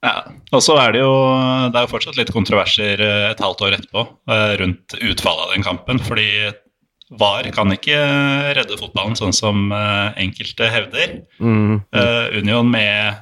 Ja. 0.04 0.14
Og 0.54 0.62
så 0.62 0.76
er 0.78 0.94
det 0.94 1.00
jo 1.02 1.14
det 1.72 1.80
er 1.80 1.86
jo 1.86 1.90
fortsatt 1.90 2.18
litt 2.20 2.32
kontroverser 2.34 3.00
eh, 3.02 3.26
et 3.32 3.42
halvt 3.42 3.64
år 3.66 3.78
etterpå 3.78 4.04
eh, 4.30 4.54
rundt 4.60 4.98
utfallet 5.00 5.46
av 5.46 5.54
den 5.56 5.66
kampen. 5.66 6.02
Fordi 6.04 6.28
VAR 7.18 7.48
kan 7.56 7.72
ikke 7.72 7.96
redde 8.58 8.76
fotballen 8.76 9.16
sånn 9.16 9.32
som 9.32 9.70
enkelte 9.72 10.66
hevder. 10.68 11.14
Mm. 11.40 11.78
Uh, 11.96 12.26
Union 12.36 12.68
med 12.68 13.16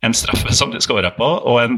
en 0.00 0.16
straffe 0.16 0.54
som 0.56 0.72
de 0.72 0.80
skåra 0.80 1.10
på, 1.12 1.26
og 1.28 1.58
en 1.60 1.76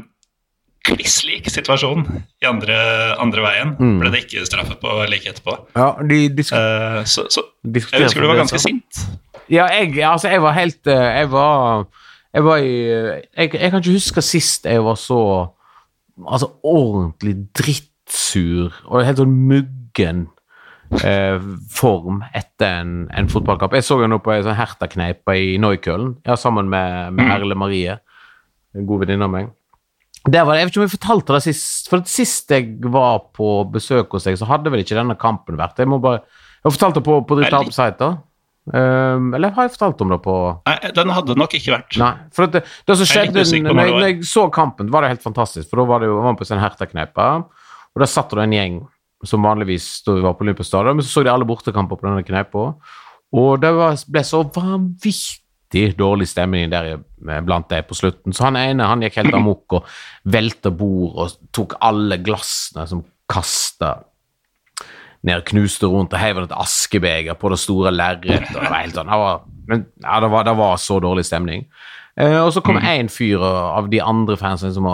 kliss 0.83 1.21
lik 1.27 1.47
situasjon 1.51 2.05
i 2.43 2.47
andre, 2.49 2.77
andre 3.23 3.43
veien 3.45 3.75
Mm. 3.79 3.99
ble 4.01 4.11
det 4.11 4.25
ikke 4.25 4.45
straffet 4.47 4.81
på 4.83 4.95
like 5.11 5.29
etterpå. 5.31 5.57
Ja, 5.77 5.93
de 6.03 6.29
de 6.29 6.43
uh, 6.53 7.03
så, 7.05 7.27
så 7.31 7.45
jeg 7.65 8.03
husker 8.03 8.21
du 8.21 8.27
var 8.31 8.41
ganske 8.43 8.59
sint. 8.59 9.05
Ja, 9.51 9.67
jeg, 9.71 9.95
altså, 10.07 10.29
jeg 10.29 10.43
var 10.43 10.53
helt 10.55 10.87
eh, 10.87 11.19
Jeg 11.19 11.31
var 11.33 11.87
Jeg 12.35 12.45
var 12.45 12.57
i 12.63 12.75
Jeg, 12.87 13.51
jeg 13.55 13.71
kan 13.71 13.81
ikke 13.83 13.93
huske 13.97 14.23
sist 14.23 14.65
jeg 14.65 14.85
var 14.85 14.95
så 14.97 15.19
Altså 16.29 16.47
ordentlig 16.63 17.35
drittsur 17.59 18.73
og 18.87 19.05
helt 19.05 19.19
sånn 19.19 19.35
muggen 19.49 20.27
eh, 21.03 21.41
form 21.73 22.23
etter 22.37 22.83
en, 22.83 22.93
en 23.17 23.29
fotballkamp. 23.33 23.73
Jeg 23.75 23.85
så 23.87 23.97
jo 24.03 24.09
nå 24.11 24.19
på 24.23 24.33
ei 24.35 24.43
sånn 24.45 24.59
Herta-kneipe 24.59 25.35
i 25.41 25.55
Neukölln, 25.63 26.19
ja, 26.29 26.37
sammen 26.37 26.69
med, 26.71 27.15
med 27.17 27.33
Erle 27.33 27.57
Marie, 27.59 27.97
en 28.77 28.87
god 28.87 29.05
venninne 29.07 29.25
av 29.25 29.33
meg. 29.33 29.49
Der 30.31 30.45
var 30.47 30.55
Jeg 30.55 30.69
vet 30.69 30.75
ikke 30.75 30.81
om 30.83 30.87
jeg 30.87 30.97
fortalte 30.97 31.35
det 31.35 31.45
sist, 31.49 31.89
for 31.91 32.03
sist 32.07 32.53
jeg 32.55 32.77
var 32.95 33.25
på 33.35 33.63
besøk 33.73 34.13
hos 34.15 34.29
deg, 34.29 34.37
så 34.39 34.47
hadde 34.47 34.71
vel 34.71 34.85
ikke 34.85 34.99
denne 34.99 35.17
kampen 35.19 35.59
vært 35.59 35.81
Jeg 35.83 35.91
må 35.91 35.99
bare, 36.03 36.23
jeg 36.63 36.69
har 36.69 36.77
fortalt 36.77 37.01
det 37.01 37.03
på, 37.09 37.17
på 37.27 37.39
Veldig. 37.39 37.49
Dritt 37.49 37.59
Arbeidsheiter. 37.59 38.21
Um, 38.63 39.33
eller 39.35 39.51
har 39.57 39.67
jeg 39.67 39.73
fortalt 39.75 40.03
om 40.05 40.13
det 40.13 40.21
på 40.23 40.35
Nei, 40.69 40.77
den 40.95 41.11
hadde 41.11 41.35
nok 41.35 41.57
ikke 41.59 41.73
vært. 41.75 41.97
Nei. 41.99 42.13
For 42.31 42.47
det, 42.47 42.63
det 42.87 42.97
som 43.01 43.09
skjedde 43.11 43.43
jeg 43.43 43.65
når 43.65 43.81
jeg, 43.81 43.95
når 43.97 44.07
jeg 44.07 44.29
så 44.31 44.47
kampen, 44.55 44.93
var 44.95 45.03
det 45.03 45.17
helt 45.17 45.25
fantastisk. 45.25 45.67
For 45.71 45.83
da 45.83 45.89
var 45.91 46.05
det 46.05 46.13
jo, 46.13 46.21
var 46.23 46.39
på 46.39 46.47
sin 46.47 46.63
Herta-kneipe, 46.63 47.29
og 47.43 48.05
der 48.05 48.11
satt 48.11 48.31
det 48.31 48.45
en 48.45 48.55
gjeng 48.55 48.79
som 49.27 49.43
vanligvis 49.43 49.89
da 50.07 50.15
vi 50.15 50.23
var 50.23 50.37
på 50.39 50.47
Olympiastadion, 50.47 50.99
men 50.99 51.07
så 51.07 51.17
så 51.17 51.27
de 51.27 51.33
alle 51.33 51.47
bortekamper 51.47 51.99
på 51.99 52.07
denne 52.07 52.23
kneipa, 52.27 52.71
og 53.33 53.51
det 53.63 53.71
var, 53.75 53.99
ble 54.15 54.23
så 54.27 54.43
vanvittig 54.55 55.41
dårlig 55.99 56.29
stemning 56.31 56.71
der 56.73 56.99
blant 57.43 57.71
dem 57.71 57.85
på 57.89 57.97
slutten. 57.97 58.33
Så 58.33 58.45
han 58.49 58.59
ene 58.61 58.89
han 58.89 59.03
gikk 59.03 59.21
helt 59.21 59.35
amok 59.35 59.79
og 59.79 59.91
velta 60.25 60.71
bord 60.71 61.19
og 61.19 61.37
tok 61.55 61.77
alle 61.81 62.19
glassene 62.23 62.87
som 62.91 63.05
kasta 63.31 63.97
ned, 65.23 65.45
knuste 65.47 65.87
rundt 65.87 66.15
og 66.15 66.19
heiv 66.21 66.43
et 66.43 66.55
askebeger 66.57 67.39
på 67.39 67.53
det 67.53 67.61
store 67.63 67.93
lerretet. 67.95 68.51
Det 68.53 68.63
var 68.67 68.81
helt 68.81 68.99
sånn, 68.99 69.11
det 69.11 69.19
var, 69.23 69.43
men, 69.71 69.85
ja, 70.03 70.21
det 70.25 70.31
var, 70.33 70.47
det 70.49 70.57
var 70.59 70.81
så 70.83 70.99
dårlig 71.03 71.25
stemning. 71.29 71.67
Eh, 72.19 72.39
og 72.43 72.51
så 72.55 72.63
kom 72.65 72.81
én 72.81 73.11
fyr 73.13 73.43
av 73.43 73.89
de 73.93 74.03
andre 74.03 74.37
fansene 74.41 74.75
som 74.75 74.89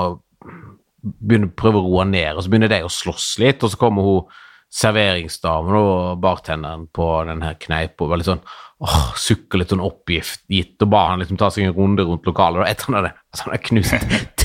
begynner 1.01 1.49
å 1.49 1.57
prøve 1.59 1.81
å 1.81 1.87
roe 1.87 2.05
ned, 2.09 2.37
og 2.37 2.45
så 2.45 2.53
begynner 2.53 2.71
de 2.73 2.83
å 2.85 2.93
slåss 2.93 3.39
litt, 3.43 3.65
og 3.65 3.73
så 3.73 3.81
kommer 3.81 4.07
hun 4.07 4.39
serveringsdamen 4.69 5.77
og 5.79 6.19
bartenderen 6.21 6.85
på 6.93 7.07
den 7.25 7.41
her 7.41 7.57
kneipa 7.57 8.05
og 8.05 8.11
var 8.13 8.21
litt 8.21 8.29
sånn 8.29 8.43
åh, 8.85 9.15
sukker 9.19 9.61
litt 9.61 9.73
sånn 9.73 9.85
oppgift 9.85 10.45
gitt, 10.53 10.77
og 10.85 10.93
ba 10.93 11.09
han 11.11 11.23
liksom 11.23 11.39
ta 11.41 11.51
seg 11.55 11.69
en 11.69 11.77
runde 11.77 12.05
rundt 12.07 12.29
lokalet, 12.29 12.63
og 12.63 12.69
etter 12.69 12.91
han 12.91 13.01
hadde 13.01 13.15
så 13.35 13.47
han 13.47 13.57
hadde 13.57 13.67
knust 13.69 14.13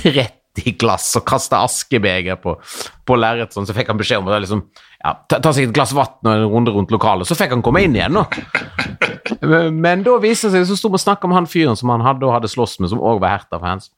30 0.54 0.78
glass 0.82 1.08
og 1.18 1.26
kasta 1.26 1.64
askebeger 1.66 2.38
på, 2.42 2.56
på 3.06 3.18
lerretet, 3.18 3.56
sånn, 3.56 3.66
så 3.70 3.76
fikk 3.78 3.90
han 3.90 3.98
beskjed 4.02 4.22
om 4.22 4.30
å 4.30 4.38
liksom, 4.44 4.62
ja, 5.02 5.16
ta, 5.30 5.40
ta 5.42 5.54
seg 5.54 5.70
et 5.70 5.76
glass 5.76 5.96
vann 5.98 6.30
og 6.30 6.34
en 6.34 6.46
runde 6.52 6.74
rundt 6.76 6.94
lokalet, 6.94 7.30
så 7.30 7.38
fikk 7.38 7.56
han 7.56 7.66
komme 7.66 7.82
inn 7.86 7.98
igjen, 7.98 8.14
nå. 8.14 8.26
Men, 9.42 9.82
men 9.82 10.06
da 10.06 10.20
viste 10.22 10.50
det 10.52 10.62
seg, 10.62 10.70
så 10.70 10.78
sto 10.78 10.92
vi 10.94 11.00
og 11.00 11.06
snakka 11.06 11.30
om 11.30 11.36
han 11.38 11.50
fyren 11.50 11.78
som 11.80 11.90
han 11.94 12.06
hadde 12.06 12.28
og 12.28 12.36
hadde 12.36 12.52
slåss 12.52 12.78
med, 12.84 12.92
som 12.94 13.02
òg 13.02 13.22
var 13.24 13.38
Herta-fans. 13.38 13.90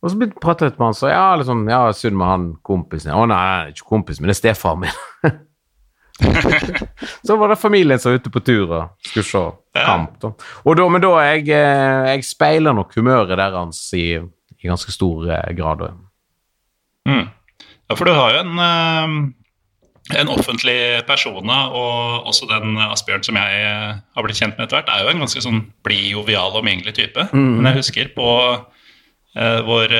Og 0.00 0.08
så 0.08 0.16
begynte 0.16 0.38
jeg 0.38 0.40
å 0.40 0.44
prate 0.46 0.68
litt 0.68 0.78
med 0.78 0.90
han, 0.90 0.96
så 0.96 1.10
ja, 1.10 1.24
liksom, 1.36 1.66
ja, 1.68 1.82
synd 1.96 2.16
med 2.16 2.30
han 2.30 2.48
kompisen. 2.64 3.12
Å 3.12 3.26
nei, 3.28 3.36
nei, 3.36 3.74
ikke 3.74 3.90
kompisen 3.90 4.24
min, 4.24 4.30
det 4.30 4.38
er 4.38 4.42
stefaren 4.44 4.86
min. 4.86 5.00
så 7.26 7.36
var 7.36 7.48
det 7.48 7.56
familien 7.56 7.98
som 7.98 8.12
var 8.12 8.20
ute 8.20 8.32
på 8.32 8.42
tur 8.44 8.68
og 8.68 9.10
skulle 9.10 9.26
se 9.26 9.42
kamp. 9.76 10.16
Da. 10.22 10.32
Og 10.64 10.78
da, 10.78 10.86
men 10.92 11.02
da 11.02 11.10
jeg, 11.24 11.48
eh, 11.54 12.12
jeg 12.14 12.28
speiler 12.28 12.76
nok 12.76 12.94
humøret 12.98 13.38
deres 13.38 13.82
i, 13.96 14.06
i 14.60 14.70
ganske 14.70 14.94
stor 14.94 15.28
eh, 15.30 15.52
grad. 15.58 15.86
Mm. 17.08 17.28
Ja, 17.90 17.96
for 17.96 18.06
du 18.06 18.14
har 18.14 18.34
jo 18.34 18.42
en, 18.44 18.58
eh, 18.64 20.18
en 20.20 20.32
offentlig 20.32 20.78
persona, 21.08 21.62
og 21.70 22.28
også 22.30 22.50
den 22.50 22.76
Asbjørn 22.90 23.24
som 23.26 23.38
jeg 23.38 23.64
har 23.70 24.26
blitt 24.26 24.42
kjent 24.42 24.58
med 24.58 24.66
etter 24.66 24.80
hvert, 24.80 24.92
er 24.92 25.04
jo 25.06 25.14
en 25.14 25.24
ganske 25.24 25.44
sånn 25.44 25.64
blid, 25.86 26.10
jovial 26.16 26.54
og 26.54 26.62
omgjengelig 26.64 26.96
type. 26.98 27.30
Men 27.32 27.70
jeg 27.70 27.82
husker 27.82 28.12
på 28.16 28.30
vår 29.30 29.92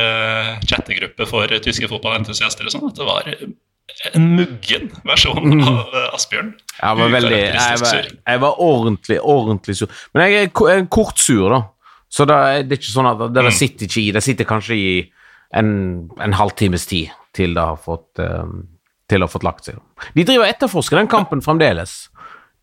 chattegruppe 0.66 1.22
for 1.30 1.52
tyske 1.62 1.86
fotballentusiaster 1.86 2.66
og 2.66 2.72
sånn, 2.74 2.88
at 2.90 2.98
det 2.98 3.06
var 3.06 3.28
en 4.14 4.26
muggen 4.36 4.88
versjon 5.06 5.60
av 5.62 5.94
eh, 5.94 6.14
Asbjørn. 6.16 6.50
Jeg 6.80 6.96
var 7.00 7.12
veldig 7.14 7.38
Jeg 7.40 7.80
var, 7.82 8.08
jeg 8.32 8.40
var 8.40 8.60
ordentlig, 8.64 9.18
ordentlig 9.20 9.76
sur. 9.76 9.88
Men 10.14 10.24
jeg 10.26 10.34
er 10.44 10.50
jeg 10.70 10.80
er 10.82 10.86
kort 10.90 11.18
sur, 11.20 11.48
da. 11.52 11.62
Så 12.10 12.26
det 12.26 12.36
er 12.36 12.62
det 12.66 12.78
ikke 12.80 12.92
sånn 12.94 13.06
at 13.10 13.20
det 13.34 13.44
Mm. 13.44 13.50
sitter 13.54 13.86
ikke 13.86 14.00
i 14.02 14.10
Det 14.12 14.22
sitter 14.22 14.44
kanskje 14.44 14.74
i 14.76 15.12
en, 15.54 16.08
en 16.20 16.32
halvtimes 16.34 16.86
tid 16.86 17.10
til 17.34 17.54
det 17.54 17.62
har 17.62 17.76
fått 17.78 18.18
eh, 18.18 18.44
til 19.10 19.18
det 19.18 19.26
har 19.26 19.32
fått 19.32 19.46
lagt 19.46 19.64
seg. 19.66 19.78
De 20.14 20.24
driver 20.24 20.44
og 20.46 20.50
etterforsker 20.54 20.96
den 20.96 21.08
kampen 21.10 21.42
fremdeles. 21.42 22.08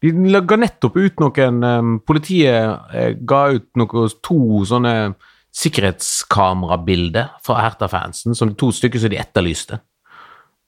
De 0.03 0.11
ga 0.45 0.55
nettopp 0.59 0.95
ut 0.95 1.19
noen 1.23 1.63
eh, 1.63 1.87
Politiet 2.07 2.93
eh, 2.93 3.15
ga 3.27 3.47
ut 3.55 3.67
noen, 3.79 4.11
to 4.23 4.63
sånne 4.67 5.15
sikkerhetskamerabilder 5.57 7.29
fra 7.45 7.61
Hertha-fansen, 7.63 8.35
som 8.37 8.51
to 8.55 8.69
stykker 8.71 8.99
som 9.01 9.09
de 9.09 9.17
etterlyste. 9.21 9.79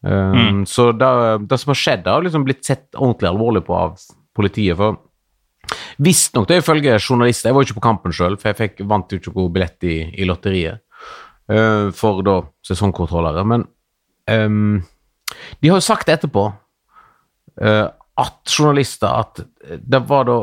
Um, 0.04 0.64
Så 0.66 0.92
det, 0.96 1.08
det 1.52 1.58
som 1.60 1.74
har 1.74 1.80
skjedd, 1.80 2.08
har 2.08 2.24
liksom 2.24 2.46
blitt 2.48 2.64
sett 2.66 2.96
ordentlig 2.96 3.30
alvorlig 3.34 3.66
på 3.68 3.76
av 3.76 3.98
politiet. 4.36 4.78
for 4.80 5.00
Visstnok, 6.00 6.48
det 6.48 6.62
ifølge 6.62 6.96
journalister 7.00 7.50
Jeg 7.50 7.56
var 7.56 7.66
ikke 7.66 7.78
på 7.78 7.84
kampen 7.84 8.16
sjøl, 8.16 8.38
for 8.40 8.50
jeg 8.50 8.60
fikk, 8.60 8.86
vant 8.88 9.12
jo 9.12 9.20
ikke 9.20 9.34
noe 9.36 9.52
billett 9.54 9.84
i, 9.86 9.98
i 10.16 10.28
lotteriet 10.28 10.82
uh, 11.52 11.92
for 11.96 12.24
da 12.26 12.40
sesongkontrollere. 12.66 13.44
Men 13.46 13.68
um, 14.32 14.80
de 15.60 15.70
har 15.70 15.82
jo 15.82 15.86
sagt 15.86 16.10
etterpå 16.10 16.48
uh, 16.50 17.88
at 18.20 18.56
journalister 18.56 19.12
at 19.12 19.44
det 19.80 20.02
var 20.08 20.26
da 20.30 20.40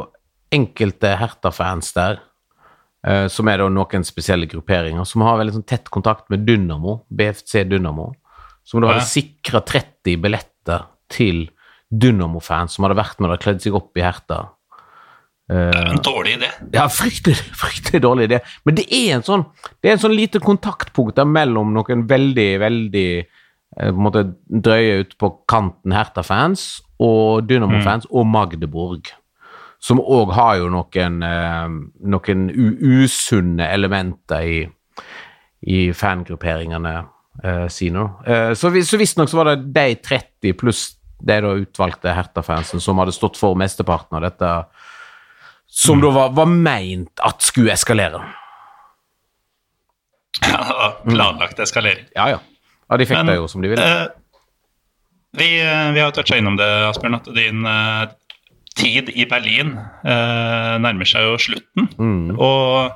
enkelte 0.55 1.17
Herta-fans 1.19 1.91
der, 1.97 2.21
uh, 3.09 3.27
som 3.33 3.49
er 3.51 3.65
da 3.65 3.71
noen 3.73 4.07
spesielle 4.07 4.49
grupperinger, 4.51 5.09
som 5.09 5.25
har 5.27 5.41
veldig 5.41 5.59
sånn 5.59 5.69
tett 5.69 5.91
kontakt 5.93 6.29
med 6.31 6.47
Dynamo, 6.47 7.01
BFC 7.09 7.65
Dynamo, 7.73 8.13
som 8.67 8.83
Ja. 8.83 8.93
hadde 8.93 9.07
sikra 9.07 9.63
30 9.65 10.19
billetter 10.23 10.87
til 11.09 11.45
Dynamo-fans 11.95 12.75
som 12.75 12.85
hadde 12.85 12.99
vært 12.99 13.21
med 13.23 13.31
og 13.31 13.41
kledd 13.45 13.63
seg 13.63 13.77
opp 13.79 13.97
i 13.97 14.03
Hertha. 14.03 14.41
En 15.49 16.01
dårlig 16.03 16.33
idé. 16.41 16.49
Ja, 16.75 16.89
fryktelig, 16.91 17.37
fryktelig 17.55 18.01
dårlig 18.03 18.25
idé. 18.27 18.41
Men 18.67 18.75
det 18.75 18.87
er 18.91 19.13
en 19.15 19.23
sånn 19.23 19.45
Det 19.81 19.89
er 19.89 19.93
en 19.95 20.03
sånn 20.03 20.17
lite 20.17 20.41
kontaktpunkt 20.43 21.15
der 21.15 21.29
mellom 21.31 21.71
noen 21.77 22.03
veldig, 22.11 22.49
veldig 22.59 23.11
eh, 23.79 23.91
på 23.93 23.95
en 23.95 24.03
måte 24.09 24.25
drøye 24.51 25.05
ut 25.05 25.15
på 25.21 25.31
kanten 25.47 25.95
Hertha-fans 25.95 26.83
og 26.99 27.47
Dynamo-fans 27.47 28.09
og 28.11 28.27
Magdeburg. 28.27 29.13
Som 29.79 30.01
òg 30.01 30.33
har 30.35 30.57
jo 30.59 30.69
noen, 30.73 31.23
eh, 31.23 31.69
noen 32.11 32.47
usunne 32.83 33.69
elementer 33.71 34.43
i, 34.43 34.67
i 35.63 35.93
fangrupperingene 35.93 37.05
eh, 37.45 37.67
nå. 37.93 38.05
Eh, 38.27 38.53
så 38.55 38.71
vi- 38.71 38.85
så 38.85 38.97
visstnok 38.99 39.29
så 39.29 39.37
var 39.37 39.45
det 39.57 39.73
de 39.73 39.95
30 39.97 40.53
pluss 40.59 40.97
de 41.21 41.41
da 41.41 41.49
utvalgte 41.57 42.13
Hertha-fansen 42.13 42.81
som 42.81 42.99
hadde 42.99 43.13
stått 43.13 43.37
for 43.41 43.55
mesteparten 43.57 44.17
av 44.19 44.23
dette 44.23 44.67
som 45.67 46.01
da 46.01 46.11
var, 46.11 46.29
var 46.37 46.47
meint 46.47 47.21
at 47.25 47.41
skulle 47.43 47.73
eskalere. 47.73 48.21
Ja, 50.43 51.01
planlagt 51.05 51.59
eskalering. 51.59 52.05
Ja, 52.15 52.29
ja. 52.31 52.39
Ja, 52.91 52.97
de 53.01 53.07
fikk 53.09 53.17
Men, 53.19 53.27
det 53.33 53.37
jo 53.41 53.47
som 53.49 53.63
de 53.65 53.71
ville. 53.73 53.83
Eh, 53.83 54.07
vi, 55.41 55.49
eh, 55.65 55.93
vi 55.97 56.01
har 56.05 56.13
toucha 56.15 56.37
innom 56.39 56.59
det, 56.59 56.67
Asbjørn, 56.91 57.17
at 57.19 57.31
din 57.35 57.65
eh, 57.67 58.05
tid 58.77 59.09
i 59.17 59.25
Berlin 59.27 59.73
eh, 60.05 60.75
nærmer 60.85 61.09
seg 61.09 61.25
jo 61.27 61.39
slutten. 61.41 61.89
Mm. 61.99 62.37
Og 62.37 62.93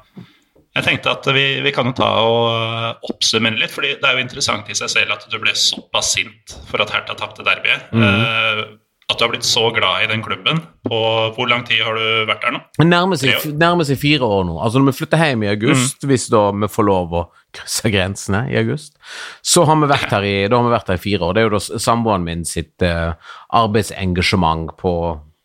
jeg 0.77 0.87
tenkte 0.87 1.11
at 1.11 1.27
vi, 1.35 1.47
vi 1.65 1.73
kan 1.75 1.89
jo 1.91 1.95
ta 1.99 2.11
og 2.23 2.45
eh, 2.51 3.09
oppsummere 3.11 3.59
litt, 3.59 3.73
fordi 3.75 3.97
det 3.99 4.07
er 4.07 4.19
jo 4.19 4.27
interessant 4.27 4.69
i 4.71 4.77
seg 4.79 4.93
selv 4.93 5.17
at 5.17 5.25
du 5.31 5.39
ble 5.43 5.55
såpass 5.59 6.13
sint 6.15 6.55
for 6.71 6.85
at 6.85 6.93
Hertha 6.95 7.17
tapte 7.19 7.43
derbyet. 7.47 7.91
Mm. 7.91 8.05
Eh, 8.07 8.63
at 9.11 9.19
du 9.19 9.25
har 9.25 9.33
blitt 9.33 9.43
så 9.43 9.65
glad 9.75 10.05
i 10.05 10.07
den 10.07 10.21
klubben. 10.23 10.61
På 10.87 10.99
hvor 11.35 11.49
lang 11.51 11.65
tid 11.67 11.81
har 11.83 11.97
du 11.99 12.29
vært 12.29 12.45
der 12.47 12.53
nå? 12.55 12.61
Nærmer 12.87 13.19
seg, 13.19 13.49
nærmer 13.59 13.83
seg 13.89 13.99
fire 13.99 14.23
år 14.23 14.45
nå. 14.47 14.61
Altså 14.63 14.79
Når 14.79 14.93
vi 14.93 14.99
flytter 15.01 15.25
hjem 15.25 15.43
i 15.43 15.51
august, 15.51 16.05
Mm. 16.05 16.13
hvis 16.13 16.29
da 16.31 16.45
vi 16.55 16.69
får 16.71 16.87
lov 16.87 17.17
å 17.19 17.25
krysse 17.51 17.91
grensene 17.91 18.45
i 18.53 18.55
august, 18.63 18.95
så 19.43 19.65
har 19.67 19.81
vi 19.83 19.91
vært 19.91 20.15
her 20.15 20.23
i, 20.29 20.37
da 20.47 20.61
har 20.61 20.69
vi 20.69 20.77
vært 20.77 20.93
her 20.95 21.01
i 21.01 21.03
fire 21.03 21.27
år. 21.27 21.35
Det 21.35 21.43
er 21.43 21.49
jo 21.51 21.57
da 21.59 21.83
samboeren 21.83 22.23
min 22.31 22.45
sitt 22.47 22.87
uh, 22.87 23.19
arbeidsengasjement 23.51 24.77
på, 24.79 24.95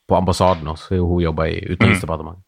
på 0.05 0.15
ambassaden, 0.19 0.69
også, 0.69 1.01
hun 1.01 1.25
jobber 1.25 1.49
i 1.49 1.57
Utenriksdepartementet. 1.73 2.44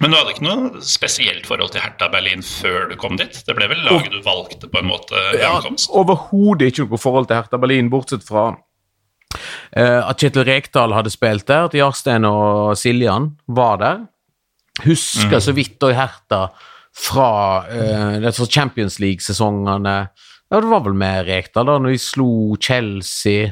Men 0.00 0.12
du 0.12 0.18
hadde 0.18 0.34
ikke 0.34 0.44
noe 0.44 0.82
spesielt 0.84 1.46
forhold 1.48 1.72
til 1.72 1.80
Hertha 1.80 2.08
Berlin 2.12 2.42
før 2.44 2.90
du 2.90 2.96
kom 3.00 3.16
dit? 3.16 3.38
Det 3.46 3.54
ble 3.56 3.68
vel 3.70 3.80
laget 3.86 4.12
du 4.12 4.20
valgte 4.24 4.68
på 4.68 4.80
en 4.82 4.90
måte 4.90 5.20
Ja. 5.40 5.54
Overhodet 5.96 6.70
ikke 6.70 6.84
noe 6.84 7.00
forhold 7.00 7.30
til 7.30 7.38
Hertha 7.38 7.60
Berlin, 7.60 7.88
bortsett 7.92 8.26
fra 8.26 8.50
uh, 8.52 10.02
at 10.02 10.20
Kjetil 10.20 10.46
Rekdal 10.48 10.94
hadde 10.96 11.12
spilt 11.14 11.46
der, 11.48 11.70
at 11.70 11.76
Jarstein 11.76 12.28
og 12.28 12.76
Siljan 12.78 13.32
var 13.48 13.80
der. 13.80 14.02
Husker 14.84 15.40
så 15.40 15.54
vidt 15.56 15.82
og 15.86 15.94
Hertha 15.96 16.42
fra 16.96 17.30
uh, 17.64 18.42
Champions 18.44 18.98
League-sesongene. 19.00 19.96
Ja, 20.46 20.60
det 20.60 20.70
var 20.70 20.84
vel 20.84 20.96
med 20.96 21.24
Rekdal, 21.26 21.70
da, 21.70 21.78
når 21.80 21.96
de 21.96 22.02
slo 22.04 22.28
Chelsea, 22.60 23.48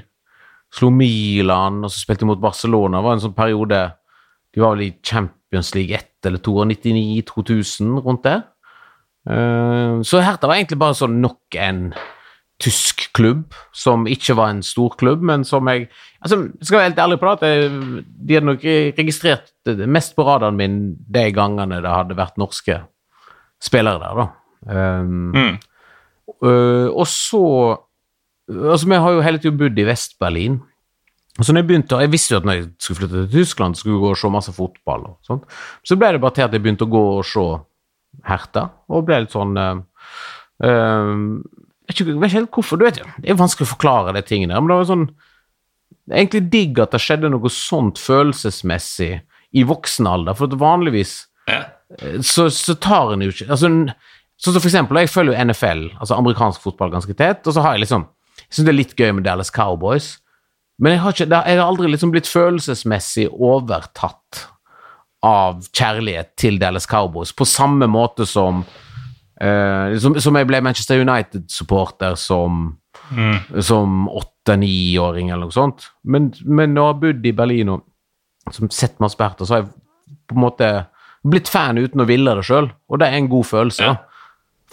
slo 0.74 0.90
Milan, 0.92 1.80
og 1.86 1.90
så 1.92 2.04
spilte 2.04 2.26
de 2.26 2.30
mot 2.34 2.42
Barcelona. 2.42 3.00
Det 3.00 3.08
var 3.08 3.16
en 3.16 3.24
sånn 3.24 3.36
periode 3.36 3.80
De 4.54 4.62
var 4.62 4.76
vel 4.76 4.86
i 4.86 4.92
Champions 5.02 5.43
League 5.74 5.94
1 5.94 6.26
eller 6.26 6.38
2, 6.38 6.64
99-2000, 6.64 8.00
rundt 8.04 8.24
der. 8.24 8.42
Eh, 9.28 10.02
Så 10.02 10.20
Hertha 10.20 10.46
var 10.50 10.56
egentlig 10.58 10.78
bare 10.78 10.94
sånn 10.98 11.20
nok 11.22 11.56
en 11.56 11.94
tysk 12.62 13.08
klubb, 13.12 13.52
som 13.74 14.06
ikke 14.06 14.36
var 14.38 14.50
en 14.52 14.62
stor 14.62 14.94
klubb, 14.96 15.22
men 15.26 15.42
som 15.44 15.66
jeg 15.68 15.88
altså, 16.22 16.38
skal 16.62 16.78
være 16.78 16.88
helt 16.90 16.98
ærlig 17.02 17.18
på 17.20 17.32
det, 17.40 17.50
at 17.50 18.04
de 18.28 18.34
hadde 18.36 18.46
nok 18.46 18.62
registrert 18.98 19.50
det 19.66 19.88
mest 19.90 20.14
på 20.16 20.22
radaren 20.24 20.56
min 20.56 20.76
de 21.10 21.24
gangene 21.34 21.80
det 21.82 21.90
hadde 21.90 22.16
vært 22.16 22.38
norske 22.38 22.78
spillere 23.62 23.98
der, 24.00 24.14
da. 24.22 24.26
Um, 25.00 25.32
Mm. 25.34 25.58
øh, 26.42 26.88
og 26.94 27.06
så 27.06 27.76
Altså, 28.48 28.86
vi 28.88 28.94
har 28.94 29.10
jo 29.10 29.20
hele 29.24 29.38
tiden 29.38 29.56
bodd 29.58 29.78
i 29.78 29.84
Vest-Berlin. 29.88 30.58
Så 31.42 31.50
når 31.50 31.62
Jeg 31.64 31.66
begynte, 31.66 31.98
jeg 31.98 32.12
visste 32.12 32.34
jo 32.34 32.38
at 32.38 32.44
når 32.46 32.54
jeg 32.58 32.66
skulle 32.78 32.98
flytte 33.00 33.22
til 33.26 33.40
Tyskland, 33.40 33.74
skulle 33.74 33.96
jeg 33.96 34.04
gå 34.04 34.10
og 34.14 34.18
se 34.20 34.28
masse 34.30 34.52
fotball. 34.54 35.06
og 35.10 35.16
sånt. 35.26 35.42
Så 35.82 35.96
ble 35.98 36.12
det 36.14 36.20
bare 36.22 36.36
til 36.36 36.44
at 36.46 36.52
jeg 36.54 36.62
begynte 36.62 36.86
å 36.86 36.92
gå 36.92 37.02
og 37.18 37.24
se 37.26 37.46
Herta, 38.28 38.68
og 38.88 39.04
ble 39.08 39.24
litt 39.24 39.34
sånn 39.34 39.56
øh, 39.58 39.80
jeg 40.62 41.90
vet 41.90 42.00
ikke, 42.00 42.28
helt 42.38 42.50
hvorfor. 42.54 42.78
Du 42.78 42.84
vet, 42.86 43.00
jo, 43.02 43.08
det 43.20 43.30
er 43.32 43.40
vanskelig 43.40 43.66
å 43.66 43.72
forklare 43.74 44.14
de 44.14 44.22
tingene. 44.22 44.54
Men 44.60 44.70
det 44.70 44.78
var 44.78 44.90
sånn 44.92 45.06
det 46.04 46.12
er 46.12 46.20
egentlig 46.20 46.42
digg 46.52 46.78
at 46.84 46.92
det 46.92 47.00
skjedde 47.00 47.30
noe 47.32 47.50
sånt 47.52 48.00
følelsesmessig 48.02 49.12
i 49.56 49.62
voksen 49.64 50.08
alder. 50.10 50.36
For 50.36 50.50
at 50.50 50.58
vanligvis 50.60 51.24
Ja. 51.48 51.62
så, 52.24 52.46
så 52.48 52.74
tar 52.80 53.12
en 53.12 53.20
jo 53.24 53.32
ikke 53.32 53.50
altså, 53.52 53.68
Sånn 54.40 54.56
som 54.56 54.62
for 54.64 54.66
eksempel, 54.66 54.98
jeg 54.98 55.10
følger 55.12 55.36
jo 55.36 55.44
NFL, 55.46 55.82
altså 56.02 56.16
amerikansk 56.16 56.60
fotball, 56.64 56.90
ganske 56.90 57.14
tett, 57.14 57.46
og 57.46 57.54
så 57.54 57.62
har 57.62 57.76
jeg 57.76 57.84
liksom 57.84 58.02
Jeg 58.40 58.48
syns 58.56 58.66
det 58.66 58.72
er 58.72 58.76
litt 58.80 58.94
gøy 58.98 59.12
med 59.14 59.24
Dallas 59.24 59.52
Cowboys, 59.54 60.08
men 60.82 60.92
jeg 60.96 61.00
har, 61.04 61.12
ikke, 61.14 61.28
jeg 61.30 61.58
har 61.58 61.66
aldri 61.68 61.90
liksom 61.92 62.10
blitt 62.14 62.26
følelsesmessig 62.30 63.28
overtatt 63.32 64.46
av 65.24 65.62
kjærlighet 65.72 66.34
til 66.36 66.58
Dallas 66.60 66.86
Cowboys, 66.90 67.32
på 67.32 67.46
samme 67.48 67.86
måte 67.88 68.26
som 68.28 68.64
eh, 69.40 69.94
som, 70.02 70.18
som 70.20 70.36
jeg 70.36 70.48
ble 70.50 70.60
Manchester 70.64 71.00
United-supporter 71.04 72.16
som 72.20 72.78
Mm. 73.10 73.60
som 73.60 74.06
åtte-niåring 74.08 75.28
eller 75.28 75.44
noe 75.48 75.52
sånt. 75.52 75.82
Men, 76.08 76.30
men 76.46 76.72
når 76.72 76.80
jeg 76.80 76.88
har 76.92 77.00
bodd 77.02 77.26
i 77.26 77.32
Berlin 77.36 77.68
og 77.74 77.82
som 78.54 78.70
sett 78.72 79.00
masse 79.02 79.18
Hertha, 79.20 79.44
så 79.44 79.54
har 79.56 79.62
jeg 79.64 80.14
på 80.30 80.36
en 80.38 80.40
måte 80.40 80.68
blitt 81.26 81.50
fan 81.52 81.76
uten 81.76 82.00
å 82.00 82.06
ville 82.08 82.32
det 82.38 82.46
sjøl, 82.48 82.70
og 82.88 83.00
det 83.02 83.08
er 83.10 83.18
en 83.18 83.28
god 83.28 83.44
følelse. 83.50 83.84
Ja. 83.84 83.96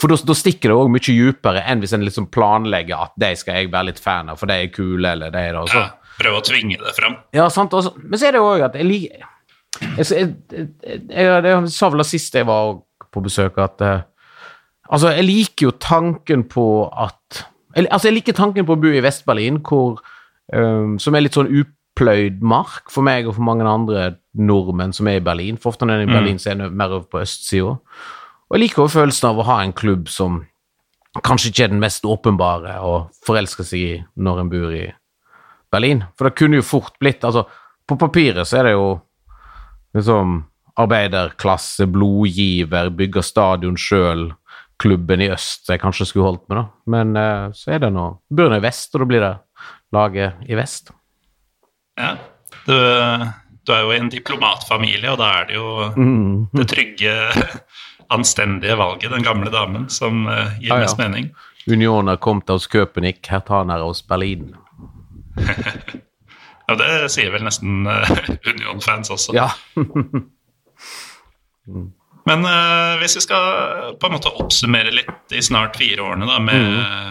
For 0.02 0.10
da 0.10 0.36
stikker 0.38 0.72
det 0.72 0.78
òg 0.78 0.90
mye 0.90 1.04
dypere 1.06 1.62
enn 1.70 1.82
hvis 1.84 1.94
en 1.94 2.06
liksom 2.06 2.32
planlegger 2.34 3.06
at 3.06 3.18
de 3.22 3.36
skal 3.38 3.60
jeg 3.60 3.72
være 3.74 3.92
litt 3.92 4.00
fan 4.02 4.32
av, 4.34 4.40
for 4.40 4.50
de 4.50 4.58
er 4.58 4.72
kule, 4.74 5.06
eller 5.06 5.34
de 5.34 5.42
er 5.42 5.54
det. 5.54 5.66
også. 5.66 5.82
ja. 5.84 5.90
Prøve 6.22 6.42
å 6.42 6.46
tvinge 6.46 6.78
det 6.82 6.94
fram. 6.98 7.20
ja, 7.34 7.48
sant. 7.54 7.74
Også. 7.74 7.94
men 8.02 8.20
så 8.20 8.28
er 8.28 8.36
det 8.36 8.42
jo 8.42 8.50
òg 8.50 8.66
at 8.68 8.78
jeg 8.78 8.88
liker 8.88 9.28
jeg, 9.82 10.06
jeg, 10.12 10.34
jeg, 10.52 11.28
jeg, 11.48 11.70
sa 11.74 11.88
vel 11.90 12.04
sist 12.06 12.36
jeg 12.36 12.46
var 12.50 12.82
på 13.12 13.24
besøk, 13.24 13.58
at 13.62 13.86
uh, 13.86 14.00
Altså, 14.92 15.14
jeg 15.16 15.24
liker 15.24 15.70
jo 15.70 15.72
tanken 15.80 16.44
på 16.52 16.66
at 16.92 17.46
Altså, 17.80 18.10
jeg 18.10 18.18
liker 18.18 18.36
tanken 18.36 18.68
på 18.68 18.76
å 18.76 18.82
bo 18.82 18.90
i 18.92 19.04
Vest-Berlin, 19.04 19.62
eh, 19.64 20.88
Som 21.00 21.16
er 21.16 21.24
litt 21.24 21.38
sånn 21.38 21.48
upløyd 21.48 22.42
mark 22.44 22.92
for 22.92 23.08
meg 23.08 23.30
og 23.30 23.38
for 23.38 23.48
mange 23.48 23.64
andre 23.64 24.18
nordmenn 24.36 24.92
som 24.96 25.08
er 25.08 25.22
i 25.22 25.24
Berlin. 25.24 25.56
For 25.56 25.72
ofte 25.72 25.88
når 25.88 26.02
en 26.02 26.04
er 26.04 26.12
i 26.12 26.18
Berlin, 26.18 26.40
så 26.40 26.52
er 26.52 26.60
en 26.60 26.76
mer 26.76 26.92
over 26.92 27.08
på 27.08 27.22
østsida. 27.24 27.78
Og 28.52 28.58
jeg 28.58 28.66
liker 28.66 28.84
også 28.84 29.00
følelsen 29.00 29.30
av 29.30 29.38
å 29.40 29.46
ha 29.48 29.62
en 29.64 29.72
klubb 29.72 30.10
som 30.12 30.42
kanskje 31.24 31.52
ikke 31.52 31.64
er 31.64 31.72
den 31.72 31.80
mest 31.84 32.04
åpenbare 32.08 32.74
å 32.84 32.92
forelske 33.26 33.64
seg 33.68 33.80
i 33.80 33.94
når 34.20 34.42
en 34.44 34.50
bor 34.52 34.74
i 34.76 34.86
Berlin. 35.72 36.04
For 36.20 36.28
det 36.28 36.36
kunne 36.36 36.60
jo 36.60 36.66
fort 36.68 36.98
blitt 37.00 37.24
altså 37.24 37.46
På 37.88 37.96
papiret 38.00 38.48
så 38.48 38.60
er 38.60 38.68
det 38.70 38.74
jo 38.76 38.90
liksom 39.96 40.38
arbeiderklasse, 40.80 41.88
blodgiver, 41.92 42.90
bygger 42.96 43.26
stadion 43.26 43.76
sjøl, 43.80 44.30
klubben 44.80 45.22
i 45.22 45.28
øst 45.34 45.68
jeg 45.70 45.82
kanskje 45.82 46.08
skulle 46.08 46.30
holdt 46.30 46.46
med, 46.50 46.62
da. 46.62 46.64
Men 46.94 47.12
eh, 47.20 47.48
så 47.56 47.74
er 47.76 47.84
det 47.84 47.92
nå 47.94 48.06
Bor 48.32 48.52
nå 48.52 48.60
i 48.60 48.64
vest, 48.64 48.96
og 48.96 49.04
da 49.04 49.08
blir 49.12 49.24
det 49.26 49.34
laget 49.94 50.48
i 50.48 50.56
vest. 50.60 50.94
Ja. 52.00 52.14
Du, 52.66 52.74
du 53.68 53.74
er 53.76 53.84
jo 53.84 53.92
i 53.92 54.00
en 54.00 54.10
diplomatfamilie, 54.14 55.12
og 55.12 55.20
da 55.20 55.34
er 55.42 55.50
det 55.50 55.58
jo 55.60 55.68
Mm. 55.98 56.48
det 56.56 56.68
trygge, 56.72 57.14
anstendige 58.12 58.76
valget, 58.78 59.12
den 59.12 59.24
gamle 59.24 59.52
damen, 59.54 59.90
som 59.90 60.26
uh, 60.28 60.52
gir 60.60 60.74
ah, 60.74 60.82
ja. 60.82 60.86
mest 60.86 61.00
mening. 61.00 61.32
Unioner 61.68 62.18
kommt 62.18 62.50
aus 62.50 62.68
Köpenick, 62.68 63.28
Hertaner 63.32 63.84
aus 63.86 64.04
Berlin. 64.08 64.56
Ja, 66.72 66.76
det 66.80 67.10
sier 67.12 67.34
vel 67.34 67.44
nesten 67.44 67.84
uh, 67.84 68.12
Union-fans 68.48 69.10
også. 69.12 69.34
Ja. 69.36 69.50
Men 72.30 72.46
uh, 72.46 73.00
hvis 73.02 73.18
vi 73.18 73.24
skal 73.26 73.98
på 74.00 74.08
en 74.08 74.16
måte 74.16 74.32
oppsummere 74.40 74.94
litt 74.94 75.12
de 75.34 75.42
snart 75.44 75.76
fire 75.82 76.06
årene 76.06 76.30
da, 76.30 76.38
med 76.40 76.62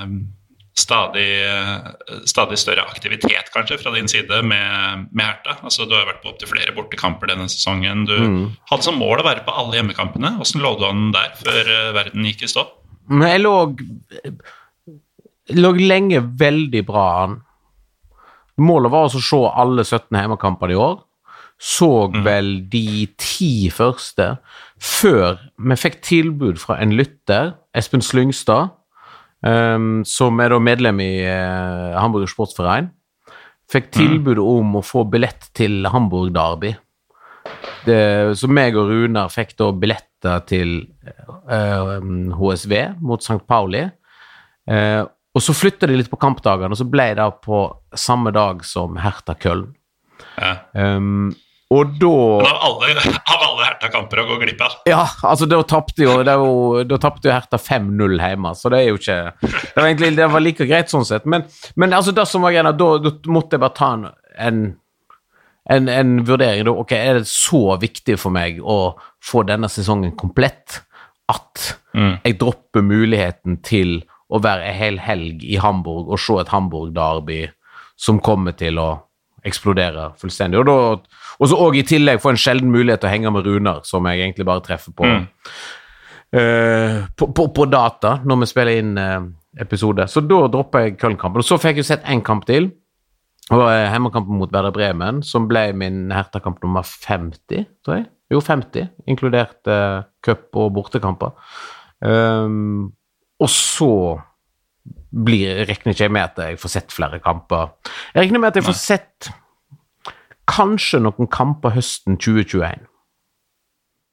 Mm. 0.01 0.21
Stadig, 0.81 1.27
stadig 2.31 2.57
større 2.61 2.87
aktivitet 2.89 3.51
kanskje 3.55 3.77
fra 3.83 3.93
din 3.95 4.09
side 4.11 4.41
med, 4.49 5.07
med 5.13 5.25
Herta. 5.29 5.59
Altså, 5.67 5.85
du 5.87 5.95
har 5.95 6.07
vært 6.09 6.23
på 6.25 6.33
opptil 6.33 6.49
flere 6.51 6.75
bortekamper 6.77 7.31
denne 7.33 7.47
sesongen. 7.53 8.07
Du 8.09 8.17
Mm. 8.21 8.41
hadde 8.71 8.87
som 8.89 8.99
mål 9.01 9.21
å 9.23 9.27
være 9.29 9.45
på 9.47 9.53
alle 9.61 9.77
hjemmekampene. 9.79 10.35
Hvordan 10.41 10.65
lå 10.65 10.73
du 10.81 10.85
an 10.89 11.05
der 11.15 11.31
før 11.41 11.71
eh, 11.77 11.93
verden 11.97 12.25
gikk 12.31 12.43
i 12.47 12.51
stå? 12.55 12.67
Men 13.11 13.29
jeg 13.29 13.43
lå, 13.45 13.55
lå 15.59 15.71
lenge 15.81 16.21
veldig 16.41 16.83
bra 16.87 17.07
an. 17.25 17.39
Målet 18.61 18.93
var 18.93 19.09
å 19.09 19.23
se 19.23 19.41
alle 19.57 19.85
17 19.87 20.19
hjemmekampene 20.21 20.75
i 20.77 20.81
år. 20.81 20.99
Så 21.61 22.09
vel 22.25 22.55
de 22.73 23.07
ti 23.21 23.69
første 23.73 24.39
før 24.81 25.39
vi 25.61 25.77
fikk 25.77 25.99
tilbud 26.07 26.61
fra 26.63 26.79
en 26.81 26.95
lytter, 26.97 27.51
Espen 27.77 28.01
Slyngstad, 28.01 28.71
ehm, 29.47 30.01
som 30.09 30.41
er 30.43 30.55
da 30.55 30.61
medlem 30.63 31.01
i 31.05 31.13
uh, 31.25 31.97
Hamburger 31.99 32.31
Sportsforein. 32.31 32.91
Fikk 33.71 33.91
tilbud 33.95 34.41
om 34.43 34.81
å 34.81 34.85
få 34.85 35.05
billett 35.07 35.51
til 35.55 35.87
Hamburg 35.91 36.33
Derby. 36.35 36.73
Det, 37.87 38.01
så 38.37 38.51
meg 38.51 38.77
og 38.77 38.91
Runar 38.91 39.31
fikk 39.33 39.55
da 39.61 39.71
billetter 39.73 40.43
til 40.49 40.75
uh, 41.47 41.97
HSV 42.37 42.75
mot 43.01 43.23
St. 43.23 43.41
Pauli. 43.49 43.85
Uh, 44.71 45.07
og 45.31 45.45
så 45.45 45.55
flytta 45.55 45.87
de 45.87 46.01
litt 46.01 46.11
på 46.11 46.19
kampdagene, 46.21 46.75
og 46.75 46.81
så 46.81 46.89
ble 46.91 47.13
det 47.19 47.29
på 47.45 47.63
samme 47.95 48.33
dag 48.35 48.65
som 48.67 48.99
Hertha 48.99 49.37
Köln. 49.39 49.71
Ja. 50.35 50.57
Um, 50.75 51.31
og 51.71 51.95
da 52.03 52.17
av 52.51 52.65
alle, 52.67 52.97
av 53.31 53.45
alle 53.47 53.70
Herta-kamper 53.81 54.21
å 54.21 54.27
gå 54.29 54.37
glipp 54.43 54.61
av. 54.61 54.75
Ja, 54.89 55.07
altså 55.25 55.49
da 55.49 55.63
tapte 55.65 56.05
jo, 56.05 56.19
jo, 56.21 56.83
jo 56.85 56.99
Hertha 57.33 57.57
5-0 57.57 58.19
hjemme, 58.21 58.53
så 58.55 58.69
det 58.73 58.83
er 58.83 58.91
jo 58.91 58.99
ikke 59.01 59.19
Det 59.41 59.79
var 59.79 59.87
egentlig 59.89 60.11
det 60.19 60.29
var 60.35 60.45
like 60.45 60.67
greit 60.69 60.93
sånn 60.93 61.07
sett, 61.09 61.25
men, 61.25 61.47
men 61.81 61.97
altså 61.97 62.13
det 62.13 62.27
som 62.29 62.45
var 62.45 62.53
greia, 62.53 62.73
da, 62.77 62.91
da 63.01 63.15
måtte 63.33 63.57
jeg 63.57 63.65
bare 63.65 63.77
ta 63.79 63.91
en, 63.97 64.69
en, 65.71 65.89
en, 65.89 66.15
vurdering. 66.29 66.67
Da. 66.69 66.77
Ok, 66.77 66.93
er 66.93 67.23
det 67.23 67.29
så 67.31 67.79
viktig 67.81 68.19
for 68.21 68.37
meg 68.37 68.61
å 68.61 68.95
få 69.25 69.47
denne 69.49 69.71
sesongen 69.73 70.13
komplett 70.19 70.83
at 71.31 71.77
Mm. 71.91 72.21
jeg 72.23 72.37
dropper 72.39 72.85
muligheten 72.87 73.57
til 73.67 74.05
å 74.31 74.39
være 74.39 74.69
en 74.69 74.77
hel 74.79 74.99
helg 75.03 75.43
i 75.43 75.57
Hamburg 75.59 76.07
og 76.07 76.21
se 76.23 76.37
et 76.39 76.53
Hamburg-derby 76.53 77.49
som 77.99 78.21
kommer 78.23 78.55
til 78.55 78.79
å 78.79 78.91
eksplodere 79.47 80.11
fullstendig. 80.21 80.61
Og, 80.61 80.67
da, 80.67 81.21
og 81.41 81.49
så 81.51 81.59
òg 81.65 81.79
i 81.81 81.85
tillegg 81.87 82.21
få 82.23 82.33
en 82.35 82.41
sjelden 82.41 82.71
mulighet 82.73 83.01
til 83.03 83.09
å 83.11 83.13
henge 83.15 83.33
med 83.35 83.47
Runar, 83.47 83.81
som 83.89 84.05
jeg 84.11 84.21
egentlig 84.25 84.47
bare 84.49 84.65
treffer 84.67 84.93
på, 84.97 85.05
Mm. 85.07 85.27
eh, 86.33 87.07
på, 87.17 87.31
på, 87.35 87.49
på 87.55 87.67
data 87.71 88.19
når 88.25 88.43
vi 88.43 88.51
spiller 88.51 88.79
inn 88.83 88.93
eh, 89.01 89.21
episode. 89.65 90.07
Så 90.11 90.23
da 90.27 90.45
droppa 90.53 90.85
jeg 90.87 90.99
Köln-kampen. 91.01 91.43
Og 91.43 91.47
så 91.49 91.59
fikk 91.61 91.81
jeg 91.81 91.89
sett 91.89 92.05
én 92.11 92.23
kamp 92.27 92.47
til. 92.49 92.71
Var 93.51 93.67
eh, 93.75 93.89
hjemmekampen 93.95 94.39
mot 94.39 94.53
Werder 94.55 94.71
Bremen, 94.75 95.23
som 95.27 95.49
ble 95.51 95.71
min 95.75 96.05
Herta-kamp 96.15 96.61
nummer 96.63 96.87
50, 96.87 97.67
tror 97.85 97.97
jeg. 97.99 98.07
Jo, 98.31 98.39
50, 98.47 98.93
inkludert 99.11 99.67
eh, 99.67 100.03
cup- 100.23 100.55
og 100.55 100.69
bortekamper. 100.77 101.33
Um, 102.01 102.93
og 103.43 103.49
så 103.51 103.89
blir, 105.11 105.65
regner 105.67 105.95
ikke 105.95 106.07
jeg 106.07 106.13
med 106.15 106.23
at 106.29 106.39
jeg 106.45 106.59
får 106.63 106.73
sett 106.77 106.93
flere 106.95 107.19
kamper. 107.25 107.73
Jeg 108.15 108.25
regner 108.27 108.43
med 108.43 108.53
at 108.53 108.61
jeg 108.61 108.67
får 108.69 108.79
sett 108.79 109.31
kanskje 110.51 111.01
noen 111.03 111.29
kamper 111.31 111.75
høsten 111.77 112.19
2021. 112.21 112.87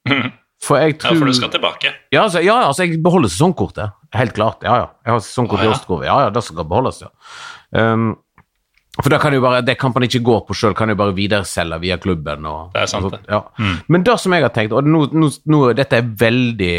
For 0.58 0.74
jeg 0.82 0.96
Ja, 1.04 1.12
for 1.14 1.28
du 1.28 1.32
skal 1.36 1.52
tilbake. 1.54 1.92
ja, 2.10 2.24
altså, 2.24 2.40
ja, 2.42 2.56
altså, 2.66 2.82
jeg 2.82 2.98
beholder 3.02 3.30
sesongkortet. 3.30 3.92
Helt 4.12 4.32
klart. 4.34 4.64
Ja, 4.66 4.74
ja. 4.80 4.86
Jeg 5.06 5.12
har 5.14 5.20
sesongkort 5.22 5.62
i 5.62 5.68
Åstgård. 5.70 6.02
Ja, 6.04 6.16
ja, 6.24 6.30
det 6.34 6.42
skal 6.42 6.64
beholdes, 6.66 6.98
ja. 7.04 7.12
Um, 7.70 8.16
for 8.98 9.12
da 9.14 9.20
kan 9.22 9.36
jo 9.36 9.38
bare, 9.44 9.60
det 9.62 9.76
kampene 9.78 10.08
ikke 10.10 10.24
går 10.26 10.40
på 10.48 10.56
sjøl, 10.58 10.74
kan 10.74 10.90
jo 10.90 10.96
bare 10.98 11.14
videreselge 11.14 11.78
via 11.84 11.94
klubben. 12.02 12.42
Og, 12.50 12.72
Det 12.74 12.82
er 12.82 12.90
sant, 12.90 13.06
altså, 13.06 13.20
det. 13.22 13.30
ja. 13.30 13.44
Mm. 13.62 13.76
Men 13.86 14.02
det 14.08 14.16
som 14.18 14.34
jeg 14.34 14.42
har 14.42 14.50
tenkt, 14.56 14.74
og 14.74 14.82
nå, 14.90 15.04
nå, 15.14 15.30
nå, 15.46 15.60
dette 15.78 16.00
er 16.00 16.10
veldig 16.26 16.74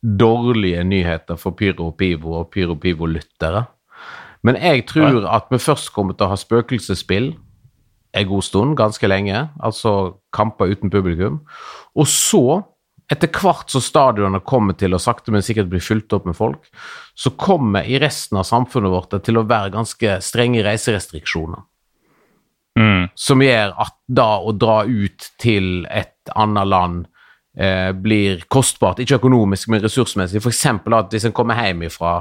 dårlige 0.00 0.82
nyheter 0.84 1.36
for 1.40 1.56
Pyro 1.56 1.90
Pivo 1.92 2.38
og 2.40 2.50
Pyro 2.54 2.76
Pivo-lyttere, 2.80 3.66
men 4.42 4.56
jeg 4.56 4.86
tror 4.88 5.26
at 5.28 5.50
vi 5.52 5.60
først 5.60 5.92
kommer 5.92 6.16
til 6.16 6.26
å 6.26 6.32
ha 6.32 6.38
spøkelsesspill 6.40 7.34
en 8.16 8.26
god 8.26 8.42
stund, 8.42 8.76
ganske 8.78 9.06
lenge, 9.06 9.44
altså 9.62 10.16
kamper 10.34 10.72
uten 10.72 10.90
publikum, 10.90 11.42
og 11.94 12.08
så 12.10 12.62
etter 13.10 13.30
hvert 13.34 13.72
så 13.72 13.82
stadionene 13.82 14.38
kommer 14.46 14.76
til 14.78 14.94
å 14.94 15.00
sakte, 15.02 15.32
men 15.34 15.42
sikkert 15.42 15.70
bli 15.72 15.80
fylt 15.82 16.12
opp 16.14 16.28
med 16.30 16.36
folk, 16.38 16.68
så 17.18 17.32
kommer 17.34 17.86
i 17.86 17.98
resten 18.02 18.38
av 18.38 18.46
samfunnet 18.46 18.92
vårt 18.92 19.10
det 19.16 19.24
til 19.26 19.40
å 19.40 19.46
være 19.50 19.72
ganske 19.74 20.20
strenge 20.22 20.62
reiserestriksjoner. 20.62 21.64
Mm. 22.78 23.08
Som 23.18 23.42
gjør 23.42 23.74
at 23.82 23.96
da 24.06 24.28
å 24.38 24.54
dra 24.54 24.84
ut 24.86 25.26
til 25.42 25.88
et 25.90 26.30
annet 26.38 26.70
land 26.70 27.09
eh, 27.56 27.90
blir 27.92 28.44
kostbart, 28.48 28.98
ikke 29.02 29.18
økonomisk, 29.20 29.68
men 29.68 29.82
ressursmessig. 29.82 30.42
Eksempel 30.46 30.94
at 30.98 31.10
hvis 31.10 31.26
en 31.28 31.32
kommer 31.36 31.58
hjem 31.58 31.86
fra 31.90 32.20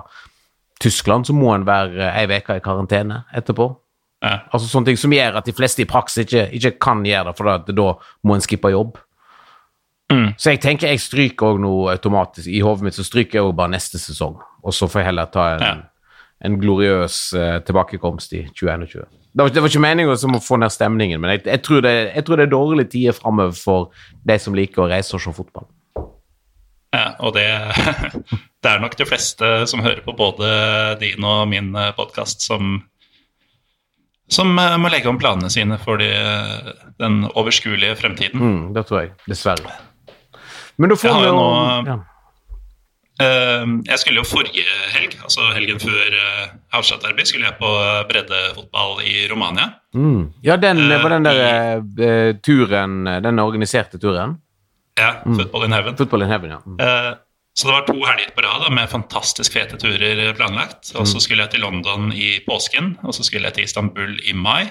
Tyskland, 0.81 1.27
så 1.27 1.33
må 1.35 1.53
en 1.53 1.67
være 1.67 2.13
ei 2.15 2.25
uke 2.39 2.55
i 2.57 2.63
karantene 2.63 3.23
etterpå. 3.35 3.69
Ja. 4.23 4.39
Altså 4.51 4.67
sånne 4.67 4.91
ting 4.91 4.97
som 4.99 5.13
gjør 5.15 5.37
at 5.39 5.45
de 5.47 5.55
fleste 5.55 5.83
i 5.83 5.87
praksis 5.87 6.25
ikke, 6.25 6.49
ikke 6.55 6.73
kan 6.81 7.03
gjøre 7.07 7.29
det, 7.29 7.37
for 7.37 7.47
da, 7.47 7.57
da 7.75 7.93
må 8.27 8.35
en 8.35 8.43
skippe 8.43 8.71
jobb. 8.71 8.97
Mm. 10.11 10.33
Så 10.41 10.55
jeg 10.55 10.61
tenker 10.63 10.89
jeg 10.89 11.03
stryker 11.03 11.53
òg 11.53 11.61
noe 11.61 11.91
automatisk. 11.93 12.49
I 12.49 12.63
hodet 12.65 12.87
mitt 12.87 12.97
så 12.97 13.05
stryker 13.05 13.39
jeg 13.39 13.45
òg 13.45 13.55
bare 13.59 13.75
neste 13.75 14.01
sesong, 14.01 14.39
og 14.63 14.73
så 14.75 14.89
får 14.89 15.03
jeg 15.03 15.09
heller 15.11 15.29
ta 15.31 15.45
en, 15.53 15.61
Ja. 15.61 15.75
en 16.45 16.57
gloriøs 16.59 17.19
uh, 17.37 17.59
tilbakekomst 17.63 18.33
i 18.33 18.43
2021. 18.49 19.05
Det 19.29 19.45
var, 19.45 19.51
det 19.53 19.61
var 19.61 19.69
ikke 19.69 19.81
meningen 19.83 20.35
å 20.35 20.41
få 20.41 20.57
ned 20.57 20.73
stemningen, 20.73 21.21
men 21.21 21.35
jeg, 21.35 21.43
jeg, 21.45 21.61
tror 21.65 21.83
det, 21.85 21.91
jeg 22.15 22.25
tror 22.25 22.39
det 22.39 22.47
er 22.47 22.53
dårlige 22.53 22.89
tider 22.95 23.13
framover 23.17 23.53
for 23.57 24.07
de 24.25 24.37
som 24.41 24.55
liker 24.57 24.83
å 24.83 24.89
reise 24.89 25.13
og 25.15 25.21
se 25.21 25.33
fotball. 25.37 25.67
Ja, 26.95 27.11
og 27.21 27.35
det, 27.37 27.45
det 28.65 28.71
er 28.71 28.81
nok 28.81 28.95
de 28.97 29.05
fleste 29.05 29.51
som 29.69 29.83
hører 29.85 30.01
på 30.05 30.15
både 30.17 30.49
din 31.03 31.25
og 31.29 31.43
min 31.51 31.69
podkast, 31.97 32.41
som, 32.41 32.79
som 34.33 34.55
eh, 34.57 34.77
må 34.81 34.89
legge 34.89 35.11
om 35.11 35.21
planene 35.21 35.51
sine 35.53 35.77
for 35.83 36.01
de, 36.01 36.09
den 36.97 37.21
overskuelige 37.29 37.99
fremtiden. 38.01 38.41
Mm, 38.41 38.63
det 38.73 38.87
tror 38.89 39.03
jeg. 39.03 39.13
Dessverre. 39.29 39.77
Men 40.81 40.89
da 40.89 40.97
får 40.97 41.19
vi 41.21 41.29
jo 41.29 41.35
nå- 41.37 41.91
ja. 41.91 41.99
Eh, 43.19 43.65
Jeg 43.89 43.99
skulle 43.99 44.21
jo 44.21 44.27
forrige 44.27 44.65
helg, 44.93 45.17
altså 45.23 45.49
helgen 45.55 45.79
før 45.79 46.13
uh, 46.15 46.51
Avshat 46.77 47.03
skulle 47.27 47.49
jeg 47.49 47.57
på 47.59 47.71
breddefotball 48.07 49.01
i 49.03 49.27
Romania. 49.31 49.73
Mm. 49.93 50.29
ja, 50.43 50.55
den 50.55 50.91
Eh, 50.91 51.01
var 51.03 51.09
den 51.09 51.23
der 51.27 51.81
uh, 51.81 52.35
turen, 52.41 53.03
den 53.05 53.39
organiserte 53.39 53.99
turen. 53.99 54.37
Ja, 54.99 55.21
Football 55.23 55.65
in 55.65 55.73
Heaven. 55.73 55.97
Football 55.97 56.21
in 56.23 56.29
heaven, 56.29 56.49
ja. 56.51 56.61
Mm. 56.65 56.79
Eh, 56.79 57.17
Så 57.53 57.67
det 57.67 57.73
var 57.73 57.85
to 57.87 57.93
helger 58.05 58.29
på 58.35 58.41
rad 58.41 58.71
med 58.71 58.89
fantastisk 58.89 59.53
fete 59.53 59.75
turer 59.77 60.33
planlagt. 60.33 60.93
Og 60.95 61.07
så 61.07 61.19
skulle 61.19 61.43
jeg 61.43 61.51
til 61.51 61.59
London 61.65 62.13
i 62.13 62.39
påsken, 62.45 62.93
og 63.03 63.13
så 63.13 63.23
skulle 63.23 63.49
jeg 63.49 63.53
til 63.53 63.63
Istanbul 63.63 64.19
i 64.23 64.33
mai. 64.33 64.69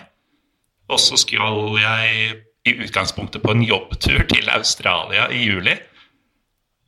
Og 0.88 1.01
så 1.01 1.18
skulle 1.20 1.82
jeg 1.82 2.38
i 2.64 2.76
utgangspunktet 2.86 3.42
på 3.42 3.53
en 3.53 3.62
jobbtur 3.62 4.24
til 4.30 4.49
Australia 4.49 5.26
i 5.28 5.42
juli. 5.51 5.74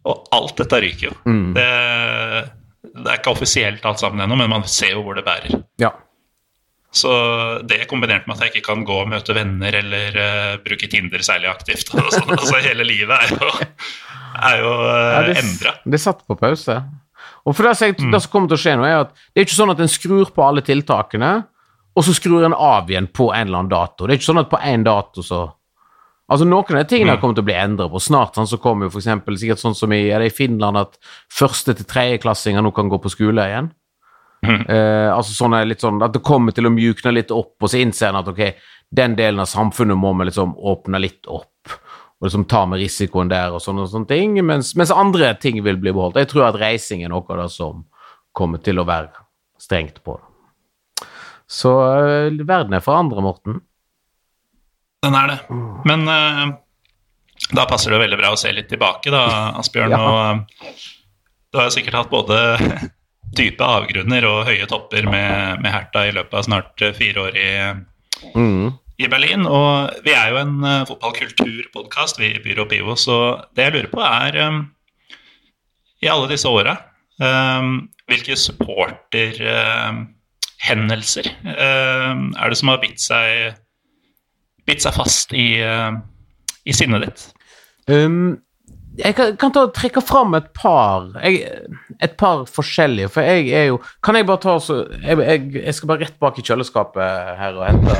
Og 0.09 0.31
alt 0.33 0.61
dette 0.61 0.81
ryker 0.81 1.11
jo. 1.11 1.17
Mm. 1.29 1.51
Det, 1.57 1.67
det 2.95 3.09
er 3.09 3.19
ikke 3.19 3.35
offisielt 3.35 3.85
alt 3.87 4.01
sammen 4.01 4.23
ennå, 4.25 4.39
men 4.41 4.53
man 4.53 4.65
ser 4.69 4.95
jo 4.95 5.05
hvor 5.05 5.19
det 5.19 5.27
bærer. 5.27 5.61
Ja. 5.83 5.93
Så 6.91 7.11
det 7.71 7.85
kombinert 7.91 8.27
med 8.27 8.37
at 8.37 8.49
jeg 8.49 8.57
ikke 8.57 8.73
kan 8.73 8.81
gå 8.87 8.97
og 9.05 9.11
møte 9.13 9.35
venner 9.37 9.77
eller 9.79 10.17
uh, 10.17 10.57
bruke 10.65 10.89
Tinder 10.91 11.23
særlig 11.23 11.47
aktivt 11.53 11.93
sånn, 12.17 12.33
altså 12.35 12.59
Hele 12.65 12.83
livet 12.83 13.15
er 13.15 13.31
jo, 13.31 13.51
er 14.49 14.65
jo 14.65 14.73
Ja, 14.75 15.21
uh, 15.21 15.29
det, 15.29 15.37
endra. 15.39 15.77
det 15.85 16.03
satt 16.03 16.25
på 16.27 16.35
pause. 16.41 16.81
Og 17.47 17.55
for 17.55 17.69
det, 17.69 17.77
som 17.79 17.95
mm. 17.95 18.11
det 18.11 18.23
som 18.25 18.33
kommer 18.33 18.51
til 18.51 18.59
å 18.59 18.65
skje 18.65 18.75
nå, 18.81 18.89
er 18.89 19.05
at 19.05 19.15
det 19.15 19.43
er 19.43 19.47
ikke 19.47 19.59
sånn 19.61 19.75
at 19.77 19.85
en 19.85 19.93
skrur 19.93 20.35
på 20.35 20.45
alle 20.45 20.65
tiltakene, 20.67 21.31
og 21.95 22.07
så 22.07 22.15
skrur 22.17 22.45
en 22.47 22.57
av 22.57 22.91
igjen 22.91 23.09
på 23.13 23.31
en 23.35 23.47
eller 23.47 23.63
annen 23.63 23.73
dato. 23.73 24.07
Det 24.07 24.15
er 24.15 24.21
ikke 24.21 24.31
sånn 24.33 24.43
at 24.43 24.51
på 24.51 24.61
én 24.67 24.85
dato 24.87 25.25
så 25.27 25.45
Altså 26.31 26.47
Noen 26.47 26.77
av 26.79 26.85
de 26.85 26.91
tingene 26.93 27.19
kommer 27.19 27.35
til 27.35 27.43
å 27.43 27.49
bli 27.49 27.59
endret 27.59 27.91
på. 27.91 28.01
Snart 28.03 28.39
sånn, 28.39 28.47
så 28.47 28.61
kommer 28.63 28.87
jo 28.87 28.95
for 28.95 29.03
eksempel, 29.03 29.35
sikkert 29.41 29.63
sånn 29.63 29.75
som 29.75 29.91
i, 29.95 30.05
i 30.15 30.31
Finland 30.31 30.79
at 30.79 30.99
første 31.35 31.75
til 31.75 31.89
tredjeklassinger 31.91 32.63
nå 32.63 32.71
kan 32.77 32.91
gå 32.93 33.01
på 33.03 33.11
skole 33.11 33.47
igjen. 33.51 33.73
Uh, 34.41 35.13
altså 35.13 35.35
sånne 35.37 35.59
litt 35.67 35.83
sånn 35.85 35.99
At 36.01 36.15
det 36.15 36.23
kommer 36.25 36.55
til 36.57 36.65
å 36.65 36.71
mjukne 36.73 37.11
litt 37.13 37.33
opp, 37.35 37.59
og 37.61 37.69
så 37.69 37.83
innser 37.83 38.09
en 38.09 38.23
at 38.23 38.31
ok, 38.31 38.41
den 38.97 39.13
delen 39.19 39.43
av 39.43 39.51
samfunnet 39.51 39.99
må 40.01 40.15
vi 40.17 40.31
liksom 40.31 40.55
åpne 40.57 41.01
litt 41.03 41.29
opp. 41.29 41.75
Og 42.21 42.29
liksom 42.29 42.47
ta 42.49 42.63
med 42.69 42.81
risikoen 42.81 43.29
der 43.33 43.53
og 43.57 43.61
sånne, 43.65 43.85
og 43.85 43.93
sånne 43.93 44.09
ting, 44.09 44.39
mens, 44.47 44.73
mens 44.79 44.93
andre 44.95 45.35
ting 45.41 45.61
vil 45.65 45.81
bli 45.81 45.93
beholdt. 45.97 46.21
Jeg 46.21 46.31
tror 46.33 46.49
at 46.49 46.61
reising 46.61 47.05
er 47.05 47.13
noe 47.13 47.25
av 47.27 47.43
det 47.43 47.51
som 47.53 47.85
kommer 48.37 48.63
til 48.65 48.81
å 48.81 48.87
være 48.89 49.11
strengt 49.61 50.01
på. 50.07 50.17
Så 51.51 51.75
uh, 51.75 52.31
verden 52.47 52.79
er 52.79 52.87
forandra, 52.87 53.25
Morten. 53.25 53.61
Den 55.01 55.15
er 55.17 55.27
det. 55.33 55.39
Men 55.89 56.05
uh, 56.09 56.47
da 57.57 57.65
passer 57.69 57.91
det 57.95 58.01
veldig 58.03 58.19
bra 58.21 58.31
å 58.35 58.39
se 58.39 58.51
litt 58.53 58.69
tilbake, 58.71 59.11
da, 59.13 59.23
Asbjørn. 59.61 59.93
Ja. 59.97 60.01
Og 60.01 60.19
eh, 60.21 60.37
du 61.51 61.55
har 61.59 61.71
sikkert 61.75 61.99
hatt 61.99 62.11
både 62.13 62.37
dype 63.39 63.65
avgrunner 63.65 64.23
og 64.29 64.47
høye 64.51 64.67
topper 64.71 65.03
med, 65.09 65.61
med 65.63 65.71
Hertha 65.73 66.01
i 66.09 66.15
løpet 66.15 66.35
av 66.37 66.43
snart 66.47 66.83
eh, 66.85 66.97
fire 66.97 67.19
år 67.29 67.35
i, 67.41 67.51
Mm. 68.37 68.67
i 69.01 69.07
Berlin. 69.09 69.43
Og 69.49 69.71
vi 70.05 70.13
er 70.13 70.29
jo 70.35 70.39
en 70.43 70.57
uh, 70.61 70.85
fotballkulturpodkast, 70.89 72.19
vi 72.21 72.27
i 72.35 72.43
Byrå 72.45 72.65
Pivo, 72.69 72.95
så 73.01 73.17
det 73.57 73.65
jeg 73.65 73.73
lurer 73.79 73.91
på, 73.95 74.01
er 74.05 74.33
um, 74.45 74.59
I 76.05 76.07
alle 76.13 76.29
disse 76.29 76.45
åra, 76.49 76.75
um, 77.17 77.89
hvilke 78.13 78.37
supporterhendelser 78.37 81.27
uh, 81.49 82.13
er 82.37 82.47
det 82.53 82.59
som 82.61 82.69
har 82.75 82.85
bitt 82.85 83.01
seg, 83.01 83.57
bitt 84.71 84.85
seg 84.87 84.95
fast 84.97 85.35
i, 85.37 85.49
uh, 85.65 85.99
i 86.65 86.73
sinnet 86.77 87.05
ditt? 87.09 87.27
Um, 87.91 88.39
jeg 89.01 89.15
kan, 89.17 89.37
kan 89.39 89.53
ta 89.55 89.63
trekke 89.73 90.03
fram 90.03 90.35
et 90.35 90.49
par 90.59 91.07
jeg, 91.23 91.47
Et 92.03 92.15
par 92.19 92.43
forskjellige, 92.51 93.07
for 93.15 93.23
jeg 93.23 93.47
er 93.55 93.69
jo 93.71 93.77
Kan 94.05 94.19
jeg 94.19 94.27
bare 94.29 94.41
ta 94.43 94.57
så 94.61 94.81
jeg, 94.99 95.15
jeg, 95.23 95.45
jeg 95.63 95.75
skal 95.79 95.89
bare 95.93 96.03
rett 96.03 96.17
bak 96.21 96.41
i 96.41 96.45
kjøleskapet 96.45 97.31
her 97.39 97.55
og 97.61 97.65
hente, 97.69 97.95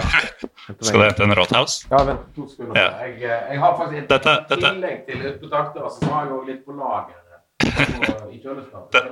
hente 0.67 0.89
Skal 0.89 0.99
du 1.01 1.05
hente 1.07 1.25
en 1.29 1.37
Rothouse? 1.39 1.87
Ja, 1.93 2.03
vent 2.11 2.27
to 2.37 2.49
sekunder. 2.51 2.75
Ja. 2.83 2.89
Jeg, 3.07 3.23
jeg 3.55 3.63
har 3.63 3.77
faktisk 3.79 4.03
et 4.03 4.11
Dette- 4.11 4.37
dette- 4.51 4.73
tillegg 4.75 5.01
til 5.09 5.25
utbetaktører, 5.31 5.95
så 5.95 6.11
har 6.11 6.27
jeg 6.27 6.35
jo 6.35 6.41
litt 6.51 6.63
på 6.67 6.77
lager 6.77 7.19
på- 7.63 8.35
i 8.35 8.43
kjøleskapet. 8.43 9.11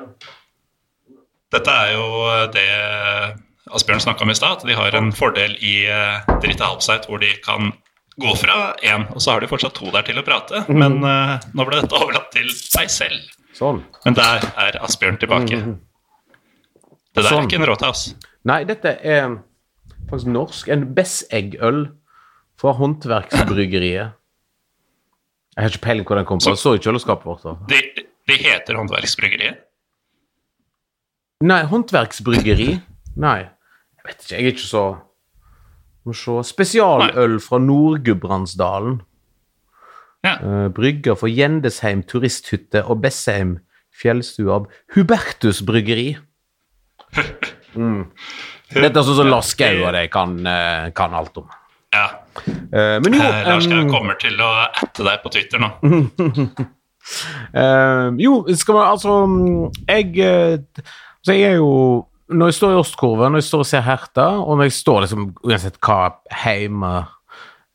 Dette 1.54 1.78
er 1.86 1.94
jo 1.94 2.06
det 2.58 2.68
Asbjørn 3.74 4.00
snakka 4.04 4.24
om 4.24 4.30
i 4.32 4.36
stad, 4.38 4.58
at 4.60 4.66
de 4.68 4.76
har 4.78 4.94
en 4.98 5.10
fordel 5.16 5.56
i 5.64 5.74
uh, 5.90 6.22
Dritte 6.42 6.64
Halbseit 6.64 7.06
hvor 7.08 7.20
de 7.22 7.30
kan 7.44 7.72
gå 8.18 8.32
fra 8.40 8.74
én, 8.82 9.04
og 9.14 9.20
så 9.22 9.34
har 9.36 9.40
de 9.44 9.48
fortsatt 9.50 9.76
to 9.78 9.90
der 9.94 10.02
til 10.06 10.18
å 10.18 10.24
prate. 10.26 10.64
Men 10.72 10.98
uh, 11.04 11.36
nå 11.54 11.66
ble 11.68 11.82
dette 11.82 11.98
overlatt 12.00 12.30
til 12.34 12.48
seg 12.54 12.90
selv. 12.90 13.28
Sånn. 13.58 13.82
Men 14.04 14.16
der 14.18 14.44
er 14.64 14.78
Asbjørn 14.86 15.18
tilbake. 15.22 15.60
Det 17.14 17.22
der 17.22 17.28
Sånn. 17.30 17.44
er 17.44 17.48
ikke 17.48 17.60
en 17.60 17.68
Rothouse. 17.70 18.14
Nei, 18.48 18.60
dette 18.68 18.92
er 19.02 19.36
faktisk 20.08 20.30
norsk. 20.30 20.68
En 20.74 20.84
Bessegg-øl 20.94 21.80
fra 22.58 22.74
Håndverksbryggeriet. 22.78 24.14
Jeg 25.58 25.64
har 25.66 25.72
ikke 25.74 25.82
peiling 25.88 26.06
hvor 26.06 26.18
den 26.20 26.26
kom 26.28 26.38
fra. 26.42 26.52
så 26.54 26.60
står 26.60 26.78
i 26.78 26.82
kjøleskapet 26.86 27.26
vårt. 27.26 27.42
da. 27.42 27.56
De, 27.72 28.04
de 28.30 28.36
heter 28.44 28.78
Håndverksbryggeriet. 28.78 29.64
Nei, 31.46 31.60
håndverksbryggeri? 31.70 32.72
Nei, 33.22 33.40
jeg 33.98 34.08
vet 34.08 34.24
ikke. 34.24 34.34
Jeg 34.34 34.44
er 34.44 34.54
ikke 34.54 34.64
så 34.64 34.86
Må 36.06 36.14
se. 36.16 36.38
Spesialøl 36.48 37.36
fra 37.44 37.58
Nord-Gudbrandsdalen. 37.60 39.00
Ja. 40.24 40.38
Uh, 40.40 40.68
brygger 40.72 41.18
for 41.18 41.28
Gjendesheim 41.28 42.00
turisthytte 42.08 42.80
og 42.86 43.02
Bessheim 43.02 43.58
fjellstue 43.98 44.54
av 44.54 44.68
Hubertus 44.96 45.62
bryggeri. 45.66 46.16
Mm. 47.78 48.06
Dette 48.72 48.96
er 48.96 49.04
sånn 49.04 49.16
som 49.20 49.28
Lars 49.28 49.50
Skau 49.52 49.82
og 49.84 49.92
de 49.94 50.00
kan, 50.10 50.32
eh, 50.48 50.88
kan 50.96 51.12
alt 51.14 51.36
om. 51.38 51.44
Ja. 51.94 52.06
Uh, 52.48 52.98
men 53.04 53.14
jo 53.16 53.20
Eh, 53.22 53.44
Lars 53.46 53.66
em, 53.66 53.88
kommer 53.88 54.18
til 54.20 54.40
å 54.40 54.48
atte 54.66 55.04
deg 55.06 55.22
på 55.22 55.32
Twitter 55.32 55.62
nå. 55.62 55.70
uh, 57.56 58.08
jo, 58.24 58.32
skal 58.52 58.76
man 58.76 58.90
altså 58.90 59.14
mm, 59.24 59.70
Jeg 59.88 60.10
eh, 60.20 60.58
altså 61.20 61.32
jeg 61.36 61.46
er 61.52 61.56
jo 61.56 61.70
Når 62.28 62.50
jeg 62.50 62.58
står 62.58 62.74
i 62.74 62.80
Ostkurven, 62.80 63.32
når 63.32 63.40
jeg 63.42 63.48
står 63.48 63.62
og 63.64 63.68
ser 63.70 63.84
Herta, 63.86 64.26
og 64.42 64.58
når 64.58 64.68
jeg 64.68 64.76
står 64.78 65.04
liksom 65.04 65.28
uansett 65.48 65.78
hva 65.80 66.00
heime 66.44 66.90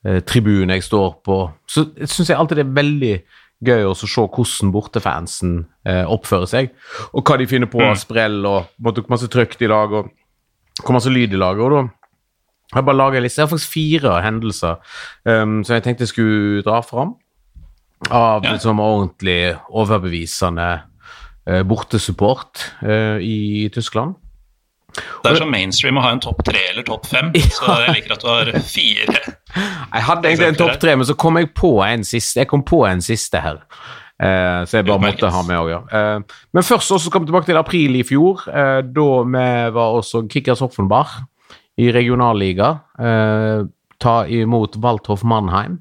eh, 0.06 0.20
jeg 0.22 0.84
står 0.86 1.16
på, 1.26 1.38
så 1.66 1.88
syns 2.06 2.30
jeg 2.30 2.38
alltid 2.38 2.62
det 2.62 2.66
er 2.68 2.78
veldig 2.78 3.16
gøy 3.64 3.88
å 3.88 3.96
se 3.96 4.08
hvordan 4.12 4.72
bortefansen 4.76 5.66
eh, 5.88 6.04
oppfører 6.06 6.50
seg, 6.52 6.72
og 7.14 7.24
hva 7.24 7.40
de 7.40 7.48
finner 7.48 7.72
på 7.72 7.82
av 7.82 7.96
sprell, 7.98 8.46
og 8.46 8.70
hvor 8.78 9.04
masse 9.10 9.30
trøkk 9.32 9.58
de 9.60 9.72
lager, 9.72 10.06
og 10.06 10.84
hvor 10.86 10.98
masse 10.98 11.12
lyd 11.12 11.32
de 11.34 11.40
lager. 11.40 11.64
og 11.64 11.72
da 11.72 11.84
har 12.74 12.82
jeg 12.82 12.86
bare 12.88 12.98
laget 12.98 13.18
en 13.20 13.24
liste. 13.24 13.40
Jeg 13.40 13.46
har 13.46 13.52
faktisk 13.52 13.74
fire 13.74 14.14
hendelser 14.26 14.80
um, 15.30 15.60
som 15.62 15.76
jeg 15.76 15.84
tenkte 15.86 16.08
jeg 16.08 16.14
skulle 16.14 16.64
dra 16.66 16.80
fram 16.82 17.12
av 18.10 18.44
Ja. 18.44 18.56
liksom 18.56 18.82
ordentlig 18.84 19.56
overbevisende 19.70 20.82
eh, 21.48 21.62
bortesupport 21.64 22.64
eh, 22.82 23.22
i 23.22 23.70
Tyskland. 23.72 24.16
Det 24.94 25.32
er 25.32 25.40
så 25.42 25.48
mainstream 25.50 25.98
å 25.98 26.04
ha 26.06 26.12
en 26.14 26.22
topp 26.22 26.44
tre 26.46 26.62
eller 26.70 26.86
topp 26.86 27.08
fem, 27.10 27.32
så 27.56 27.80
jeg 27.82 27.98
liker 27.98 28.16
at 28.16 28.24
du 28.24 28.30
har 28.30 28.52
fire. 28.68 29.20
Jeg 29.56 30.06
hadde 30.10 30.30
egentlig 30.30 30.52
en 30.52 30.62
topp 30.62 30.80
tre, 30.82 30.96
men 31.00 31.08
så 31.10 31.16
kom 31.18 31.40
jeg 31.42 31.50
på 31.58 31.76
en 31.86 32.06
siste. 32.08 32.44
Jeg 32.44 32.50
kom 32.52 32.66
på 32.68 32.84
en 32.90 33.02
siste 33.04 33.42
her. 33.42 33.64
Uh, 34.24 34.62
så 34.70 34.78
jeg 34.78 34.88
bare 34.88 35.02
måtte 35.02 35.30
ha 35.34 35.42
med 35.48 35.58
òg, 35.58 35.70
ja. 35.72 35.80
Uh, 35.90 36.44
men 36.54 36.66
først 36.66 36.94
også 36.96 37.12
kom 37.12 37.26
vi 37.26 37.32
tilbake 37.32 37.50
til 37.50 37.60
april 37.60 37.98
i 37.98 38.04
fjor, 38.08 38.44
uh, 38.48 38.80
da 38.86 39.08
vi 39.26 39.48
var 39.76 39.98
også 39.98 40.24
Kickers 40.32 40.62
Hoffenbar 40.64 41.24
i 41.82 41.90
regionalliga. 41.92 42.70
Ta 44.04 44.14
imot 44.30 44.78
Walthoff 44.84 45.24
Mannheim, 45.26 45.80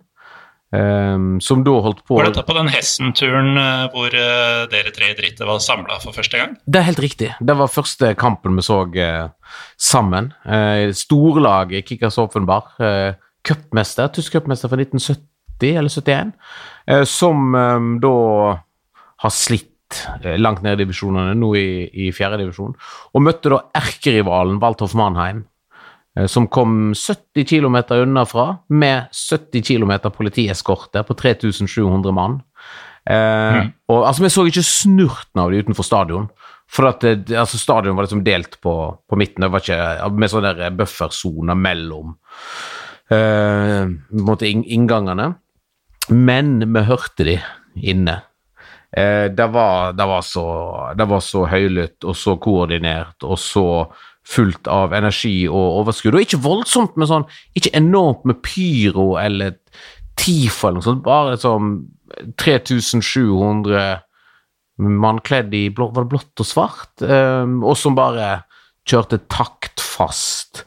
eh, 0.77 1.25
som 1.45 1.65
da 1.67 1.75
holdt 1.85 2.03
på 2.09 2.19
Var 2.19 2.31
dette 2.31 2.45
på 2.47 2.57
den 2.57 2.71
Hessen-turen 2.73 3.59
eh, 3.61 3.85
hvor 3.93 4.15
uh, 4.15 4.65
dere 4.73 4.95
tre 4.95 5.13
i 5.13 5.17
drittet 5.19 5.45
var 5.49 5.61
samla 5.63 5.99
for 6.03 6.17
første 6.17 6.41
gang? 6.41 6.57
Det 6.67 6.81
er 6.81 6.89
helt 6.91 7.03
riktig. 7.03 7.33
Det 7.41 7.57
var 7.59 7.73
første 7.73 8.13
kampen 8.19 8.57
vi 8.59 8.65
så 8.67 8.83
uh, 8.87 9.59
sammen. 9.81 10.33
Uh, 10.47 10.91
storlaget 10.97 11.89
Kickers 11.89 12.19
Offenbar, 12.23 12.73
uh, 12.83 13.13
cupmester, 13.47 14.11
tysk 14.15 14.39
cupmester 14.39 14.73
fra 14.73 14.81
1970 14.81 15.79
eller 15.79 15.93
71, 15.93 16.33
uh, 16.91 17.05
som 17.09 17.55
um, 17.55 17.95
da 18.03 18.17
har 19.23 19.35
slitt 19.35 19.69
langt 20.41 20.63
ned 20.65 20.79
i 20.79 20.87
divisjonene, 20.87 21.35
nå 21.37 21.51
i, 21.61 21.67
i 22.07 22.07
fjerde 22.17 22.39
divisjon, 22.41 22.73
og 23.13 23.25
møtte 23.27 23.51
da 23.53 23.59
erkerivalen 23.77 24.57
Walthoff 24.63 24.95
Mannheim, 24.97 25.43
som 26.29 26.45
kom 26.53 26.93
70 26.95 27.47
km 27.49 27.77
unna 28.03 28.25
fra, 28.29 28.59
med 28.69 29.07
70 29.17 29.63
km 29.65 29.93
politieskorte 30.13 31.03
på 31.09 31.15
3700 31.17 32.13
mann. 32.13 32.41
Eh, 33.11 33.63
og 33.89 34.05
altså, 34.07 34.23
Vi 34.23 34.31
så 34.31 34.45
ikke 34.47 34.63
snurten 34.67 35.41
av 35.43 35.51
det 35.51 35.65
utenfor 35.65 35.87
stadion. 35.89 36.29
For 36.73 36.89
at 36.89 37.01
det- 37.01 37.37
altså, 37.37 37.59
Stadion 37.59 37.97
var 37.97 38.05
liksom 38.05 38.25
delt 38.25 38.61
på, 38.61 38.75
på 39.09 39.17
midten. 39.17 39.41
Det 39.41 39.51
var 39.53 39.61
ikke 39.61 40.11
med 40.17 40.31
sånne 40.31 40.53
der 40.57 40.71
buffersoner 40.71 41.55
mellom 41.59 42.15
eh, 43.11 43.89
inngangene. 44.45 45.35
Men 46.09 46.73
vi 46.73 46.83
hørte 46.89 47.25
de 47.25 47.39
inne. 47.77 48.23
Eh, 48.97 49.29
det, 49.33 49.47
var, 49.53 49.93
det, 49.93 50.05
var 50.07 50.23
så, 50.23 50.47
det 50.97 51.05
var 51.09 51.21
så 51.21 51.47
høylytt 51.49 52.05
og 52.05 52.17
så 52.17 52.37
koordinert 52.37 53.25
og 53.25 53.39
så 53.41 53.67
fullt 54.29 54.69
av 54.71 54.95
energi 54.97 55.49
og 55.49 55.81
overskudd. 55.83 56.17
Og 56.17 56.27
ikke 56.27 56.43
voldsomt 56.45 56.95
med 57.01 57.11
sånn 57.11 57.25
Ikke 57.59 57.73
enormt 57.77 58.25
med 58.29 58.39
pyro 58.45 59.17
eller 59.21 59.57
TIFO 60.21 60.69
eller 60.69 60.79
noe 60.79 60.87
sånt, 60.87 61.05
bare 61.07 61.39
sånn 61.41 61.77
3700 62.39 64.03
mann 64.83 65.21
kledd 65.25 65.55
i 65.57 65.67
blå, 65.73 65.89
var 65.95 66.05
det 66.05 66.13
blått 66.13 66.43
og 66.43 66.49
svart, 66.49 67.05
um, 67.05 67.63
og 67.65 67.77
som 67.79 67.97
bare 67.97 68.43
kjørte 68.89 69.23
taktfast, 69.33 70.65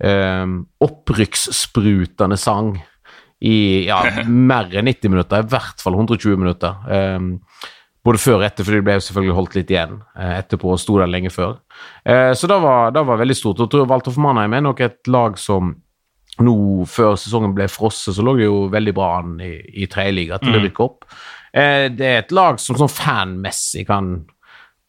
um, 0.00 0.62
opprykkssprutende 0.84 2.38
sang 2.40 2.76
i 3.44 3.84
ja, 3.88 4.00
mer 4.24 4.70
enn 4.72 4.88
90 4.88 5.12
minutter, 5.12 5.44
i 5.44 5.50
hvert 5.52 5.82
fall 5.82 5.98
120 5.98 6.40
minutter. 6.40 6.78
ehm, 6.88 7.28
både 8.06 8.20
før 8.22 8.38
og 8.38 8.46
etter, 8.46 8.66
for 8.66 8.76
de 8.76 8.84
ble 8.86 8.98
selvfølgelig 9.02 9.36
holdt 9.36 9.56
litt 9.58 9.72
igjen 9.72 9.96
eh, 10.14 10.36
etterpå 10.38 10.70
og 10.72 10.78
sto 10.82 11.00
der 11.00 11.10
lenge 11.10 11.32
før. 11.34 11.56
Eh, 12.06 12.30
så 12.38 12.50
det 12.50 12.60
var, 12.62 12.92
det 12.94 13.02
var 13.08 13.18
veldig 13.22 13.36
stort. 13.38 13.58
Og 13.58 13.66
jeg 13.66 13.74
tror 13.74 13.90
Walter 13.90 14.20
Mannheim 14.22 14.54
er 14.54 14.64
nok 14.68 14.84
et 14.86 15.10
lag 15.10 15.40
som 15.40 15.74
nå, 16.36 16.54
før 16.90 17.16
sesongen 17.18 17.54
ble 17.56 17.66
frosset, 17.72 18.14
så 18.14 18.24
lå 18.24 18.36
det 18.38 18.46
jo 18.46 18.66
veldig 18.72 18.94
bra 18.96 19.10
an 19.22 19.36
i, 19.42 19.54
i 19.82 19.88
tredjeliga 19.90 20.38
til 20.42 20.58
å 20.58 20.62
rykke 20.62 20.84
opp. 20.84 21.06
Eh, 21.56 21.86
det 21.92 22.08
er 22.08 22.18
et 22.22 22.34
lag 22.36 22.60
som 22.62 22.78
sånn 22.78 22.92
fanmessig 22.92 23.86
kan 23.88 24.18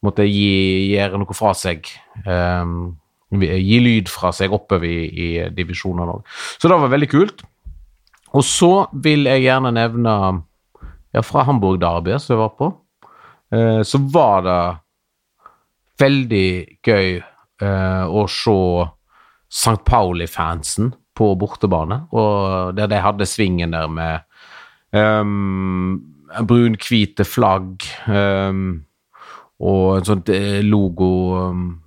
måtte 0.05 0.27
gi, 0.27 0.93
gjøre 0.93 1.21
noe 1.21 1.37
fra 1.37 1.53
seg. 1.57 1.87
Um, 2.27 2.97
gi 3.33 3.79
lyd 3.83 4.11
fra 4.11 4.31
seg 4.35 4.53
oppover 4.55 4.87
i, 4.87 5.07
i 5.07 5.29
divisjonene 5.55 6.19
òg. 6.19 6.27
Så 6.59 6.69
det 6.69 6.77
var 6.79 6.91
veldig 6.93 7.09
kult. 7.11 7.41
Og 8.35 8.43
så 8.45 8.71
vil 9.03 9.25
jeg 9.27 9.47
gjerne 9.47 9.71
nevne 9.75 10.13
ja, 11.15 11.23
fra 11.23 11.45
Hamburg-derbyet 11.47 12.23
som 12.23 12.35
jeg 12.35 12.43
var 12.43 12.53
på, 12.59 12.69
eh, 13.53 13.81
så 13.83 14.01
var 14.13 14.45
det 14.45 14.61
veldig 16.01 16.49
gøy 16.85 17.17
eh, 17.17 18.05
å 18.05 18.25
se 18.29 18.59
St. 19.47 19.79
Pauli-fansen 19.87 20.91
på 21.17 21.31
bortebane, 21.39 22.03
og 22.13 22.75
der 22.77 22.89
de 22.91 22.99
hadde 23.01 23.25
svingen 23.29 23.73
der 23.73 23.87
med 23.89 24.27
um, 24.91 25.95
brun-hvite 26.45 27.25
flagg 27.25 27.87
um, 28.11 28.83
og 29.57 29.85
en 29.95 30.05
sånn 30.05 30.21
logo 30.67 31.09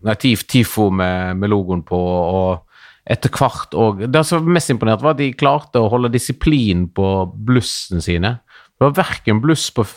Nei, 0.03 0.17
TIFO 0.19 0.89
med, 0.91 1.39
med, 1.39 1.53
logoen 1.53 1.85
på, 1.87 2.01
og 2.01 2.65
etter 3.11 3.31
hvert 3.31 3.77
og 3.79 4.03
Det 4.11 4.25
som 4.27 4.43
var 4.43 4.57
mest 4.57 4.73
imponert, 4.73 5.05
var 5.05 5.15
at 5.15 5.21
de 5.23 5.31
klarte 5.39 5.79
å 5.79 5.91
holde 5.93 6.11
disiplin 6.15 6.89
på 6.95 7.07
blussene 7.35 8.03
sine. 8.05 8.33
Det 8.75 8.89
var 8.89 8.99
verken 8.99 9.41
bluss 9.45 9.69
på 9.75 9.85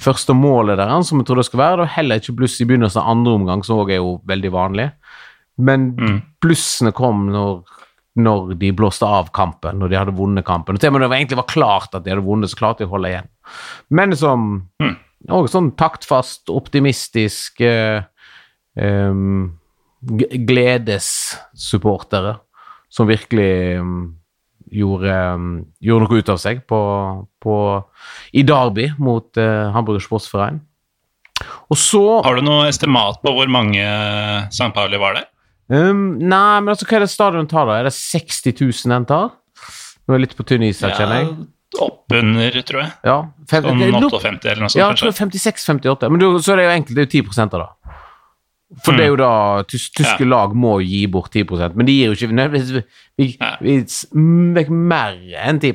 første 0.00 0.34
målet 0.36 0.78
der, 0.80 0.92
som 1.06 1.20
jeg 1.20 1.28
trodde 1.28 1.44
det 1.44 1.48
skulle 1.48 1.64
være, 1.64 1.76
det 1.76 1.84
var 1.84 1.96
heller 1.96 2.20
ikke 2.20 2.36
bluss 2.40 2.58
i 2.60 2.66
begynnelsen 2.68 3.02
av 3.02 3.12
andre 3.12 3.36
omgang, 3.38 3.64
som 3.66 3.80
òg 3.82 3.94
er 3.94 4.02
jo 4.02 4.16
veldig 4.28 4.52
vanlig. 4.54 4.88
Men 5.56 5.88
mm. 5.98 6.20
blussene 6.42 6.92
kom 6.96 7.26
når, 7.32 7.62
når, 8.24 8.54
de 8.60 8.72
blåste 8.76 9.06
av 9.06 9.30
kampen, 9.36 9.78
når 9.80 9.92
de 9.92 10.00
hadde 10.00 10.18
vunnet 10.18 10.46
kampen. 10.46 10.76
Og 10.76 10.82
til 10.82 10.90
og 10.90 10.96
med 10.96 11.06
det 11.06 11.18
egentlig 11.18 11.42
var 11.42 11.52
klart 11.52 11.94
at 11.94 12.04
de 12.04 12.14
hadde 12.14 12.26
vunnet, 12.26 12.50
så 12.50 12.60
klarte 12.60 12.82
de 12.82 12.88
å 12.88 12.94
holde 12.94 13.12
igjen. 13.12 13.28
Men 13.94 14.08
som 14.18 14.38
mm. 14.82 14.96
også 15.30 15.58
sånn 15.58 15.74
taktfast, 15.78 16.42
optimistisk 16.52 17.62
eh, 17.64 17.98
eh, 18.78 19.14
Gledessupportere 20.04 22.34
som 22.92 23.08
virkelig 23.08 23.80
um, 23.80 24.18
gjorde, 24.74 25.16
um, 25.34 25.50
gjorde, 25.82 26.06
noe 26.06 26.20
ut 26.20 26.32
av 26.34 26.40
seg 26.42 26.64
på, 26.70 26.80
på, 27.42 27.56
i 28.34 28.44
Derby 28.46 28.88
mot 28.98 29.40
eh, 29.40 29.70
Hamburger 29.74 30.04
Sportsverein. 30.04 30.60
Og 31.72 31.78
så 31.78 32.02
Har 32.24 32.38
du 32.38 32.44
noe 32.46 32.68
estimat 32.70 33.18
på 33.24 33.32
hvor 33.34 33.50
mange 33.50 33.82
St. 34.50 34.70
Pauli 34.74 35.00
var 35.02 35.18
der? 35.18 35.30
Um, 35.72 36.20
nei, 36.20 36.60
men 36.60 36.74
altså, 36.74 36.86
hva 36.88 36.98
er 36.98 37.06
det 37.06 37.12
stadion 37.12 37.48
tar, 37.50 37.66
da? 37.70 37.80
Er 37.80 37.88
det 37.88 37.94
60 37.96 38.54
000 38.60 38.94
den 38.94 39.08
tar? 39.08 39.32
Nå 40.04 40.12
er 40.12 40.20
jeg 40.20 40.26
litt 40.26 40.36
på 40.36 40.46
tynn 40.46 40.66
is 40.66 40.82
her, 40.84 40.92
kjenner 40.98 41.22
jeg. 41.22 41.34
Oppunder, 41.82 42.58
tror 42.68 42.84
jeg. 42.84 42.90
Ja, 43.08 43.16
fem, 43.50 43.64
sånn 43.64 43.80
58 43.80 44.50
eller 44.52 44.62
noe 44.62 44.70
sånt. 44.70 44.78
Ja, 44.78 44.90
jeg 44.92 45.00
tror 45.00 45.14
56-58. 45.16 46.10
Men 46.12 46.22
du, 46.22 46.26
så 46.44 46.54
er 46.54 46.60
det 46.60 46.66
jo 46.66 46.74
enkelt, 46.74 46.98
det 46.98 47.02
er 47.02 47.08
jo 47.08 47.24
10% 47.32 47.56
da. 47.56 47.68
For 48.82 48.92
mm. 48.92 48.98
det 48.98 49.04
er 49.04 49.10
jo 49.12 49.16
da 49.20 49.32
tys, 49.70 49.88
Tyske 49.94 50.24
ja. 50.24 50.30
lag 50.32 50.54
må 50.58 50.78
gi 50.82 51.04
bort 51.06 51.34
10% 51.34 51.76
men 51.78 51.86
de 51.86 51.94
gir 51.94 52.10
jo 52.10 52.18
ikke 52.18 52.34
nødvendigvis 52.34 52.86
vi, 53.20 53.28
vi, 53.62 54.64
mer 54.70 55.18
enn 55.44 55.60
10 55.62 55.74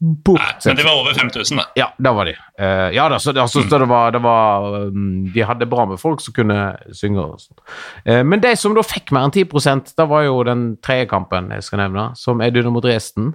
Bortsett 0.00 0.70
Men 0.70 0.78
de 0.78 0.84
var 0.86 0.96
over 0.96 1.12
5000, 1.12 1.58
da. 1.60 1.64
Ja, 1.76 1.86
da 2.00 2.12
var 2.16 2.24
de. 2.24 2.32
Uh, 2.56 2.88
ja 2.96 3.04
da, 3.12 3.18
så, 3.20 3.34
altså, 3.36 3.60
mm. 3.60 3.66
så 3.68 3.80
det 3.82 3.88
var, 3.90 4.14
det 4.14 4.22
var 4.24 4.68
um, 4.88 5.26
De 5.34 5.42
hadde 5.44 5.68
bra 5.68 5.84
med 5.90 6.00
folk 6.00 6.22
som 6.24 6.32
kunne 6.32 6.56
synge 6.96 7.20
og 7.20 7.42
sånt. 7.42 7.60
Uh, 8.08 8.22
men 8.24 8.40
de 8.40 8.54
som 8.56 8.72
da 8.76 8.84
fikk 8.86 9.12
mer 9.12 9.28
enn 9.28 9.34
10% 9.36 9.92
da 10.00 10.06
var 10.08 10.24
jo 10.24 10.38
den 10.48 10.78
tredje 10.80 11.10
kampen 11.10 11.52
jeg 11.52 11.66
skal 11.68 11.82
nevne, 11.82 12.06
som 12.16 12.40
er 12.40 12.54
Dynamo 12.54 12.80
Dresden, 12.80 13.34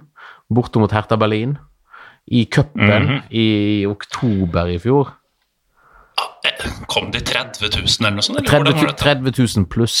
borte 0.50 0.82
mot 0.82 0.90
Hertha 0.90 1.18
Berlin 1.20 1.54
i 2.26 2.42
cupen 2.50 2.82
mm 2.82 3.08
-hmm. 3.08 3.22
i 3.30 3.86
oktober 3.86 4.66
i 4.66 4.78
fjor. 4.78 5.14
Kom 6.90 7.10
de 7.12 7.20
30 7.20 7.62
000 7.62 7.84
eller 8.00 8.16
noe 8.16 8.24
sånt? 8.24 8.40
Eller 8.40 8.72
30, 8.72 8.96
30 9.00 9.58
000 9.60 9.66
pluss. 9.70 9.98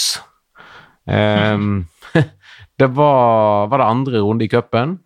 Um, 1.06 1.86
det 2.80 2.88
var, 2.96 3.66
var, 3.70 3.78
det 3.78 3.90
andre 3.90 4.22
runde 4.24 4.46
i 4.46 4.50
cupen. 4.50 4.98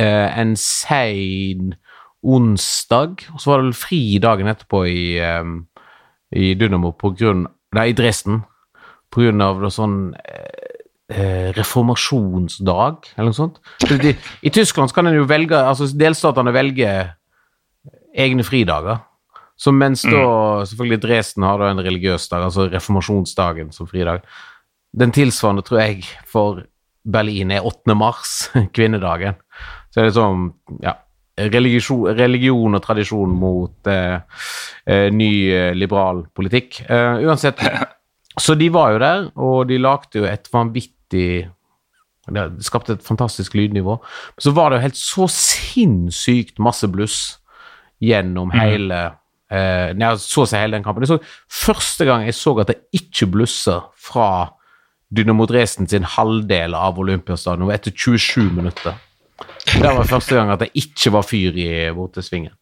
Uh, 0.00 0.28
en 0.38 0.54
sein 0.56 1.74
onsdag, 2.22 3.26
og 3.32 3.40
så 3.40 3.50
var 3.50 3.60
det 3.60 3.70
vel 3.70 3.80
fri 3.80 4.02
dagen 4.22 4.50
etterpå 4.50 4.84
i, 4.88 5.04
um, 5.40 5.62
i 6.36 6.52
Dynamo 6.54 6.92
på 6.96 7.14
grunn 7.16 7.46
Nei, 7.76 7.90
i 7.92 7.96
Dresden. 7.96 8.42
På 9.10 9.22
grunn 9.22 9.42
av 9.42 9.62
sånn 9.74 9.98
uh, 10.14 10.70
eh, 11.10 11.50
reformasjonsdag, 11.54 13.12
eller 13.16 13.30
noe 13.30 13.36
sånt. 13.36 13.60
I 14.42 14.52
Tyskland 14.54 14.94
kan 14.94 15.06
en 15.10 15.18
jo 15.18 15.26
velge 15.30 15.58
altså 15.58 15.88
Delstatene 15.94 16.54
velger 16.54 17.14
egne 18.14 18.44
fridager. 18.46 19.02
Så 19.60 19.72
mens 19.76 20.06
da 20.06 20.20
mm. 20.20 20.70
selvfølgelig 20.70 21.02
Dresden 21.02 21.44
har 21.44 21.60
da 21.60 21.68
en 21.68 21.82
religiøs 21.84 22.30
dag, 22.32 22.46
altså 22.48 22.68
reformasjonsdagen 22.70 23.74
som 23.76 23.88
fridag. 23.90 24.24
Den 24.96 25.12
tilsvarende 25.12 25.66
tror 25.66 25.82
jeg 25.82 26.06
for 26.28 26.64
Berlin 27.04 27.52
er 27.52 27.66
8. 27.66 27.94
mars, 27.98 28.48
kvinnedagen. 28.76 29.36
Så 29.92 30.00
er 30.00 30.08
det 30.08 30.16
sånn, 30.16 30.50
ja 30.84 30.96
religion, 31.48 32.08
religion 32.16 32.76
og 32.76 32.82
tradisjon 32.84 33.32
mot 33.36 33.90
eh, 33.90 34.18
eh, 34.84 35.08
ny 35.14 35.30
eh, 35.52 35.70
liberal 35.76 36.24
politikk. 36.36 36.82
Eh, 36.88 37.22
uansett, 37.26 37.62
så 38.44 38.56
de 38.58 38.68
var 38.72 38.94
jo 38.94 39.00
der, 39.02 39.24
og 39.40 39.64
de 39.70 39.80
lagde 39.80 40.20
jo 40.20 40.28
et 40.28 40.50
vanvittig 40.52 41.48
Det 42.30 42.62
skapte 42.62 42.92
et 42.94 43.02
fantastisk 43.02 43.54
lydnivå. 43.54 43.96
Så 44.38 44.52
var 44.54 44.70
det 44.70 44.76
jo 44.78 44.82
helt 44.84 44.98
så 44.98 45.26
sinnssykt 45.26 46.60
masse 46.62 46.86
bluss 46.86 47.40
gjennom 47.98 48.52
mhm. 48.52 48.60
hele 48.60 49.00
eh, 49.50 49.90
Jeg 49.92 50.22
så 50.22 50.46
seg 50.48 50.64
hele 50.64 50.78
den 50.78 50.86
kampen. 50.86 51.06
Så, 51.08 51.20
første 51.50 52.06
gang 52.08 52.24
jeg 52.26 52.36
så 52.38 52.54
at 52.62 52.72
det 52.72 52.80
ikke 52.96 53.30
blusser 53.34 53.86
fra 53.98 54.50
Dynamo 55.10 55.46
Dresden 55.50 55.88
sin 55.90 56.06
halvdel 56.06 56.76
av 56.78 56.98
Olympiastadion 57.02 57.72
etter 57.74 57.94
27 57.94 58.50
minutter. 58.54 58.94
Det 59.70 59.82
var 59.82 60.06
første 60.08 60.36
gang 60.36 60.52
at 60.52 60.62
det 60.62 60.70
ikke 60.78 61.12
var 61.16 61.26
fyr 61.26 61.56
i 61.58 61.70
bortesvingen. 61.96 62.54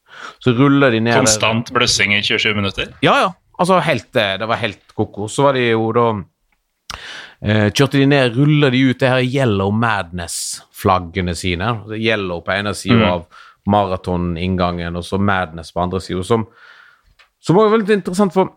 Så 0.42 0.54
ruller 0.56 0.94
de 0.94 1.02
ned 1.04 1.18
Konstant 1.20 1.70
blussing 1.74 2.14
i 2.16 2.22
27 2.24 2.54
minutter? 2.56 2.90
Ja, 3.04 3.20
ja. 3.26 3.30
Altså 3.58 3.78
helt, 3.82 4.10
eh, 4.16 4.36
det 4.40 4.48
var 4.48 4.60
helt 4.62 4.82
koko. 4.96 5.28
Så 5.28 5.48
var 5.48 5.58
de 5.58 5.68
jo 5.70 5.90
da 5.92 6.08
Eh, 7.38 7.68
kjørte 7.70 8.00
de 8.00 8.06
ned, 8.10 8.34
ruller 8.34 8.74
de 8.74 8.80
ut 8.90 8.98
det 8.98 9.10
her 9.12 9.22
Yellow 9.22 9.70
Madness-flaggene 9.70 11.36
sine. 11.38 11.70
Yellow 11.94 12.42
på 12.42 12.54
ene 12.56 12.72
sida 12.74 12.98
mm. 12.98 13.10
av 13.12 13.44
maratoninngangen, 13.68 14.96
og 14.98 15.06
så 15.06 15.20
Madness 15.22 15.70
på 15.74 15.84
andre 15.84 16.02
sida. 16.02 16.24
Som, 16.26 16.48
som 17.48 17.56
var 17.56 17.72
veldig 17.72 17.96
interessant, 17.98 18.34
for 18.36 18.52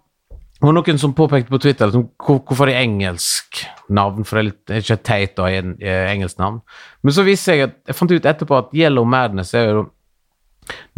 det 0.61 0.67
var 0.67 0.75
noen 0.77 0.99
som 1.01 1.15
påpekte 1.17 1.49
på 1.49 1.61
Twitter 1.63 1.89
liksom, 1.89 2.03
hvor, 2.21 2.43
hvorfor 2.45 2.69
det 2.69 2.75
er 2.75 2.83
engelsk 2.83 3.63
navn, 3.89 4.27
for 4.27 4.37
det 4.37 4.41
er, 4.41 4.49
litt, 4.51 4.59
det 4.67 4.75
er 4.75 4.85
ikke 4.85 4.99
teit 5.07 5.41
å 5.41 5.47
ha 5.47 5.55
en, 5.57 5.73
engelsk 5.81 6.37
navn. 6.41 6.59
Men 7.01 7.15
så 7.15 7.25
viste 7.25 7.55
jeg 7.55 7.69
at 7.69 7.79
jeg 7.89 7.97
fant 7.97 8.13
ut 8.13 8.29
etterpå 8.29 8.59
at 8.59 8.77
Yellow 8.77 9.07
Madness 9.09 9.55
er 9.57 9.71
jo 9.71 9.87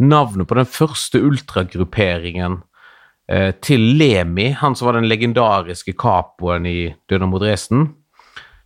navnet 0.02 0.50
på 0.50 0.58
den 0.58 0.68
første 0.68 1.22
ultragrupperingen 1.24 2.60
Eh, 3.24 3.54
til 3.64 3.80
Lemi, 3.96 4.50
han 4.52 4.74
som 4.76 4.90
var 4.90 4.98
den 4.98 5.08
legendariske 5.08 5.94
capoen 5.96 6.66
i 6.68 6.92
Dynamo 7.08 7.40
Dresden. 7.40 7.86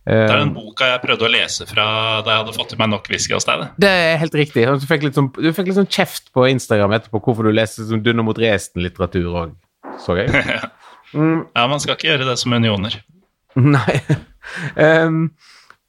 Det 0.09 0.33
er 0.33 0.41
den 0.41 0.53
boka 0.55 0.87
jeg 0.89 1.01
prøvde 1.03 1.27
å 1.27 1.31
lese 1.31 1.67
fra 1.69 1.85
da 2.25 2.33
jeg 2.33 2.41
hadde 2.43 2.55
fått 2.55 2.73
i 2.73 2.79
meg 2.79 2.89
nok 2.89 3.09
whisky 3.11 3.35
hos 3.35 3.45
deg. 3.45 3.67
Det 3.77 3.91
er 3.93 4.17
helt 4.21 4.37
riktig. 4.39 4.65
Du 4.81 4.87
fikk 4.89 5.05
litt 5.05 5.19
sånn, 5.19 5.29
du 5.35 5.49
fikk 5.53 5.69
litt 5.69 5.77
sånn 5.77 5.89
kjeft 5.91 6.31
på 6.33 6.47
Instagram 6.49 6.95
etterpå 6.97 7.21
hvorfor 7.21 7.45
du 7.49 7.53
leste 7.53 7.85
sånn 7.85 8.23
mot 8.25 8.37
Dresden-litteratur 8.37 9.29
òg, 9.45 9.55
så 10.01 10.17
jeg. 10.19 10.33
Mm. 11.09 11.47
Ja, 11.55 11.63
man 11.65 11.79
skal 11.81 11.95
ikke 11.95 12.05
gjøre 12.11 12.27
det 12.27 12.35
som 12.37 12.53
unioner. 12.53 12.99
Nei. 13.57 13.95
um, 14.77 15.23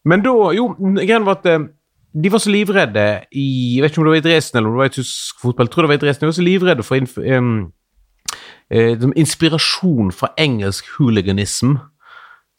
men 0.09 0.23
da 0.25 0.33
Jo, 0.57 0.71
greia 0.97 1.21
var 1.27 1.37
at 1.37 1.49
um, 1.61 1.67
de 2.11 2.33
var 2.33 2.43
så 2.43 2.51
livredde 2.51 3.05
i 3.37 3.77
Jeg 3.77 3.85
vet 3.85 3.93
ikke 3.93 4.01
om 4.01 4.09
det 4.09 4.15
var 4.15 4.23
i 4.23 4.25
Dresden 4.25 4.59
eller 4.59 4.71
om 4.71 4.79
det 4.79 4.83
var 4.83 4.91
i 4.91 4.95
tysk 4.97 5.43
fotball. 5.43 5.69
Jeg 5.69 5.75
tror 5.75 5.85
det 5.87 5.91
var 5.93 5.99
i 5.99 6.03
Dresden. 6.07 6.25
De 6.25 6.31
var 6.31 6.39
så 6.39 6.47
livredde 6.47 6.87
for 6.87 7.29
um, 7.37 7.53
eh, 8.71 9.07
inspirasjon 9.21 10.11
fra 10.15 10.33
engelsk 10.41 10.89
hooliganism 10.97 11.77
eh, 11.77 11.90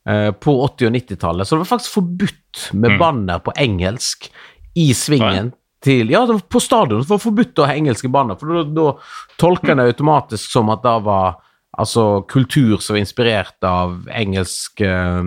på 0.01 0.53
80- 0.65 0.87
og 0.87 0.95
90-tallet. 0.95 1.47
Så 1.47 1.55
det 1.55 1.61
var 1.61 1.69
faktisk 1.69 1.93
forbudt 1.93 2.61
med 2.73 2.95
mm. 2.95 2.97
banner 2.97 3.41
på 3.45 3.53
engelsk 3.53 4.31
i 4.73 4.87
svingen. 4.97 5.51
Til, 5.81 6.09
ja, 6.13 6.23
på 6.25 6.61
stadion 6.61 7.01
det 7.01 7.09
var 7.09 7.21
forbudt 7.21 7.61
å 7.61 7.67
ha 7.69 7.75
engelske 7.77 8.09
banner, 8.13 8.37
for 8.37 8.49
da, 8.53 8.63
da 8.69 9.37
tolka 9.41 9.73
en 9.73 9.83
automatisk 9.85 10.53
som 10.53 10.69
at 10.73 10.83
det 10.85 10.95
var 11.05 11.39
altså, 11.77 12.23
kultur 12.29 12.77
som 12.77 12.95
var 12.95 13.01
inspirert 13.01 13.65
av 13.65 13.95
engelsk 14.13 14.83
uh, 14.85 15.21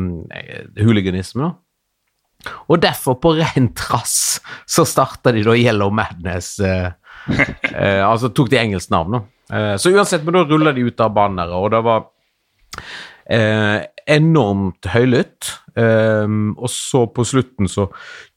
hooliganisme. 0.79 1.51
Og 2.69 2.81
derfor, 2.83 3.19
på 3.21 3.35
ren 3.39 3.71
trass, 3.77 4.41
så 4.67 4.85
starta 4.89 5.33
de 5.35 5.45
da 5.47 5.57
Yellow 5.57 5.93
Madness. 5.95 6.59
eh, 6.61 6.91
eh, 7.73 8.03
altså 8.05 8.29
tok 8.29 8.51
de 8.53 8.61
engelsk 8.61 8.93
navn, 8.93 9.17
da. 9.17 9.23
Eh, 9.57 9.77
så 9.81 9.93
uansett, 9.95 10.25
men 10.25 10.37
da 10.37 10.45
rulla 10.49 10.73
de 10.73 10.85
ut 10.85 11.01
av 11.01 11.15
banneret, 11.17 11.57
og 11.57 11.71
det 11.73 11.81
var 11.85 12.07
eh, 13.31 13.81
enormt 14.07 14.87
høylytt. 14.93 15.51
Eh, 15.77 16.29
og 16.57 16.71
så 16.71 17.07
på 17.11 17.27
slutten 17.27 17.71
så 17.71 17.89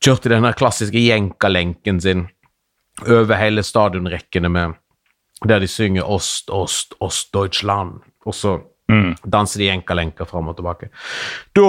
kjørte 0.04 0.32
de 0.32 0.40
den 0.40 0.58
klassiske 0.58 1.02
jenkalenken 1.08 2.02
sin 2.04 2.28
over 3.06 3.38
hele 3.38 3.62
stadionrekkene 3.62 4.50
med 4.50 4.78
der 5.46 5.60
de 5.62 5.68
synger 5.70 6.04
'Ost, 6.04 6.50
Ost, 6.50 6.96
Ost, 7.00 7.30
Deutschland', 7.34 8.02
og 8.26 8.34
så 8.34 8.58
mm. 8.90 9.16
danser 9.22 9.60
de 9.60 9.70
jenkalenker 9.70 10.26
fram 10.26 10.48
og 10.48 10.58
tilbake. 10.58 10.90
Da, 11.54 11.68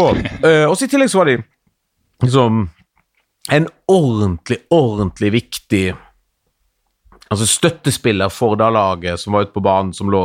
eh, 0.48 0.64
og 0.64 0.76
så 0.76 0.86
i 0.86 0.88
tillegg 0.88 1.10
så 1.12 1.18
var 1.18 1.28
de 1.28 1.36
liksom 2.22 2.70
en 3.52 3.68
ordentlig, 3.88 4.58
ordentlig 4.70 5.32
viktig 5.32 5.94
altså 7.28 7.46
støttespiller 7.46 8.32
for 8.32 8.56
det 8.56 8.70
laget 8.72 9.20
som 9.20 9.36
var 9.36 9.46
ute 9.46 9.52
på 9.52 9.64
banen, 9.64 9.92
som 9.92 10.10
lå 10.10 10.22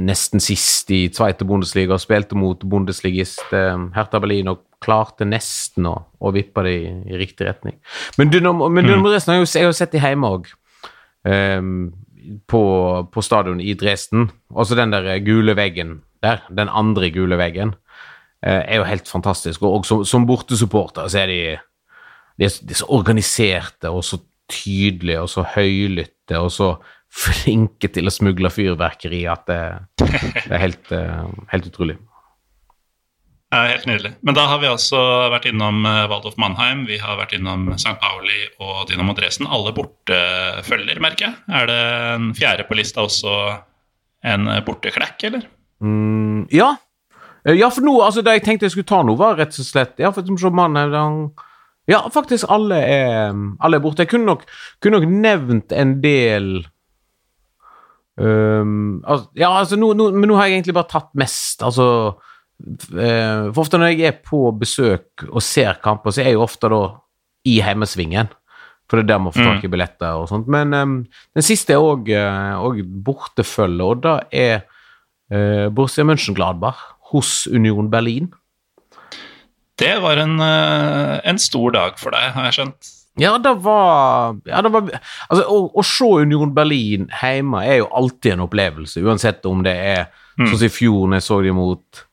nesten 0.00 0.42
sist 0.42 0.90
i 0.94 1.06
Zweite 1.14 1.46
Bundesliga 1.48 1.96
og 1.96 2.02
spilte 2.02 2.38
mot 2.38 2.62
bundesligist 2.64 3.54
eh, 3.56 3.78
Hertha 3.96 4.20
Berlin 4.22 4.50
og 4.52 4.64
klarte 4.84 5.26
nesten 5.26 5.88
å, 5.90 5.94
å 6.18 6.32
vippe 6.34 6.62
det 6.66 6.74
i, 6.78 6.90
i 7.10 7.20
riktig 7.20 7.48
retning. 7.48 7.78
Men 8.18 8.30
Dynamo, 8.32 8.68
men 8.72 8.86
Dynamo 8.86 9.10
Dresden 9.10 9.34
har 9.34 9.42
jo, 9.42 9.48
jeg 9.50 9.66
har 9.66 9.72
jo 9.72 9.78
sett 9.78 9.96
de 9.96 10.02
hjemme 10.02 10.34
òg. 10.38 10.52
på, 12.46 12.60
på 13.12 13.22
stadion 13.22 13.60
i 13.60 13.74
Dresden. 13.74 14.28
Også 14.54 14.76
den 14.78 14.92
der 14.94 15.18
gule 15.24 15.56
veggen 15.58 15.98
der, 16.22 16.42
den 16.50 16.68
andre 16.68 17.10
gule 17.10 17.38
veggen, 17.38 17.74
eh, 18.42 18.62
er 18.66 18.76
jo 18.76 18.88
helt 18.88 19.08
fantastisk. 19.08 19.62
Og 19.62 19.86
som, 19.86 20.04
som 20.04 20.26
bortesupporter 20.26 21.08
så 21.08 21.22
er 21.22 21.32
de, 21.32 21.40
de, 22.38 22.48
er, 22.48 22.58
de 22.62 22.74
er 22.74 22.82
så 22.82 22.90
organiserte 22.94 23.90
og 23.90 24.04
så 24.04 24.20
tydelige 24.48 25.20
og 25.20 25.28
så 25.28 25.44
høylytte 25.54 26.38
og 26.40 26.52
så 26.52 26.72
flinke 27.08 27.88
til 27.92 28.08
å 28.08 28.12
smugle 28.12 28.50
fyrverkeri 28.52 29.22
at 29.30 29.46
det, 29.48 29.62
det 30.02 30.52
er 30.52 30.62
helt, 30.62 30.92
eh, 30.92 31.24
helt 31.52 31.68
utrolig. 31.70 31.96
Ja, 33.48 33.62
helt 33.70 33.86
nydelig. 33.88 34.12
Men 34.20 34.36
da 34.36 34.44
har 34.50 34.60
vi 34.60 34.68
altså 34.68 34.98
vært 35.32 35.46
innom 35.48 35.80
uh, 35.88 36.04
Waldorf 36.10 36.36
Mannheim, 36.36 36.82
vi 36.84 36.98
har 37.00 37.16
vært 37.16 37.32
innom 37.38 37.70
St. 37.72 37.94
Pauli 37.96 38.42
og 38.60 38.90
Dynamo 38.90 39.14
Dresden. 39.16 39.48
Alle 39.48 39.72
bortefølger, 39.72 41.00
merker 41.00 41.30
jeg. 41.30 41.38
Er 41.48 41.70
det 41.70 41.78
en 42.18 42.28
fjerde 42.36 42.68
på 42.68 42.76
lista 42.76 43.06
også 43.06 43.38
en 44.28 44.50
borteklekk, 44.66 45.24
eller? 45.30 45.48
Mm, 45.80 46.44
ja. 46.52 46.74
Eh, 47.48 47.56
ja, 47.56 47.70
for 47.72 47.88
nå, 47.88 47.96
altså 48.04 48.20
det 48.24 48.36
jeg 48.36 48.46
tenkte 48.50 48.68
jeg 48.68 48.76
skulle 48.76 48.90
ta 48.90 49.00
nå, 49.06 49.16
var 49.16 49.38
rett 49.38 49.56
og 49.56 49.66
slett 49.66 50.00
Ja, 50.02 50.10
for 50.12 50.26
som 50.40 50.56
Mannheim 50.58 51.30
Ja, 51.88 52.02
faktisk, 52.12 52.44
alle 52.52 52.82
er, 52.84 53.32
alle 53.64 53.78
er 53.78 53.84
borte. 53.84 54.04
Jeg 54.04 54.12
kunne 54.12 54.28
nok, 54.28 54.44
kunne 54.84 55.00
nok 55.00 55.08
nevnt 55.08 55.72
en 55.72 56.02
del 56.04 56.66
um, 58.18 58.98
altså, 59.04 59.28
Ja, 59.38 59.52
altså, 59.52 59.78
nå, 59.80 59.92
nå, 59.96 60.10
men 60.16 60.30
nå 60.30 60.38
har 60.38 60.48
jeg 60.48 60.58
egentlig 60.58 60.76
bare 60.76 60.90
tatt 60.90 61.12
mest. 61.18 61.62
Altså 61.66 61.86
uh, 62.14 63.44
for 63.52 63.62
ofte 63.64 63.80
når 63.80 63.94
jeg 63.94 64.08
er 64.10 64.18
på 64.24 64.48
besøk 64.58 65.26
og 65.28 65.44
ser 65.44 65.80
kamper, 65.84 66.14
så 66.14 66.22
er 66.22 66.32
jeg 66.32 66.38
jo 66.38 66.46
ofte 66.46 66.70
da 66.72 66.82
i 67.48 67.58
heimesvingen. 67.64 68.32
For 68.88 68.98
det 68.98 69.04
er 69.04 69.12
der 69.12 69.22
man 69.22 69.34
får 69.36 69.44
tak 69.44 69.64
i 69.64 69.68
mm. 69.68 69.72
billetter 69.74 70.18
og 70.18 70.28
sånt. 70.30 70.48
Men 70.50 70.74
um, 70.74 70.98
den 71.36 71.44
siste 71.44 71.76
er 71.76 71.84
òg 71.84 72.08
uh, 72.08 72.84
bortefølge, 73.04 73.84
og 73.84 74.04
da 74.04 74.18
er 74.32 74.62
uh, 75.32 75.68
Borussia 75.68 76.06
Mönchengladbach 76.08 76.80
hos 77.12 77.46
Union 77.48 77.90
Berlin. 77.92 78.30
Det 79.78 79.94
var 80.02 80.18
en, 80.18 80.40
en, 80.42 81.38
stor 81.38 81.70
dag 81.70 82.00
for 82.00 82.10
deg, 82.10 82.32
har 82.34 82.48
jeg 82.48 82.56
skjønt. 82.56 82.88
Ja, 83.18 83.34
det 83.42 83.54
var, 83.64 84.38
ja, 84.46 84.62
det 84.62 84.72
var 84.72 84.88
Altså, 85.28 85.44
å, 85.44 85.58
å, 85.74 85.84
se 85.86 86.08
Union 86.22 86.54
Berlin 86.54 87.08
hjemme 87.20 87.64
er 87.66 87.82
jo 87.82 87.90
alltid 87.98 88.36
en 88.36 88.46
opplevelse, 88.46 89.02
uansett 89.02 89.46
om 89.48 89.64
det 89.66 89.74
er 89.74 90.02
mm. 90.38 90.46
sånn 90.46 90.56
som 90.56 90.68
i 90.68 90.72
fjor, 90.72 91.06
når 91.06 91.20
jeg 91.20 91.28
så 91.28 91.40
dem 91.46 91.58
mot 91.58 92.04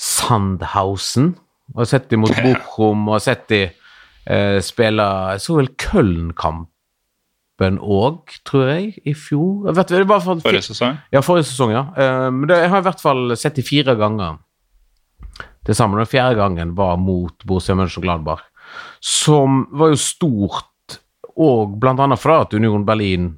Sandhausen. 0.00 1.34
Og 1.76 1.86
sett 1.86 2.08
de 2.10 2.18
mot 2.18 2.34
Bochum, 2.42 3.06
og 3.12 3.22
sett 3.22 3.46
de 3.52 3.62
eh, 3.68 4.58
spille 4.64 5.06
Jeg 5.34 5.42
så 5.44 5.58
vel 5.60 5.70
Köln-kampen 5.78 7.78
òg, 7.78 8.34
tror 8.48 8.70
jeg, 8.72 8.94
i 9.06 9.14
fjor. 9.14 9.68
Jeg 9.68 9.78
vet, 9.78 9.94
for, 10.10 10.42
forrige 10.42 10.70
sesong? 10.70 10.98
Ja, 11.14 11.22
forrige 11.22 11.50
sesong, 11.50 11.74
ja. 11.76 11.84
Eh, 11.94 12.28
men 12.34 12.48
det, 12.50 12.58
jeg 12.64 12.72
har 12.72 12.82
i 12.82 12.88
hvert 12.88 13.02
fall 13.02 13.36
sett 13.38 13.60
de 13.60 13.66
fire 13.66 13.94
ganger 14.00 14.40
til 15.66 15.76
sammen. 15.76 16.00
Den 16.00 16.10
fjerde 16.10 16.40
gangen 16.40 16.74
var 16.78 16.98
mot 16.98 17.46
Borussia 17.46 17.76
Mönchengladbach, 17.78 18.42
som 19.00 19.64
var 19.72 19.94
jo 19.94 20.00
stort 20.00 20.66
blant 21.80 22.00
annet 22.04 22.20
fordi 22.20 22.44
at 22.44 22.56
Union 22.58 22.84
Berlin 22.84 23.30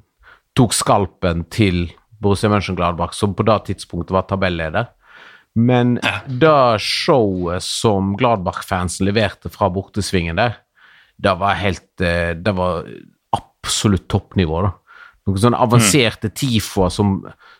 tok 0.57 0.73
skalpen 0.75 1.45
til 1.53 1.87
Borussia 2.23 2.49
Mönchengladbach, 2.51 3.15
som 3.15 3.33
på 3.35 3.45
det 3.47 3.59
tidspunktet 3.69 4.13
var 4.15 4.27
tabelleder. 4.27 4.91
Men 5.55 5.99
det 6.27 6.81
showet 6.81 7.63
som 7.63 8.15
Gladbach-fansen 8.17 9.05
leverte 9.05 9.51
fra 9.53 9.69
bortesvingen 9.73 10.39
der, 10.39 10.57
det 11.23 11.35
var 11.37 11.59
helt 11.59 12.01
eh, 12.01 12.33
Det 12.33 12.51
var 12.57 12.87
absolutt 13.37 14.07
toppnivå, 14.09 14.63
da. 14.65 14.71
Noen 15.23 15.39
sånne 15.39 15.59
avanserte 15.61 16.31
mm. 16.31 16.35
tifoer 16.35 16.89
som, 16.91 17.13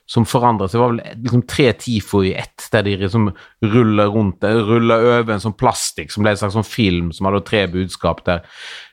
som 0.09 0.25
forandrer 0.27 0.67
seg. 0.67 0.77
Det 0.77 0.83
var 0.83 0.93
vel 0.93 1.23
liksom 1.23 1.43
tre 1.49 1.69
tifo 1.79 2.21
i 2.27 2.33
ett, 2.35 2.67
der 2.73 2.85
de 2.85 2.97
liksom 3.05 3.29
ruller 3.73 4.11
rundt 4.11 4.43
ruller 4.43 5.07
over 5.13 5.35
en 5.35 5.43
sånn 5.43 5.55
plastikk 5.57 6.11
som 6.11 6.25
ble 6.25 6.33
en 6.33 6.41
slags 6.41 6.57
sånn 6.57 6.67
film 6.67 7.11
som 7.15 7.29
hadde 7.29 7.43
tre 7.47 7.65
budskap 7.71 8.23
der. 8.27 8.43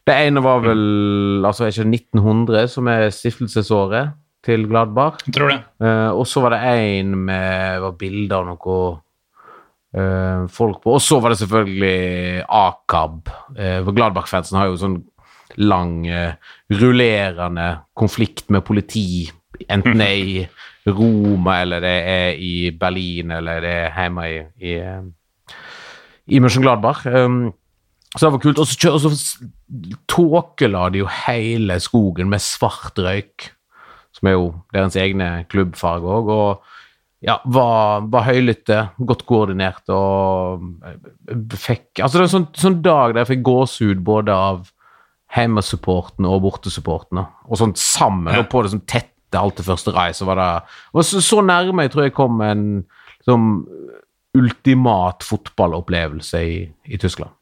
Det 0.07 0.17
ene 0.17 0.43
var 0.45 0.63
vel 0.65 1.45
altså 1.47 1.69
ikke 1.69 1.89
1900, 1.89 2.71
som 2.71 2.89
er 2.91 3.11
stiftelsesåret 3.15 4.15
til 4.47 4.65
Gladbach. 4.71 5.21
Jeg 5.27 5.37
tror 5.37 5.53
det. 5.53 5.61
Uh, 5.83 6.11
og 6.15 6.25
så 6.29 6.43
var 6.45 6.55
det 6.55 6.63
en 6.71 7.15
med 7.27 7.83
var 7.85 7.97
bilder 8.01 8.39
av 8.41 8.49
noe 8.49 8.79
uh, 9.99 10.47
folk 10.53 10.81
på. 10.85 10.97
Og 10.97 11.05
så 11.05 11.21
var 11.21 11.35
det 11.35 11.41
selvfølgelig 11.43 12.47
Akab. 12.47 13.29
Uh, 13.59 13.81
for 13.85 13.97
Gladbach-fansen 13.97 14.61
har 14.61 14.71
jo 14.71 14.81
sånn 14.81 15.01
lang, 15.59 16.05
rullerende 16.71 17.65
konflikt 17.99 18.53
med 18.55 18.63
politi, 18.63 19.25
enten 19.69 20.01
det 20.01 20.09
er 20.09 20.19
i 20.21 20.91
Roma, 20.91 21.61
eller 21.61 21.85
det 21.85 21.97
er 22.09 22.41
i 22.41 22.71
Berlin, 22.81 23.35
eller 23.37 23.61
det 23.65 23.77
er 23.85 23.97
hjemme 23.99 24.27
i, 24.31 24.41
i, 24.65 24.75
i 26.27 26.41
Mönchengladbach. 26.41 27.05
Um, 27.07 27.53
så 28.17 28.27
det 28.27 28.33
var 28.35 28.43
kult. 28.43 28.59
Og 28.59 28.67
så, 28.67 28.99
så 28.99 29.13
tåkela 30.11 30.89
de 30.91 31.05
jo 31.05 31.11
hele 31.27 31.77
skogen 31.83 32.31
med 32.33 32.43
svart 32.43 32.99
røyk 32.99 33.51
som 34.17 34.29
er 34.29 34.37
jo 34.37 34.51
deres 34.75 34.99
egne 34.99 35.31
klubbfarge 35.51 36.11
òg. 36.19 36.31
Og 36.35 37.25
ja, 37.27 37.37
var, 37.53 38.07
var 38.11 38.27
høylytte, 38.31 38.81
godt 39.05 39.27
koordinert 39.29 39.91
og 39.93 40.65
eh, 40.89 41.51
fikk 41.53 42.01
Altså, 42.01 42.17
det 42.17 42.23
var 42.23 42.29
en 42.29 42.35
sånn, 42.35 42.47
sånn 42.57 42.79
dag 42.85 43.13
der 43.13 43.23
jeg 43.23 43.33
fikk 43.35 43.43
gåsehud 43.49 44.05
både 44.07 44.37
av 44.37 44.71
hjemmesupporten 45.37 46.27
og 46.27 46.41
bortesupporten. 46.47 47.23
Og 47.47 47.61
sånn 47.61 47.77
sammen, 47.79 48.35
og 48.41 48.49
på 48.51 48.65
det 48.65 48.73
som 48.73 48.83
tette 49.31 49.43
alt 49.43 49.61
det 49.61 49.67
første 49.67 49.95
rei, 49.95 50.11
så 50.15 50.27
var 50.29 50.41
det 50.41 50.51
var 50.93 51.07
så, 51.07 51.21
så, 51.23 51.41
nærme 51.41 51.87
jeg 51.87 51.95
tror 51.95 52.07
jeg 52.09 52.17
kom 52.17 52.41
en 52.43 52.65
liksom, 53.21 53.51
ultimat 54.39 55.23
fotballopplevelse 55.27 56.43
i, 56.43 56.57
i 56.91 56.99
Tyskland. 56.99 57.33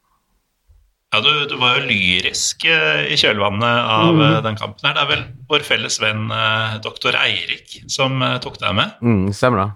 Ja, 1.09 1.23
du, 1.25 1.31
du, 1.49 1.57
var 1.57 1.79
jo 1.79 1.87
lyrisk 1.89 2.67
uh, 2.69 3.07
i 3.09 3.17
kjølvannet 3.17 3.65
av 3.65 4.11
mm. 4.13 4.21
uh, 4.21 4.39
den 4.45 4.59
kampen. 4.61 4.85
her. 4.85 4.93
Det 4.93 5.05
er 5.07 5.11
vel 5.15 5.23
vår 5.49 5.65
felles 5.65 5.97
venn 6.03 6.27
uh, 6.29 6.77
doktor 6.85 7.17
Eirik 7.17 7.79
som 7.89 8.21
tok 8.45 8.61
deg 8.61 8.77
med. 8.77 8.99
Mm, 9.01 9.31
stemmer 9.33 9.63
det. 9.63 9.69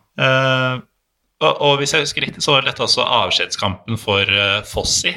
Og, 1.43 1.49
og, 1.57 1.79
hvis 1.81 1.97
jeg 1.97 2.05
husker 2.05 2.27
riktig, 2.27 2.45
så 2.45 2.59
var 2.59 2.69
dette 2.69 2.85
også 2.85 3.03
avskjedskampen 3.03 3.97
for 3.99 4.29
Fossi. 4.69 5.15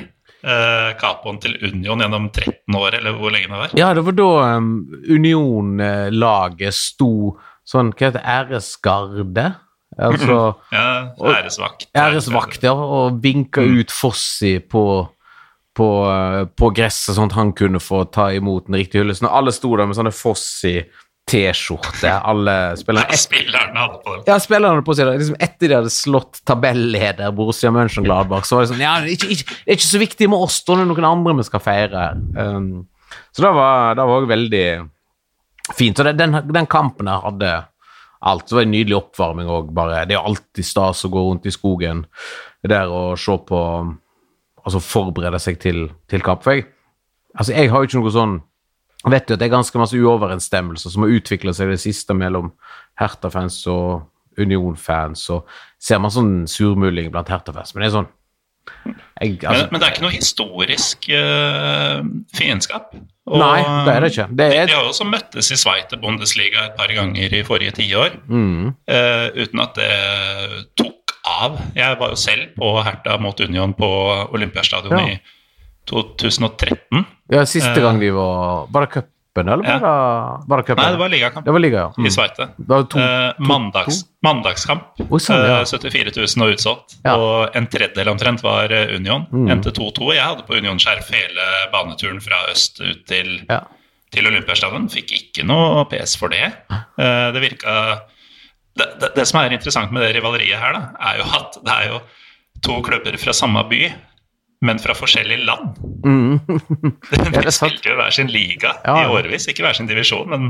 Capoen 1.02 1.39
til 1.41 1.56
Union 1.64 2.04
gjennom 2.04 2.30
13 2.30 2.78
år, 2.78 3.00
eller 3.00 3.18
hvor 3.18 3.34
lenge 3.34 3.50
det 3.50 3.62
var? 3.64 3.76
Ja, 3.80 3.88
det 3.98 4.04
var 4.06 4.18
da 4.20 4.30
um, 4.60 4.72
Union-laget 5.10 6.78
sto 6.78 7.36
sånn, 7.66 7.89
hva 7.96 8.12
heter 8.12 8.20
det, 8.20 8.26
æresgarde? 8.36 9.48
Altså, 9.96 10.38
ja, 10.76 10.86
æresvakt. 11.34 11.88
Æresvakt, 11.98 12.66
ja, 12.68 12.76
og 12.76 13.20
vinka 13.24 13.64
mm. 13.64 13.78
ut 13.80 13.93
Fossi 13.96 14.58
på 14.60 14.86
på, 15.76 15.88
på 16.56 16.70
gresset, 16.72 17.18
sånn 17.18 17.28
at 17.28 17.36
han 17.36 17.50
kunne 17.58 17.82
få 17.84 18.06
ta 18.08 18.30
imot 18.32 18.70
den 18.70 18.78
riktige 18.80 19.04
hyllesten. 19.04 19.28
Og 19.28 19.41
alle 19.41 19.52
sto 19.52 19.74
der 19.76 19.89
med 19.89 19.98
sånne 19.98 20.14
Fossi 20.16 20.78
T-skjorte. 21.26 22.11
Alle 22.30 22.55
spillerne. 22.78 23.17
Spillerne 23.17 23.82
hadde 23.82 24.01
på 24.05 24.15
Ja, 24.28 24.36
spillerne 24.41 24.76
hadde 24.76 24.86
på 24.86 24.95
seg 24.97 25.09
liksom 25.09 25.38
Etter 25.41 25.71
de 25.71 25.78
hadde 25.80 25.93
slått 25.93 26.43
tabelleder 26.45 27.34
Borussia 27.34 27.71
Mönchengladbach, 27.73 28.45
så 28.45 28.59
var 28.59 28.65
det 28.65 28.73
sånn 28.73 28.84
Ja, 28.84 28.97
det 29.01 29.15
er 29.15 29.32
ikke, 29.34 29.55
det 29.65 29.73
er 29.73 29.80
ikke 29.80 29.88
så 29.88 30.01
viktig 30.03 30.30
med 30.30 30.45
oss, 30.45 30.59
da 30.67 30.76
er 30.76 30.84
det 30.84 30.89
noen 30.91 31.09
andre 31.09 31.38
vi 31.39 31.47
skal 31.47 31.63
feire. 31.65 32.05
Um, 32.38 32.69
så 33.34 33.45
det 33.45 33.53
var 33.57 34.03
òg 34.05 34.30
veldig 34.30 34.65
fint. 35.73 35.97
Så 35.97 36.05
det, 36.05 36.17
den, 36.21 36.38
den, 36.45 36.69
kampen 36.69 37.09
her 37.09 37.26
hadde 37.26 37.53
alt. 38.21 38.45
Så 38.45 38.57
var 38.57 38.65
det 38.65 38.69
en 38.69 38.76
nydelig 38.78 38.99
oppvarming 38.99 39.49
òg, 39.49 39.73
bare. 39.76 40.05
Det 40.05 40.13
er 40.13 40.21
jo 40.21 40.28
alltid 40.30 40.67
stas 40.67 41.05
å 41.07 41.13
gå 41.13 41.26
rundt 41.26 41.49
i 41.49 41.53
skogen 41.53 42.05
der 42.65 42.89
og 42.89 43.17
se 43.21 43.34
på 43.49 43.59
altså 44.65 44.82
forberede 44.82 45.41
seg 45.41 45.57
til, 45.61 45.88
til 46.09 46.23
kamp. 46.26 46.45
For 46.45 46.57
jeg, 46.57 46.69
altså 47.34 47.53
jeg 47.53 47.73
har 47.73 47.82
jo 47.82 47.89
ikke 47.89 48.01
noe 48.01 48.13
sånn 48.13 48.38
jeg 48.38 48.55
vet 49.14 49.30
jo 49.30 49.38
at 49.38 49.41
det 49.41 49.47
er 49.47 49.53
ganske 49.53 49.80
masse 49.80 49.97
uoverensstemmelser 49.97 50.93
som 50.93 51.06
har 51.06 51.16
utvikla 51.18 51.53
seg 51.56 51.70
i 51.70 51.76
det 51.76 51.84
siste 51.84 52.16
mellom 52.18 52.51
Hertha-fans 52.99 53.62
og 53.72 54.06
Union-fans, 54.41 55.30
og 55.32 55.45
ser 55.80 56.01
man 56.03 56.12
sånn 56.12 56.34
surmuling 56.51 57.12
blant 57.14 57.32
Hertha-fans. 57.32 57.76
Men 57.76 57.86
det 57.86 57.89
er 57.89 57.97
sånn 57.99 58.14
jeg, 59.22 59.38
altså, 59.45 59.68
men, 59.68 59.72
men, 59.72 59.80
det 59.80 59.86
er 59.86 59.93
ikke 59.93 60.03
noe 60.03 60.16
historisk 60.16 61.08
uh, 61.14 61.99
fiendskap? 62.36 62.95
Nei, 63.30 63.60
det 63.86 63.93
er 63.93 64.03
det 64.03 64.10
ikke. 64.12 64.26
Det 64.32 64.47
er... 64.47 64.51
De, 64.51 64.72
de, 64.72 64.76
har 64.76 64.88
jo 64.88 64.91
også 64.91 65.08
møttes 65.08 65.51
i 65.53 65.58
Sveite 65.60 65.99
Bundesliga 66.01 66.66
et 66.68 66.76
par 66.78 66.91
ganger 66.93 67.38
i 67.39 67.43
forrige 67.47 67.78
tiår, 67.80 68.18
mm. 68.26 68.74
uh, 68.89 69.28
uten 69.38 69.64
at 69.64 69.80
det 69.80 69.93
tok 70.82 71.16
av. 71.30 71.62
Jeg 71.78 71.99
var 72.01 72.14
jo 72.14 72.20
selv 72.20 72.58
på 72.58 72.74
Herta 72.86 73.18
mot 73.22 73.39
Union 73.41 73.74
på 73.78 73.89
Olympiastadion 74.36 74.97
ja. 74.97 75.16
i 75.16 75.34
2013. 75.89 77.05
Ja, 77.33 77.45
siste 77.49 77.81
gang 77.81 77.99
de 78.01 78.11
var 78.13 78.67
Var 78.73 78.86
det 78.86 78.93
cup? 78.93 79.11
cupen, 79.36 79.49
eller 79.49 79.63
var 79.63 79.79
det, 79.79 80.47
var 80.47 80.61
det? 80.63 80.75
Nei, 80.75 80.91
det 80.91 80.99
var 80.99 81.09
ligakamp 81.09 81.45
Det 81.45 81.51
var 81.51 81.59
liga, 81.59 81.77
ja. 81.77 81.93
i 81.97 82.01
Mm. 82.01 82.11
Sveite. 82.11 82.47
Det 82.57 82.67
var 82.67 82.83
to, 82.83 82.99
Eh, 82.99 83.33
mandags, 83.39 84.05
mandagskamp. 84.23 84.83
Oh, 85.09 85.17
sånn, 85.19 85.43
ja. 85.43 85.59
Eh, 85.61 85.65
74 85.65 86.11
000 86.15 86.45
og 86.47 86.53
utsolgt. 86.55 86.95
Ja. 87.03 87.15
Og 87.17 87.55
en 87.55 87.67
tredjedel 87.67 88.07
omtrent 88.09 88.41
var 88.43 88.71
eh, 88.71 88.95
Union. 88.95 89.25
Mm. 89.31 89.49
Endte 89.51 89.71
2-2. 89.71 90.13
Jeg 90.15 90.23
hadde 90.23 90.45
på 90.47 90.55
Union-skjerf 90.55 91.11
hele 91.11 91.47
baneturen 91.71 92.21
fra 92.21 92.45
øst 92.51 92.79
ut 92.81 93.05
til, 93.05 93.45
ja. 93.49 93.61
til 94.11 94.27
Olympiastadion. 94.27 94.89
Fikk 94.89 95.11
ikke 95.11 95.45
noe 95.45 95.86
PS 95.91 96.15
for 96.17 96.29
det. 96.29 96.53
Eh, 96.71 97.31
det 97.33 97.41
virka 97.43 98.01
det, 98.75 98.88
det, 98.99 99.13
det 99.15 99.27
som 99.27 99.39
er 99.39 99.53
interessant 99.55 99.91
med 99.91 100.03
det 100.03 100.15
rivaleriet 100.17 100.59
her, 100.59 100.73
da, 100.73 100.81
er 101.11 101.21
jo 101.21 101.27
at 101.38 101.59
det 101.63 101.75
er 101.75 101.91
jo 101.93 102.01
to 102.61 102.81
klubber 102.83 103.15
fra 103.17 103.31
samme 103.36 103.61
by, 103.69 103.93
men 104.66 104.80
fra 104.82 104.95
forskjellige 104.97 105.45
land. 105.45 105.78
Mm. 106.05 106.39
De 107.43 107.53
spilte 107.53 107.89
jo 107.91 107.95
hver 107.99 108.13
sin 108.16 108.28
liga 108.32 108.76
Ja, 108.86 108.97
i 109.03 109.11
årevis, 109.13 109.47
ikke 109.51 109.66
hver 109.66 109.78
sin 109.78 109.88
divisjon, 109.89 110.28
men 110.32 110.49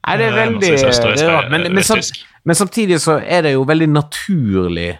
Nei, 0.00 0.14
det 0.16 0.26
er 0.30 0.32
Eh, 0.32 0.38
veldig 0.38 0.60
det 0.60 1.20
er 1.20 1.28
rart. 1.28 1.50
Men, 1.52 1.66
men, 1.74 1.84
samt, 1.84 2.22
men 2.48 2.56
samtidig 2.56 3.00
så 3.04 3.18
er 3.20 3.42
det 3.44 3.52
jo 3.52 3.66
veldig 3.68 3.88
naturlig 3.92 4.94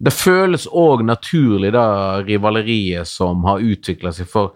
Det 0.00 0.12
føles 0.12 0.66
òg 0.68 1.02
naturlig, 1.08 1.72
da, 1.72 2.20
rivaleriet 2.24 3.08
som 3.08 3.44
har 3.48 3.60
utvikla 3.64 4.12
seg. 4.16 4.28
For 4.32 4.52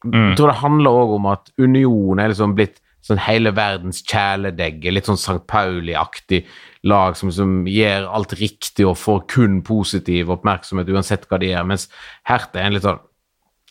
Mm. 0.00 0.30
jeg 0.30 0.36
tror 0.38 0.48
det 0.48 0.60
handler 0.62 0.90
òg 0.96 1.10
om 1.18 1.26
at 1.28 1.50
Union 1.60 2.18
er 2.18 2.30
liksom 2.32 2.54
blitt 2.56 2.78
sånn 3.04 3.18
hele 3.20 3.50
verdens 3.52 3.98
kjæledegge. 4.08 4.92
Litt 4.96 5.04
sånn 5.10 5.18
St. 5.20 5.42
Pauli-aktig 5.46 6.46
lag 6.88 7.16
som, 7.16 7.30
som 7.32 7.66
gjør 7.68 8.06
alt 8.08 8.32
riktig 8.40 8.86
og 8.88 8.96
får 8.96 9.24
kun 9.28 9.58
positiv 9.66 10.30
oppmerksomhet 10.32 10.88
uansett 10.88 11.26
hva 11.28 11.38
de 11.42 11.50
gjør. 11.52 11.66
Mens 11.68 11.88
Hertha 12.28 12.60
er 12.62 12.70
en 12.70 12.76
litt 12.78 12.86
sånn 12.86 13.02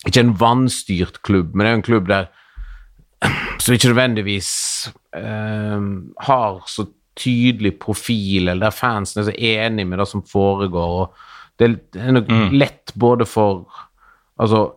Ikke 0.08 0.22
en 0.24 0.36
vanstyrt 0.40 1.18
klubb, 1.28 1.56
men 1.56 1.66
det 1.66 1.72
er 1.72 1.78
en 1.80 1.88
klubb 1.90 2.08
der 2.08 2.30
som 3.60 3.74
ikke 3.76 3.90
nødvendigvis 3.92 4.52
eh, 5.18 5.82
har 6.30 6.62
så 6.72 6.86
tydelig 7.20 7.74
profil, 7.84 8.48
eller 8.48 8.70
der 8.70 8.72
fansen 8.78 9.20
er 9.20 9.28
så 9.28 9.34
enig 9.36 9.84
med 9.90 10.00
det 10.00 10.06
som 10.08 10.22
foregår. 10.24 10.94
og 11.02 11.60
Det 11.60 11.68
er 12.00 12.12
nok 12.16 12.30
Mm. 12.32 12.54
lett 12.56 12.94
både 12.96 13.26
for 13.28 13.66
Altså 14.40 14.72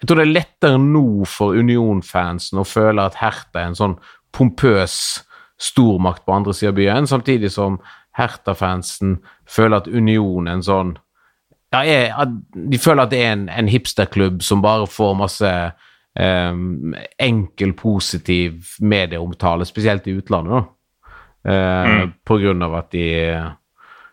Jeg 0.00 0.08
tror 0.08 0.16
det 0.16 0.24
er 0.28 0.32
lettere 0.40 0.78
nå 0.80 1.24
for 1.28 1.52
Union-fansen 1.54 2.58
å 2.58 2.64
føle 2.64 3.04
at 3.04 3.14
Hertha 3.20 3.60
er 3.60 3.66
en 3.68 3.76
sånn 3.76 3.98
pompøs 4.32 4.94
stormakt 5.60 6.24
på 6.26 6.32
andre 6.34 6.54
sida 6.54 6.70
av 6.72 6.78
byen, 6.78 7.06
samtidig 7.06 7.50
som 7.54 7.78
Hertha-fansen 8.18 9.18
føler 9.48 9.76
at 9.82 9.88
Union 9.88 10.48
en 10.48 10.62
sånn 10.62 10.96
ja, 11.72 11.80
er, 11.88 12.26
de 12.52 12.76
føler 12.78 13.06
at 13.06 13.10
det 13.14 13.20
er 13.24 13.30
en, 13.32 13.46
en 13.48 13.68
hipsterklubb 13.72 14.42
som 14.44 14.60
bare 14.60 14.84
får 14.92 15.14
masse 15.16 15.52
em, 16.20 16.92
enkel, 17.18 17.72
positiv 17.78 18.74
medieomtale, 18.84 19.64
spesielt 19.64 20.06
i 20.12 20.18
utlandet, 20.20 20.52
da. 20.52 20.68
Eh, 21.48 22.02
På 22.28 22.36
grunn 22.38 22.60
av 22.62 22.74
at 22.78 22.90
de 22.92 23.06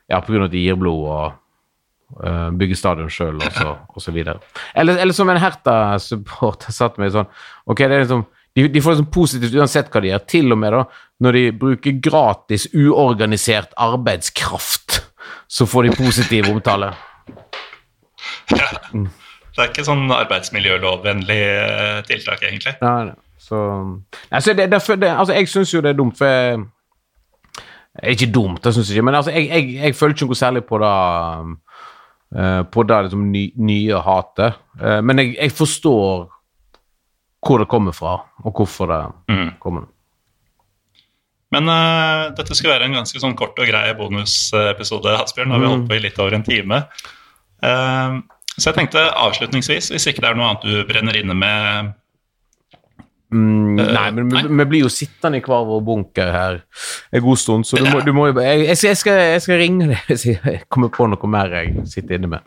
Ja, 0.09 0.17
på 0.23 0.31
grunn 0.31 0.41
av 0.45 0.47
at 0.47 0.55
de 0.55 0.63
gir 0.63 0.79
blod 0.79 1.03
og 1.11 2.23
eh, 2.25 2.47
bygger 2.57 2.79
stadion 2.79 3.11
sjøl, 3.13 3.35
og, 3.35 3.51
så- 3.53 3.75
og 3.93 4.01
så 4.01 4.11
videre. 4.15 4.39
Eller, 4.73 4.97
eller 5.03 5.13
som 5.13 5.29
en 5.29 5.37
Herta-supporter 5.43 6.71
satt 6.73 6.97
meg 6.97 7.11
sånn 7.13 7.27
Ok, 7.67 7.83
det 7.83 7.91
er 7.91 8.05
liksom 8.07 8.23
de, 8.59 8.67
de 8.73 8.83
får 8.83 8.99
sånn 8.99 9.11
positivt 9.13 9.55
uansett 9.55 9.89
hva 9.93 10.03
de 10.03 10.11
gjør, 10.11 10.25
til 10.29 10.55
og 10.55 10.59
med 10.59 10.75
da 10.75 10.83
når 11.19 11.35
de 11.35 11.43
bruker 11.59 11.99
gratis, 12.03 12.67
uorganisert 12.73 13.73
arbeidskraft, 13.77 15.01
så 15.47 15.67
får 15.67 15.87
de 15.87 15.95
positiv 15.97 16.47
omtale. 16.51 16.93
ja. 18.55 18.69
det 18.93 19.65
er 19.65 19.71
ikke 19.71 19.83
sånn 19.87 20.07
arbeidsmiljølovvennlig 20.15 21.41
eh, 21.43 21.99
tiltak, 22.07 22.45
egentlig. 22.47 22.77
Nei, 22.83 23.11
nei. 23.11 23.17
Så, 23.39 23.59
nei, 24.29 24.41
så 24.43 24.53
det, 24.53 24.67
derfor, 24.71 24.99
det, 24.99 25.09
altså, 25.09 25.33
jeg 25.33 25.49
syns 25.49 25.71
jo 25.73 25.81
det 25.83 25.93
er 25.93 25.97
dumt, 25.97 26.17
for 26.19 26.27
jeg, 26.27 26.65
Ikke 28.13 28.27
dumt, 28.31 28.63
det 28.63 28.73
syns 28.75 28.91
jeg 28.91 28.99
ikke, 28.99 29.05
men 29.07 29.17
altså, 29.19 29.31
jeg, 29.35 29.47
jeg, 29.49 29.75
jeg 29.79 29.95
føler 29.95 30.15
ikke 30.15 30.27
noe 30.29 30.39
særlig 30.39 30.63
på 30.69 30.79
det 30.83 30.91
eh, 32.37 32.59
På 32.71 32.83
det 32.83 32.99
liksom, 33.07 33.23
ny, 33.33 33.45
nye 33.57 34.01
hatet. 34.05 34.59
Eh, 34.79 34.99
men 35.03 35.23
jeg, 35.23 35.33
jeg 35.39 35.55
forstår 35.55 36.27
hvor 37.45 37.61
det 37.63 37.69
kommer 37.71 37.95
fra, 37.95 38.17
og 38.43 38.53
hvorfor 38.59 38.87
det 38.91 38.99
Mm. 39.31 39.51
kommer. 39.63 39.85
Men 41.51 41.65
uh, 41.71 42.29
dette 42.37 42.53
skulle 42.53 42.75
være 42.75 42.85
en 42.89 42.97
ganske 42.99 43.19
sånn 43.23 43.33
kort 43.39 43.57
og 43.57 43.65
grei 43.65 43.93
bonusepisode, 43.97 45.15
Asbjørn. 45.23 45.49
Har 45.55 45.59
vi 45.63 45.65
holdt 45.71 45.87
på 45.89 45.95
i 45.97 46.03
litt 46.03 46.19
over 46.21 46.35
en 46.37 46.43
time. 46.45 46.83
Uh, 47.63 48.19
så 48.59 48.69
jeg 48.69 48.75
tenkte 48.75 49.05
avslutningsvis, 49.15 49.89
hvis 49.95 50.05
ikke 50.11 50.21
det 50.21 50.29
er 50.29 50.37
noe 50.37 50.51
annet 50.51 50.67
du 50.67 50.83
brenner 50.91 51.17
inne 51.21 51.33
med 51.37 51.95
Mm, 53.29 53.77
Eh, 53.77 53.91
nei, 53.93 54.07
men 54.09 54.25
vi, 54.31 54.39
nei. 54.41 54.57
vi 54.57 54.65
blir 54.65 54.79
jo 54.81 54.89
sittende 54.89 55.37
i 55.37 55.41
hver 55.45 55.61
vår 55.67 55.83
bunker 55.85 56.31
her 56.33 56.55
en 57.13 57.21
god 57.21 57.37
stund, 57.37 57.67
så 57.69 57.77
du 57.77 57.85
må, 57.85 57.99
du 58.01 58.09
må 58.11 58.23
jo 58.31 58.39
jeg, 58.41 58.63
jeg, 58.65 58.77
skal, 58.79 58.89
jeg, 58.89 58.97
skal, 58.97 59.19
jeg 59.35 59.41
skal 59.45 59.59
ringe 59.61 59.89
deg 59.91 59.99
hvis 60.07 60.23
jeg 60.31 60.63
kommer 60.73 60.89
på 60.89 61.05
noe 61.11 61.29
mer 61.29 61.53
jeg 61.59 61.75
sitter 61.93 62.17
inne 62.17 62.31
med. 62.31 62.41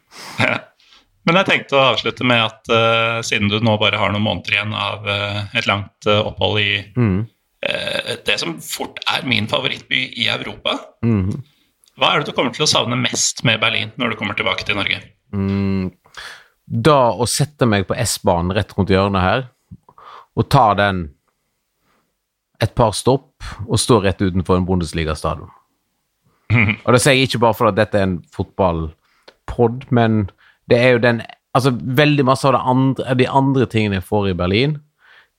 Men 1.27 1.39
jeg 1.39 1.47
tenkte 1.49 1.77
å 1.79 1.85
avslutte 1.93 2.27
med 2.27 2.41
at 2.43 2.71
uh, 2.73 3.21
siden 3.23 3.51
du 3.53 3.59
nå 3.63 3.77
bare 3.79 4.01
har 4.01 4.11
noen 4.11 4.25
måneder 4.25 4.57
igjen 4.57 4.73
av 4.75 5.05
uh, 5.07 5.45
et 5.55 5.69
langt 5.71 6.09
uh, 6.11 6.21
opphold 6.33 6.61
i 6.65 6.73
Mm. 6.97 7.23
det 8.27 8.35
som 8.41 8.57
fort 8.59 8.97
er 9.07 9.23
min 9.23 9.47
favorittby 9.47 10.01
i 10.19 10.25
Europa, 10.33 10.73
Mm. 11.07 11.29
hva 11.95 12.09
er 12.11 12.19
det 12.19 12.27
du 12.27 12.33
kommer 12.35 12.51
til 12.51 12.65
å 12.65 12.71
savne 12.73 12.97
mest 12.99 13.45
med 13.47 13.61
Berlin 13.63 13.93
når 13.97 14.11
du 14.11 14.17
kommer 14.19 14.35
tilbake 14.35 14.67
til 14.67 14.75
Norge? 14.75 14.99
Mm, 15.33 15.93
da 16.67 17.13
å 17.15 17.23
sette 17.31 17.69
meg 17.71 17.87
på 17.87 17.95
S-banen 18.03 18.51
rett 18.57 18.75
rundt 18.75 18.91
hjørnet 18.91 19.23
her, 19.23 19.45
og 20.35 20.49
ta 20.51 20.73
den 20.75 21.13
et 22.61 22.75
par 22.75 22.91
stopp, 22.99 23.31
og 23.69 23.79
stå 23.79 24.01
rett 24.03 24.19
utenfor 24.23 24.57
en 24.59 24.67
Bundesliga-stadion. 24.67 25.51
Og 26.85 26.91
det 26.93 27.01
sier 27.01 27.15
jeg 27.15 27.29
ikke 27.31 27.41
bare 27.47 27.57
fordi 27.59 27.77
dette 27.79 27.99
er 27.99 28.09
en 28.09 28.19
fotballpod, 28.35 29.87
men 29.95 30.25
det 30.73 30.81
er 30.81 30.97
jo 30.97 31.05
den 31.05 31.23
Altså, 31.53 31.69
veldig 31.77 32.25
masse 32.25 32.49
av 32.49 32.57
andre, 32.57 33.13
de 33.21 33.27
andre 33.29 33.67
tingene 33.69 33.99
jeg 33.99 34.07
får 34.09 34.31
i 34.31 34.37
Berlin, 34.39 34.79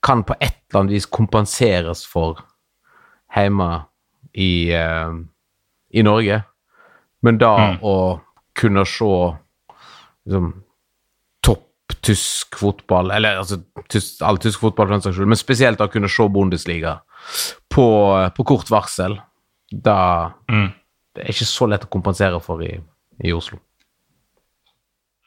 kan 0.06 0.20
på 0.22 0.36
et 0.38 0.60
eller 0.70 0.84
annet 0.84 0.92
vis 0.94 1.08
kompenseres 1.10 2.04
for 2.06 2.38
hjemme 3.34 3.66
i, 4.30 4.70
eh, 4.70 5.16
i 5.90 6.04
Norge. 6.06 6.36
Men 7.20 7.40
da 7.42 7.50
Mm. 7.56 7.80
å 7.82 8.20
kunne 8.54 8.84
se 8.86 9.10
liksom, 10.26 10.52
topp 11.42 11.66
tysk 12.06 12.60
fotball, 12.62 13.10
eller 13.10 13.40
altså 13.42 13.58
tysk, 13.90 14.22
all 14.22 14.38
tysk 14.38 14.60
fotball 14.62 14.86
for 14.86 14.94
den 14.94 15.02
saks 15.02 15.16
skyld, 15.18 15.32
men 15.34 15.42
spesielt 15.42 15.82
å 15.82 15.90
kunne 15.90 16.08
se 16.08 16.28
Bundesliga 16.28 17.00
på, 17.68 17.88
på 18.36 18.44
kort 18.46 18.70
varsel, 18.70 19.18
da 19.72 20.30
Mm. 20.48 20.70
det 21.16 21.24
er 21.24 21.32
ikke 21.34 21.50
så 21.58 21.66
lett 21.68 21.82
å 21.88 21.90
kompensere 21.90 22.40
for 22.40 22.62
i, 22.62 22.78
i 23.24 23.32
Oslo. 23.34 23.58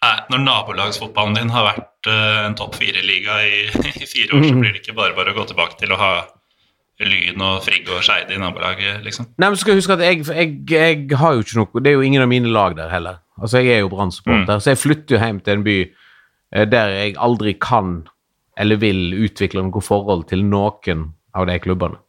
Når 0.03 0.41
nabolagsfotballen 0.43 1.37
din 1.39 1.49
har 1.49 1.65
vært 1.71 2.09
eh, 2.11 2.41
en 2.45 2.55
topp 2.57 2.75
fire-liga 2.77 3.37
i, 3.47 3.61
i 4.03 4.05
fire 4.05 4.37
år, 4.37 4.43
så 4.45 4.57
blir 4.57 4.75
det 4.75 4.83
ikke 4.83 4.97
bare 4.97 5.15
bare 5.17 5.33
å 5.33 5.37
gå 5.39 5.47
tilbake 5.49 5.79
til 5.79 5.93
å 5.95 6.01
ha 6.01 6.11
Lyn 7.01 7.41
og 7.45 7.61
Frigg 7.65 7.89
og 7.93 8.01
Skeide 8.05 8.33
i 8.33 8.41
nabolaget, 8.41 9.01
liksom. 9.05 9.29
Nei, 9.37 9.49
men 9.49 9.59
skal 9.61 9.77
huske 9.77 9.97
at 9.97 10.01
jeg, 10.05 10.23
jeg, 10.33 10.53
jeg 10.69 11.17
har 11.19 11.35
jo 11.35 11.43
ikke 11.43 11.59
noe 11.59 11.81
Det 11.83 11.91
er 11.91 11.97
jo 11.97 12.05
ingen 12.05 12.23
av 12.23 12.29
mine 12.31 12.49
lag 12.49 12.73
der 12.77 12.89
heller. 12.89 13.19
Altså, 13.37 13.61
jeg 13.61 13.75
er 13.75 13.83
jo 13.83 13.91
Brann-supporter, 13.91 14.61
så 14.61 14.73
jeg 14.73 14.81
flytter 14.81 15.17
jo 15.17 15.21
hjem 15.21 15.41
til 15.45 15.57
en 15.57 15.65
by 15.65 15.77
eh, 15.83 16.65
der 16.69 16.93
jeg 16.95 17.17
aldri 17.21 17.53
kan 17.61 17.99
eller 18.57 18.81
vil 18.81 19.13
utvikle 19.13 19.61
noe 19.65 19.83
forhold 19.85 20.25
til 20.31 20.41
noen 20.45 21.03
av 21.37 21.45
de 21.49 21.57
klubbene. 21.61 21.99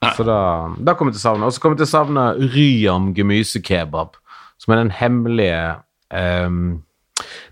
Nei. 0.00 0.12
Så 0.16 0.24
da, 0.24 0.40
da 0.80 0.94
kommer 0.96 1.12
jeg 1.12 1.18
til 1.18 1.26
å 1.26 1.28
savne. 1.28 1.48
Og 1.48 1.52
så 1.52 1.60
kommer 1.60 1.76
jeg 1.76 1.82
til 1.82 1.90
å 1.90 1.92
savne 1.92 2.22
Ryam 2.54 3.10
gemysekebab, 3.16 4.16
som 4.60 4.72
er 4.72 4.80
den 4.80 4.92
hemmelige 4.96 5.58
ehm, 6.16 6.78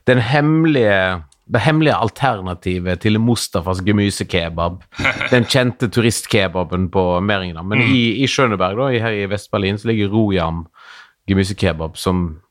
Den 0.09 0.23
hemmelige 0.25 1.23
det 1.49 1.63
hemmelige 1.65 1.97
alternativet 1.97 3.01
til 3.01 3.17
Mustafas 3.21 3.81
gemysekebab. 3.85 4.83
Den 5.33 5.47
kjente 5.49 5.89
turistkebaben 5.89 6.91
på 6.93 7.21
Meringen. 7.25 7.61
Men 7.69 7.81
i, 7.81 8.21
i 8.23 8.27
Schøneberg, 8.29 8.77
da, 8.77 8.91
her 9.07 9.17
i 9.17 9.29
Vest-Berlin, 9.31 9.81
så 9.81 9.89
ligger 9.89 10.13
Rojam 10.13 10.67
gemysekebab 11.29 11.97
som 11.97 12.43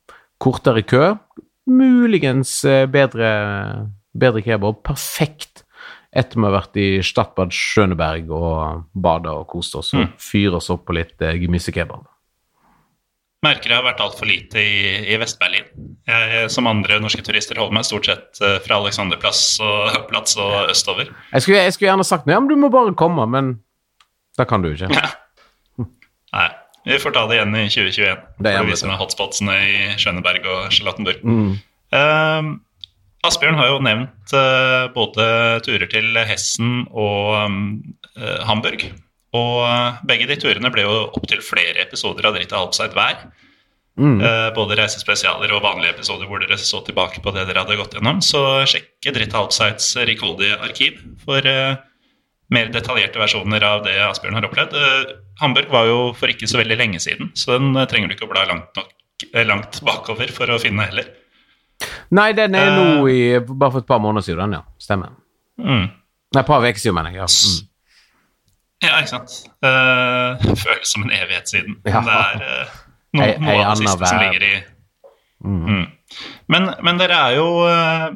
kortere 0.41 0.81
kø. 0.81 1.13
Muligens 1.69 2.63
eh, 2.65 2.87
bedre, 2.89 3.29
bedre 4.17 4.41
kebab. 4.41 4.81
Perfekt 4.87 5.63
etter 6.17 6.39
vi 6.39 6.47
har 6.47 6.55
vært 6.55 6.77
i 6.81 6.87
Stadbad 7.05 7.53
Schøneberg 7.53 8.31
og 8.33 8.85
bada 8.97 9.35
og 9.43 9.49
kost 9.51 9.77
oss. 9.77 9.93
Og 9.93 10.15
fyre 10.21 10.57
oss 10.57 10.71
opp 10.73 10.87
på 10.87 10.97
litt 10.97 11.21
eh, 11.21 11.37
gemysekebab. 11.43 12.07
Merker 13.45 13.69
jeg 13.69 13.77
har 13.77 13.85
vært 13.85 13.99
altfor 14.01 14.25
lite 14.25 14.57
i, 14.57 14.77
i 15.13 15.17
Vest-Berlin. 15.21 15.67
Jeg, 16.09 16.47
som 16.49 16.65
andre 16.69 16.97
norske 17.03 17.21
turister, 17.21 17.59
holder 17.61 17.75
meg 17.77 17.85
stort 17.85 18.09
sett 18.09 18.41
eh, 18.41 18.57
fra 18.65 18.79
Alexanderplass 18.81 19.41
og, 19.61 19.99
plass 20.09 20.33
og 20.41 20.71
østover. 20.71 21.11
Jeg 21.35 21.45
skulle, 21.45 21.61
jeg 21.67 21.75
skulle 21.75 21.91
gjerne 21.91 22.07
sagt 22.07 22.31
ja, 22.31 22.39
men 22.41 22.49
du 22.49 22.57
må 22.57 22.71
bare 22.73 22.95
komme, 22.97 23.27
men 23.29 23.59
da 24.38 24.45
kan 24.49 24.65
du 24.65 24.71
ikke. 24.71 24.89
Nei, 26.38 26.47
vi 26.88 26.99
får 27.01 27.13
ta 27.13 27.25
det 27.29 27.38
igjen 27.38 27.57
i 27.57 27.65
2021. 27.69 28.25
Det 28.41 28.51
er 28.51 28.57
for 28.57 28.65
å 28.65 28.71
vise 28.71 28.89
meg 28.89 29.01
hotspotsene 29.01 29.57
i 29.65 29.77
Schøneberg 30.01 30.45
og 30.49 30.73
Charlottenburg. 30.73 31.21
Mm. 31.25 31.51
Ehm, 31.97 32.51
Asbjørn 33.27 33.57
har 33.59 33.71
jo 33.73 33.79
nevnt 33.83 34.33
uh, 34.38 34.88
både 34.93 35.25
turer 35.65 35.89
til 35.91 36.15
Hessen 36.29 36.85
og 36.89 37.33
um, 37.41 37.61
uh, 38.15 38.45
Hamburg. 38.47 38.85
Og 39.36 39.57
uh, 39.65 39.99
begge 40.07 40.30
de 40.30 40.38
turene 40.39 40.71
ble 40.73 40.86
jo 40.86 40.95
opptil 41.17 41.43
flere 41.43 41.84
episoder 41.84 42.30
av 42.30 42.38
Dritt 42.38 42.55
av 42.55 42.67
Halbseid 42.67 42.95
hver. 42.97 43.28
Mm. 43.97 44.19
både 44.53 44.75
reisespesialer 44.78 45.49
og 45.57 45.63
vanlige 45.63 45.95
episoder 45.95 46.28
hvor 46.30 46.38
dere 46.38 46.53
så 46.61 46.84
tilbake 46.86 47.17
på 47.25 47.32
det 47.34 47.47
dere 47.49 47.63
hadde 47.63 47.80
gått 47.80 47.95
gjennom. 47.97 48.19
Så 48.21 48.43
sjekk 48.69 49.07
Dritt 49.09 49.34
av 49.34 49.47
Halbseids 49.47 49.88
rikholdige 50.05 50.59
arkiv 50.61 50.99
for 51.23 51.41
mer 52.53 52.69
detaljerte 52.69 53.17
versjoner 53.17 53.65
av 53.65 53.82
det 53.88 53.95
Asbjørn 54.05 54.38
har 54.38 54.45
opplevd. 54.45 54.78
Hamburg 55.41 55.73
var 55.73 55.89
jo 55.89 55.97
for 56.13 56.30
ikke 56.30 56.45
så 56.45 56.61
veldig 56.61 56.78
lenge 56.78 57.01
siden, 57.01 57.32
så 57.34 57.57
den 57.57 57.73
trenger 57.89 58.11
du 58.11 58.19
ikke 58.19 58.30
å 58.30 58.34
bla 58.36 58.45
langt, 58.51 58.69
nok, 58.78 58.93
langt 59.49 59.82
bakover 59.89 60.30
for 60.36 60.53
å 60.53 60.61
finne 60.61 60.86
heller. 60.91 61.09
Nei, 62.09 62.32
den 62.38 62.55
er 62.57 62.71
nå 62.73 63.07
eh. 63.07 63.13
i 63.13 63.39
Bare 63.47 63.73
for 63.73 63.84
et 63.84 63.89
par 63.89 64.01
måneder 64.03 64.25
siden, 64.25 64.55
ja. 64.55 64.63
Stemmer. 64.82 65.13
Mm. 65.59 65.88
Nei, 65.88 66.41
et 66.41 66.47
par 66.47 66.63
uker 66.63 66.82
siden, 66.82 66.95
mener 66.97 67.13
jeg. 67.13 67.25
Ja. 67.25 67.28
Mm. 67.28 67.73
Ja, 68.84 68.99
ikke 69.01 69.09
sant. 69.09 69.36
Uh, 69.63 70.38
føles 70.53 70.91
som 70.91 71.05
en 71.05 71.13
evighet 71.13 71.49
siden. 71.49 71.78
Ja. 71.88 72.03
Det 72.05 72.15
er 72.15 72.41
uh, 72.43 72.80
no, 73.17 73.28
noe 73.45 73.59
av 73.63 73.75
det 73.75 73.84
siste 73.84 74.09
som 74.11 74.23
ligger 74.23 74.47
i 74.47 74.55
mm. 75.43 75.59
mm. 75.59 75.86
Men, 76.53 76.69
men, 76.86 76.99
dere 77.01 77.19
er 77.19 77.38
jo 77.39 77.47
uh, 77.67 78.07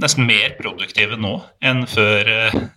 nesten 0.00 0.28
mer 0.28 0.52
produktive 0.58 1.16
nå 1.18 1.32
enn 1.66 1.82
før 1.90 2.28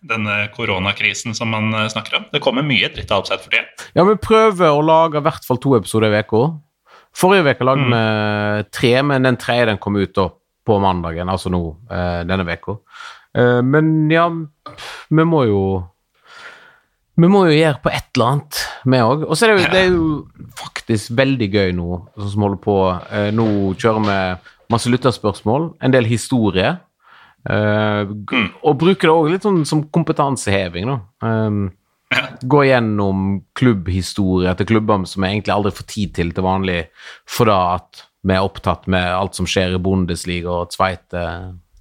denne 0.02 0.38
koronakrisen 0.56 1.36
som 1.38 1.52
man 1.54 1.70
snakker 1.92 2.18
om. 2.18 2.30
Det 2.34 2.42
kommer 2.42 2.66
mye 2.66 2.90
dritt 2.96 3.12
av 3.14 3.22
oppsett 3.22 3.44
for 3.44 3.54
det. 3.54 3.66
Ja, 3.94 4.06
vi 4.08 4.16
prøver 4.18 4.74
å 4.74 4.82
lage 4.82 5.22
i 5.22 5.26
hvert 5.28 5.46
fall 5.46 5.62
to 5.62 5.76
episoder 5.78 6.10
i 6.10 6.24
uka. 6.24 6.48
Forrige 7.14 7.54
uke 7.54 7.68
lagde 7.68 7.86
vi 7.86 7.92
mm. 7.94 8.72
tre, 8.74 8.96
men 9.06 9.28
den 9.28 9.38
tredje 9.38 9.70
den 9.70 9.82
kom 9.84 10.00
ut 10.00 10.16
da 10.18 10.32
på 10.66 10.80
mandagen, 10.80 11.30
altså 11.30 11.52
nå 11.52 11.62
eh, 11.92 12.22
denne 12.28 12.46
uka. 12.48 12.78
Eh, 13.38 13.60
men 13.66 14.12
ja, 14.12 14.28
vi 15.10 15.26
må 15.28 15.44
jo 15.50 15.62
vi 17.20 17.30
må 17.30 17.44
jo 17.48 17.54
gjøre 17.58 17.82
på 17.84 17.92
et 17.94 18.08
eller 18.16 18.32
annet, 18.32 18.64
vi 18.90 19.02
òg. 19.06 19.28
Og 19.28 19.38
så 19.38 19.46
er 19.46 19.54
det, 19.54 19.60
jo, 19.60 19.70
det 19.74 19.82
er 19.82 19.92
jo 19.92 20.08
faktisk 20.64 21.14
veldig 21.20 21.50
gøy 21.54 21.76
nå, 21.78 22.00
sånn 22.18 22.34
som 22.34 22.48
holder 22.48 22.64
på. 22.64 22.80
Eh, 23.12 23.30
nå 23.36 23.48
kjører 23.78 24.08
vi 24.08 24.18
masse 24.74 24.90
lytterspørsmål, 24.90 25.70
en 25.84 25.94
del 25.94 26.10
historie. 26.10 26.76
Mm. 27.44 28.46
Og 28.64 28.78
bruker 28.80 29.10
det 29.10 29.14
òg 29.14 29.32
litt 29.34 29.46
sånn 29.46 29.66
som 29.68 29.84
kompetanseheving, 29.94 30.88
da. 30.88 31.00
Um, 31.28 31.66
gå 32.42 32.64
gjennom 32.68 33.42
klubbhistorie 33.58 34.54
til 34.58 34.70
klubber 34.70 35.06
som 35.10 35.24
vi 35.26 35.32
egentlig 35.32 35.54
aldri 35.54 35.74
får 35.76 35.88
tid 35.90 36.16
til 36.18 36.34
til 36.36 36.46
vanlig, 36.46 36.80
for 37.30 37.50
da 37.50 37.60
at 37.78 38.04
vi 38.24 38.36
er 38.36 38.46
opptatt 38.46 38.88
med 38.92 39.04
alt 39.04 39.36
som 39.36 39.48
skjer 39.50 39.76
i 39.76 39.82
Bundesliga 39.84 40.52
og 40.62 40.72
Tveite 40.72 41.24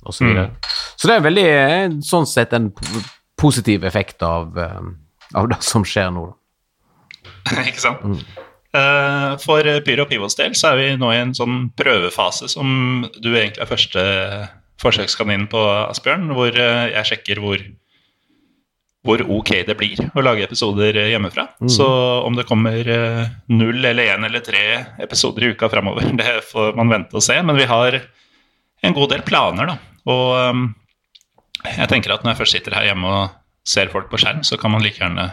osv. 0.02 0.18
Så, 0.18 0.24
mm. 0.26 0.72
så 0.98 1.08
det 1.08 1.16
er 1.16 1.26
veldig 1.28 1.50
sånn 2.06 2.26
sett 2.26 2.54
en 2.56 2.72
positiv 3.38 3.86
effekt 3.86 4.24
av, 4.26 4.56
eh, 4.58 4.80
av 5.38 5.50
det 5.52 5.60
som 5.66 5.84
skjer 5.86 6.10
nå. 6.14 6.28
Ikke 7.68 7.82
sant? 7.82 8.02
Mm. 8.04 8.22
For 9.42 9.66
Pyro 9.84 10.06
Pivos 10.08 10.38
del 10.38 10.54
så 10.56 10.70
er 10.70 10.78
vi 10.78 10.84
nå 10.96 11.10
i 11.12 11.18
en 11.20 11.34
sånn 11.36 11.66
prøvefase 11.76 12.48
som 12.48 13.02
du 13.18 13.28
egentlig 13.34 13.60
er 13.60 13.68
første 13.68 14.04
forsøkskaninen 14.80 15.48
på, 15.52 15.60
Asbjørn, 15.90 16.30
hvor 16.36 16.56
uh, 16.56 16.88
jeg 16.88 17.10
sjekker 17.12 17.42
hvor 17.42 17.60
hvor 19.02 19.18
ok 19.34 19.50
det 19.66 19.74
blir 19.74 19.98
å 20.14 20.22
lage 20.22 20.44
episoder 20.46 20.94
hjemmefra. 21.10 21.48
Mm. 21.58 21.70
Så 21.74 21.86
om 22.22 22.36
det 22.38 22.44
kommer 22.46 22.86
eh, 22.86 23.32
null 23.50 23.80
eller 23.82 24.12
én 24.14 24.22
eller 24.28 24.44
tre 24.46 24.60
episoder 25.02 25.42
i 25.42 25.48
uka 25.56 25.66
framover, 25.72 26.06
det 26.20 26.36
får 26.46 26.76
man 26.78 26.92
vente 26.92 27.18
og 27.18 27.24
se. 27.26 27.34
Men 27.42 27.58
vi 27.58 27.66
har 27.66 27.98
en 27.98 28.94
god 28.94 29.10
del 29.10 29.24
planer, 29.26 29.72
da. 29.72 29.74
Og 30.06 31.66
jeg 31.66 31.90
tenker 31.90 32.14
at 32.14 32.22
når 32.22 32.30
jeg 32.30 32.40
først 32.44 32.56
sitter 32.56 32.78
her 32.78 32.92
hjemme 32.92 33.10
og 33.10 33.41
ser 33.68 33.92
folk 33.92 34.10
på 34.10 34.20
skjerm, 34.20 34.42
så 34.46 34.58
kan 34.60 34.72
man 34.74 34.82
like 34.84 35.00
gjerne 35.00 35.30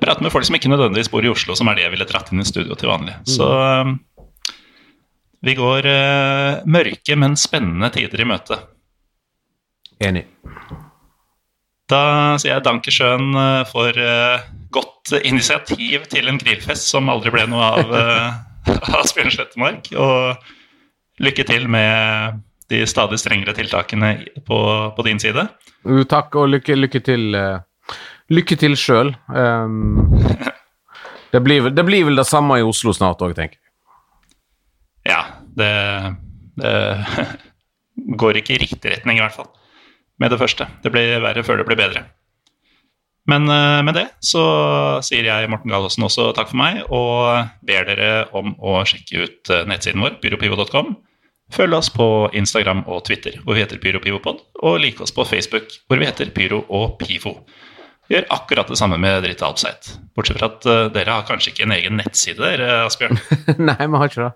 prate 0.00 0.24
med 0.24 0.32
folk 0.32 0.46
som 0.46 0.56
ikke 0.56 0.70
nødvendigvis 0.72 1.10
bor 1.12 1.24
i 1.24 1.30
Oslo, 1.30 1.56
som 1.58 1.68
er 1.70 1.78
det 1.78 1.86
jeg 1.86 1.94
ville 1.94 2.08
dratt 2.08 2.32
inn 2.32 2.42
i 2.42 2.48
studio 2.48 2.76
til 2.78 2.90
vanlig. 2.90 3.14
Mm. 3.24 3.30
Så 3.36 3.48
um, 3.48 3.96
vi 5.44 5.56
går 5.58 5.88
uh, 5.88 6.62
mørke, 6.64 7.18
men 7.20 7.36
spennende 7.40 7.90
tider 7.94 8.24
i 8.24 8.28
møte. 8.28 8.58
Enig. 10.04 10.24
Da 11.90 12.00
sier 12.40 12.56
jeg 12.56 12.64
dankesjøen 12.64 13.36
eh, 13.36 13.66
for 13.68 13.92
uh, 14.00 14.44
godt 14.72 15.12
initiativ 15.20 16.06
til 16.08 16.30
en 16.30 16.40
grillfest 16.40 16.88
som 16.88 17.10
aldri 17.12 17.30
ble 17.34 17.44
noe 17.52 17.66
av 17.76 17.92
uh, 18.00 19.02
Asbjørn 19.02 19.34
Slettemark. 19.34 19.90
Og 19.92 21.20
lykke 21.22 21.44
til 21.46 21.68
med 21.70 22.40
de 22.72 22.80
stadig 22.88 23.20
strengere 23.20 23.54
tiltakene 23.56 24.14
på, 24.46 24.58
på 24.96 25.06
din 25.06 25.20
side. 25.20 25.46
Jo, 25.84 26.04
takk, 26.08 26.36
og 26.40 26.50
lykke, 26.54 26.78
lykke 26.80 27.02
til 27.04 27.34
uh, 27.36 27.60
Lykke 28.32 28.56
til 28.56 28.72
sjøl. 28.80 29.10
Um, 29.28 30.14
det, 31.34 31.42
blir, 31.44 31.68
det, 31.68 31.84
blir, 31.84 32.06
vel 32.08 32.16
det 32.16 32.24
samme 32.24 32.56
i 32.56 32.64
Oslo 32.64 32.94
snart 32.96 33.20
òg, 33.24 33.34
tenker 33.36 33.58
jeg. 33.58 33.64
Ja, 35.04 35.20
det, 35.60 35.72
det 36.56 36.72
går 38.22 38.40
ikke 38.40 38.56
i 38.56 38.62
riktig 38.64 38.94
retning, 38.94 39.20
i 39.20 39.24
hvert 39.26 39.36
fall 39.36 39.50
med 40.22 40.30
det 40.30 40.38
første. 40.40 40.68
Det 40.84 40.92
blir 40.94 41.18
verre 41.20 41.42
før 41.44 41.60
det 41.60 41.66
blir 41.68 41.80
bedre. 41.80 42.04
Men 43.28 43.48
uh, 43.48 43.80
med 43.84 43.96
det 43.96 44.08
så 44.24 44.44
sier 45.04 45.26
jeg 45.28 45.50
Morten 45.52 45.72
Gallosen 45.72 46.04
også 46.04 46.30
takk 46.36 46.50
for 46.52 46.60
meg, 46.60 46.82
og 46.92 47.48
ber 47.64 47.88
dere 47.88 48.10
om 48.36 48.52
å 48.60 48.82
sjekke 48.88 49.24
ut 49.24 49.52
uh, 49.52 49.64
nettsiden 49.68 50.04
vår, 50.04 50.18
pyropivo.com. 50.24 50.94
Følg 51.52 51.76
oss 51.76 51.90
på 51.92 52.06
Instagram 52.32 52.82
og 52.88 53.04
Twitter, 53.04 53.36
hvor 53.44 53.56
vi 53.56 53.62
heter 53.62 53.80
PyroPivopod, 53.82 54.40
og 54.64 54.80
like 54.80 55.02
oss 55.04 55.12
på 55.14 55.26
Facebook, 55.28 55.68
hvor 55.88 56.00
vi 56.00 56.08
heter 56.08 56.32
Pyro 56.34 56.62
og 56.72 56.96
Pivo. 57.02 57.36
Gjør 58.10 58.26
akkurat 58.36 58.68
det 58.68 58.78
samme 58.80 58.98
med 59.00 59.22
Dritt 59.24 59.42
Alpseit. 59.44 59.94
Bortsett 60.16 60.40
fra 60.40 60.50
at 60.52 60.66
uh, 60.68 60.86
dere 60.92 61.18
har 61.18 61.26
kanskje 61.28 61.52
ikke 61.52 61.66
en 61.66 61.74
egen 61.76 61.98
nettside, 62.00 62.40
dere, 62.40 62.84
Asbjørn? 62.88 63.20
Nei, 63.70 63.80
vi 63.80 64.00
har 64.00 64.10
ikke 64.10 64.26
det. 64.26 64.30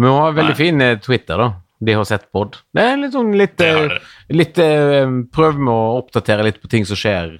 Vi 0.00 0.14
har 0.16 0.36
veldig 0.36 0.54
Nei. 0.56 0.60
fin 0.60 0.86
Twitter, 1.04 1.40
da 1.40 1.50
de 1.80 1.94
har 1.96 2.04
sett 2.04 2.26
pod. 2.28 2.58
Det 2.76 2.82
er 2.84 2.98
litt 3.00 3.14
sånn 3.16 3.30
litt, 3.40 3.62
eh, 3.64 3.94
litt 4.36 4.58
eh, 4.60 5.06
Prøv 5.32 5.56
med 5.56 5.72
å 5.72 5.94
oppdatere 6.02 6.44
litt 6.44 6.58
på 6.60 6.68
ting 6.68 6.84
som 6.84 6.98
skjer 7.00 7.38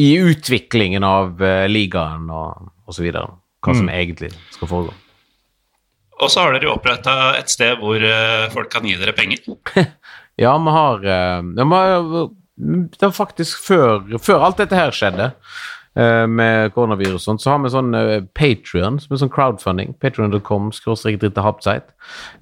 i 0.00 0.06
utviklingen 0.24 1.04
av 1.04 1.36
ligaen 1.68 2.24
og, 2.32 2.70
og 2.88 2.96
så 2.96 3.04
videre. 3.04 3.28
Hva 3.60 3.76
som 3.76 3.84
mm. 3.84 3.92
egentlig 3.92 4.32
skal 4.56 4.70
foregå. 4.70 4.96
Og 6.24 6.32
så 6.32 6.44
har 6.44 6.56
dere 6.56 6.72
oppretta 6.72 7.34
et 7.38 7.52
sted 7.52 7.76
hvor 7.80 8.00
uh, 8.00 8.48
folk 8.54 8.72
kan 8.72 8.86
gi 8.88 8.96
dere 9.00 9.14
penger. 9.16 9.44
ja, 10.44 10.56
vi 10.56 10.74
har, 10.78 11.04
uh, 11.04 12.24
Det 12.56 13.06
var 13.06 13.14
faktisk 13.14 13.60
før, 13.66 14.16
før 14.22 14.48
alt 14.48 14.62
dette 14.62 14.78
her 14.78 14.94
skjedde. 14.94 15.32
Eh, 15.94 16.24
med 16.26 16.72
koronavirus 16.74 17.20
og 17.20 17.22
sånt, 17.22 17.42
så 17.44 17.52
har 17.52 17.60
vi 17.62 17.70
sånn 17.70 17.94
uh, 17.94 18.16
Patrion, 18.34 18.96
som 18.98 19.14
er 19.14 19.20
sånn 19.20 19.30
crowdfunding. 19.30 19.92
Patrion.com. 20.02 20.72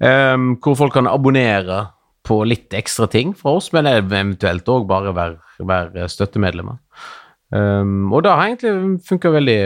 Um, 0.01 0.47
hvor 0.63 0.77
folk 0.79 0.95
kan 0.97 1.09
abonnere 1.09 1.83
på 2.25 2.39
litt 2.49 2.73
ekstra 2.73 3.05
ting 3.11 3.35
fra 3.37 3.59
oss, 3.59 3.69
men 3.75 3.89
eventuelt 3.91 4.69
òg 4.73 4.87
bare 4.89 5.13
være, 5.13 5.67
være 5.69 6.07
støttemedlemmer. 6.09 6.79
Um, 7.53 8.09
og 8.09 8.23
det 8.25 8.33
har 8.33 8.47
egentlig 8.47 9.03
funka 9.05 9.29
veldig 9.35 9.59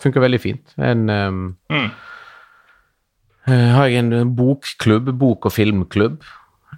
funker 0.00 0.24
veldig 0.24 0.40
fint. 0.40 0.72
En 0.80 1.04
um, 1.10 1.44
mm. 1.68 1.90
Uh, 3.52 3.72
har 3.76 3.90
jeg 3.90 4.02
en 4.02 4.34
bokklubb, 4.36 5.12
bok- 5.20 5.48
og 5.48 5.54
filmklubb, 5.54 6.22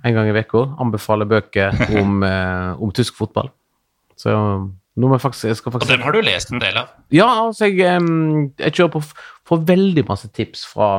en 0.05 0.17
gang 0.17 0.29
i 0.29 0.35
uka. 0.35 0.67
Anbefaler 0.83 1.29
bøker 1.31 1.77
om, 2.01 2.23
uh, 2.27 2.75
om 2.83 2.93
tysk 2.95 3.17
fotball. 3.21 3.53
Så 4.19 4.35
nå 4.95 5.11
Faktisk, 5.19 5.49
jeg 5.49 5.57
faktisk... 5.59 5.83
Og 5.83 5.91
dem 5.91 6.05
har 6.07 6.15
du 6.15 6.21
lest 6.23 6.53
en 6.53 6.63
del 6.63 6.77
av? 6.79 6.93
Ja, 7.11 7.27
altså 7.49 7.67
jeg, 7.67 7.99
jeg 8.63 8.75
kjører 8.77 8.93
på 8.95 9.01
får 9.49 9.65
veldig 9.67 10.05
masse 10.07 10.29
tips 10.31 10.63
fra 10.71 10.91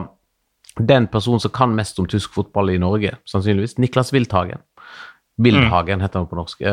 den 0.76 1.08
personen 1.08 1.40
som 1.40 1.54
kan 1.56 1.72
mest 1.78 2.00
om 2.02 2.10
tysk 2.12 2.34
fotball 2.36 2.74
i 2.74 2.80
Norge, 2.82 3.14
sannsynligvis. 3.24 3.78
Niklas 3.80 4.12
Wildhagen. 4.12 4.60
Wildhagen 5.40 6.04
heter 6.04 6.20
han 6.20 6.28
på 6.28 6.36
norsk. 6.36 6.66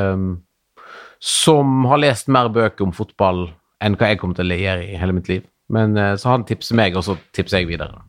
Som 1.22 1.86
har 1.86 2.02
lest 2.02 2.26
mer 2.26 2.50
bøker 2.50 2.88
om 2.88 2.94
fotball 2.96 3.44
enn 3.82 3.94
hva 3.94 4.10
jeg 4.10 4.18
kommer 4.18 4.38
til 4.38 4.50
å 4.50 4.58
gjøre 4.58 4.88
i 4.90 4.98
hele 4.98 5.14
mitt 5.14 5.30
liv. 5.30 5.46
Men 5.70 5.94
så 5.94 6.34
han 6.34 6.46
tipser 6.48 6.74
meg, 6.78 6.98
og 6.98 7.06
så 7.06 7.14
tipser 7.30 7.62
jeg 7.62 7.70
videre. 7.70 8.02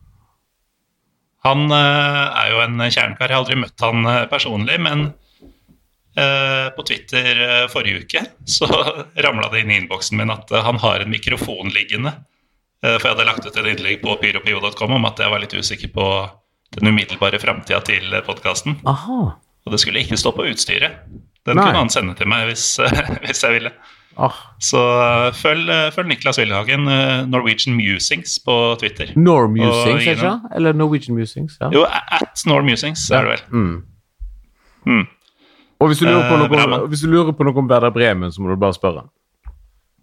Han 1.44 1.68
uh, 1.68 2.24
er 2.40 2.54
jo 2.54 2.62
en 2.64 2.80
kjernekar. 2.86 3.28
Jeg 3.28 3.36
har 3.36 3.42
aldri 3.42 3.58
møtt 3.60 3.84
han 3.84 4.08
uh, 4.08 4.24
personlig, 4.30 4.78
men 4.80 5.10
Eh, 6.16 6.70
på 6.76 6.82
Twitter 6.82 7.62
eh, 7.62 7.68
forrige 7.68 7.98
uke 7.98 8.20
så 8.44 8.66
ramla 9.16 9.48
det 9.50 9.64
inn 9.64 9.70
i 9.70 9.78
innboksen 9.80 10.18
min 10.20 10.30
at 10.30 10.52
eh, 10.52 10.62
han 10.62 10.78
har 10.78 11.02
en 11.02 11.10
mikrofon 11.10 11.74
liggende. 11.74 12.14
For 12.84 13.00
jeg 13.00 13.14
hadde 13.14 13.24
lagt 13.24 13.46
ut 13.48 13.54
et 13.56 13.68
innlegg 13.70 14.02
på 14.02 14.12
pyropio.com 14.20 14.90
om 14.92 15.06
at 15.08 15.20
jeg 15.22 15.32
var 15.32 15.40
litt 15.40 15.54
usikker 15.56 15.88
på 15.94 16.04
den 16.76 16.90
umiddelbare 16.92 17.38
framtida 17.40 17.78
til 17.80 18.12
podkasten. 18.26 18.74
Og 19.64 19.72
det 19.72 19.80
skulle 19.80 20.02
ikke 20.04 20.18
stå 20.20 20.34
på 20.36 20.44
utstyret. 20.50 20.98
Den 21.48 21.56
Nei. 21.56 21.64
kunne 21.64 21.80
han 21.80 21.92
sende 21.94 22.12
til 22.18 22.28
meg 22.28 22.50
hvis, 22.50 22.66
hvis 23.24 23.40
jeg 23.40 23.56
ville. 23.56 23.72
Ah. 24.16 24.34
Så 24.62 24.78
følg, 25.34 25.70
følg 25.94 26.06
Niklas 26.08 26.38
Wilhagen, 26.38 26.84
Norwegian 27.30 27.74
Musings, 27.74 28.36
på 28.46 28.54
Twitter. 28.78 29.10
Nor 29.16 29.48
Musings, 29.50 30.20
sant? 30.20 30.44
Eller 30.54 30.72
Norwegian 30.72 31.16
Musings? 31.18 31.56
Ja. 31.60 31.70
Jo, 31.74 31.82
at 31.90 32.44
Nor 32.46 32.62
Musings 32.62 33.08
er 33.10 33.26
det 33.26 33.30
vel. 33.34 33.42
Mm. 33.50 33.82
Mm. 34.86 35.04
Og 35.80 35.88
hvis 35.90 35.98
du, 35.98 36.04
lurer 36.06 36.28
på 36.28 36.34
Eh, 36.36 36.40
noe, 36.44 36.48
Bremen. 36.48 36.88
hvis 36.92 37.00
du 37.02 37.08
lurer 37.10 37.32
på 37.34 37.44
noe 37.44 37.58
om 37.58 37.68
Werder 37.68 37.90
Bremen, 37.90 38.30
så 38.32 38.40
må 38.40 38.48
du 38.54 38.56
bare 38.60 38.76
spørre. 38.76 39.06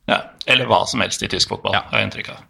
Ja, 0.09 0.17
eller 0.47 0.65
hva 0.67 0.81
som 0.89 0.99
helst 1.01 1.23
i 1.23 1.27
tysk 1.31 1.49
fotball, 1.49 1.73
Ja. 1.73 1.81
har 1.91 1.99
jeg 2.01 2.09
inntrykk 2.11 2.29
av. 2.35 2.43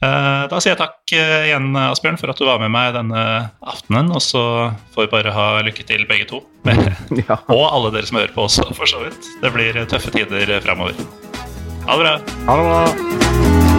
Eh, 0.00 0.42
Da 0.48 0.60
sier 0.60 0.72
jeg 0.72 0.80
takk 0.80 1.12
eh, 1.12 1.50
igjen, 1.50 1.70
Asbjørn, 1.76 2.16
for 2.20 2.32
at 2.32 2.38
du 2.40 2.46
var 2.48 2.60
med 2.62 2.72
meg 2.72 2.94
denne 2.96 3.24
aftenen. 3.60 4.08
Og 4.16 4.22
så 4.24 4.42
får 4.94 5.06
vi 5.06 5.12
bare 5.16 5.34
ha 5.36 5.48
lykke 5.66 5.84
til, 5.88 6.06
begge 6.08 6.28
to. 6.30 6.42
Ja. 7.20 7.36
og 7.48 7.64
alle 7.70 7.92
dere 7.96 8.08
som 8.08 8.20
hører 8.20 8.32
på 8.36 8.46
også, 8.48 8.68
for 8.76 8.88
så 8.88 9.02
vidt. 9.04 9.28
Det 9.42 9.52
blir 9.56 9.82
tøffe 9.90 10.12
tider 10.14 10.56
framover. 10.64 10.96
Ha 11.88 11.96
det 11.96 12.06
bra. 12.06 12.16
Ha 12.48 12.56
det 12.60 12.70
bra. 12.70 13.69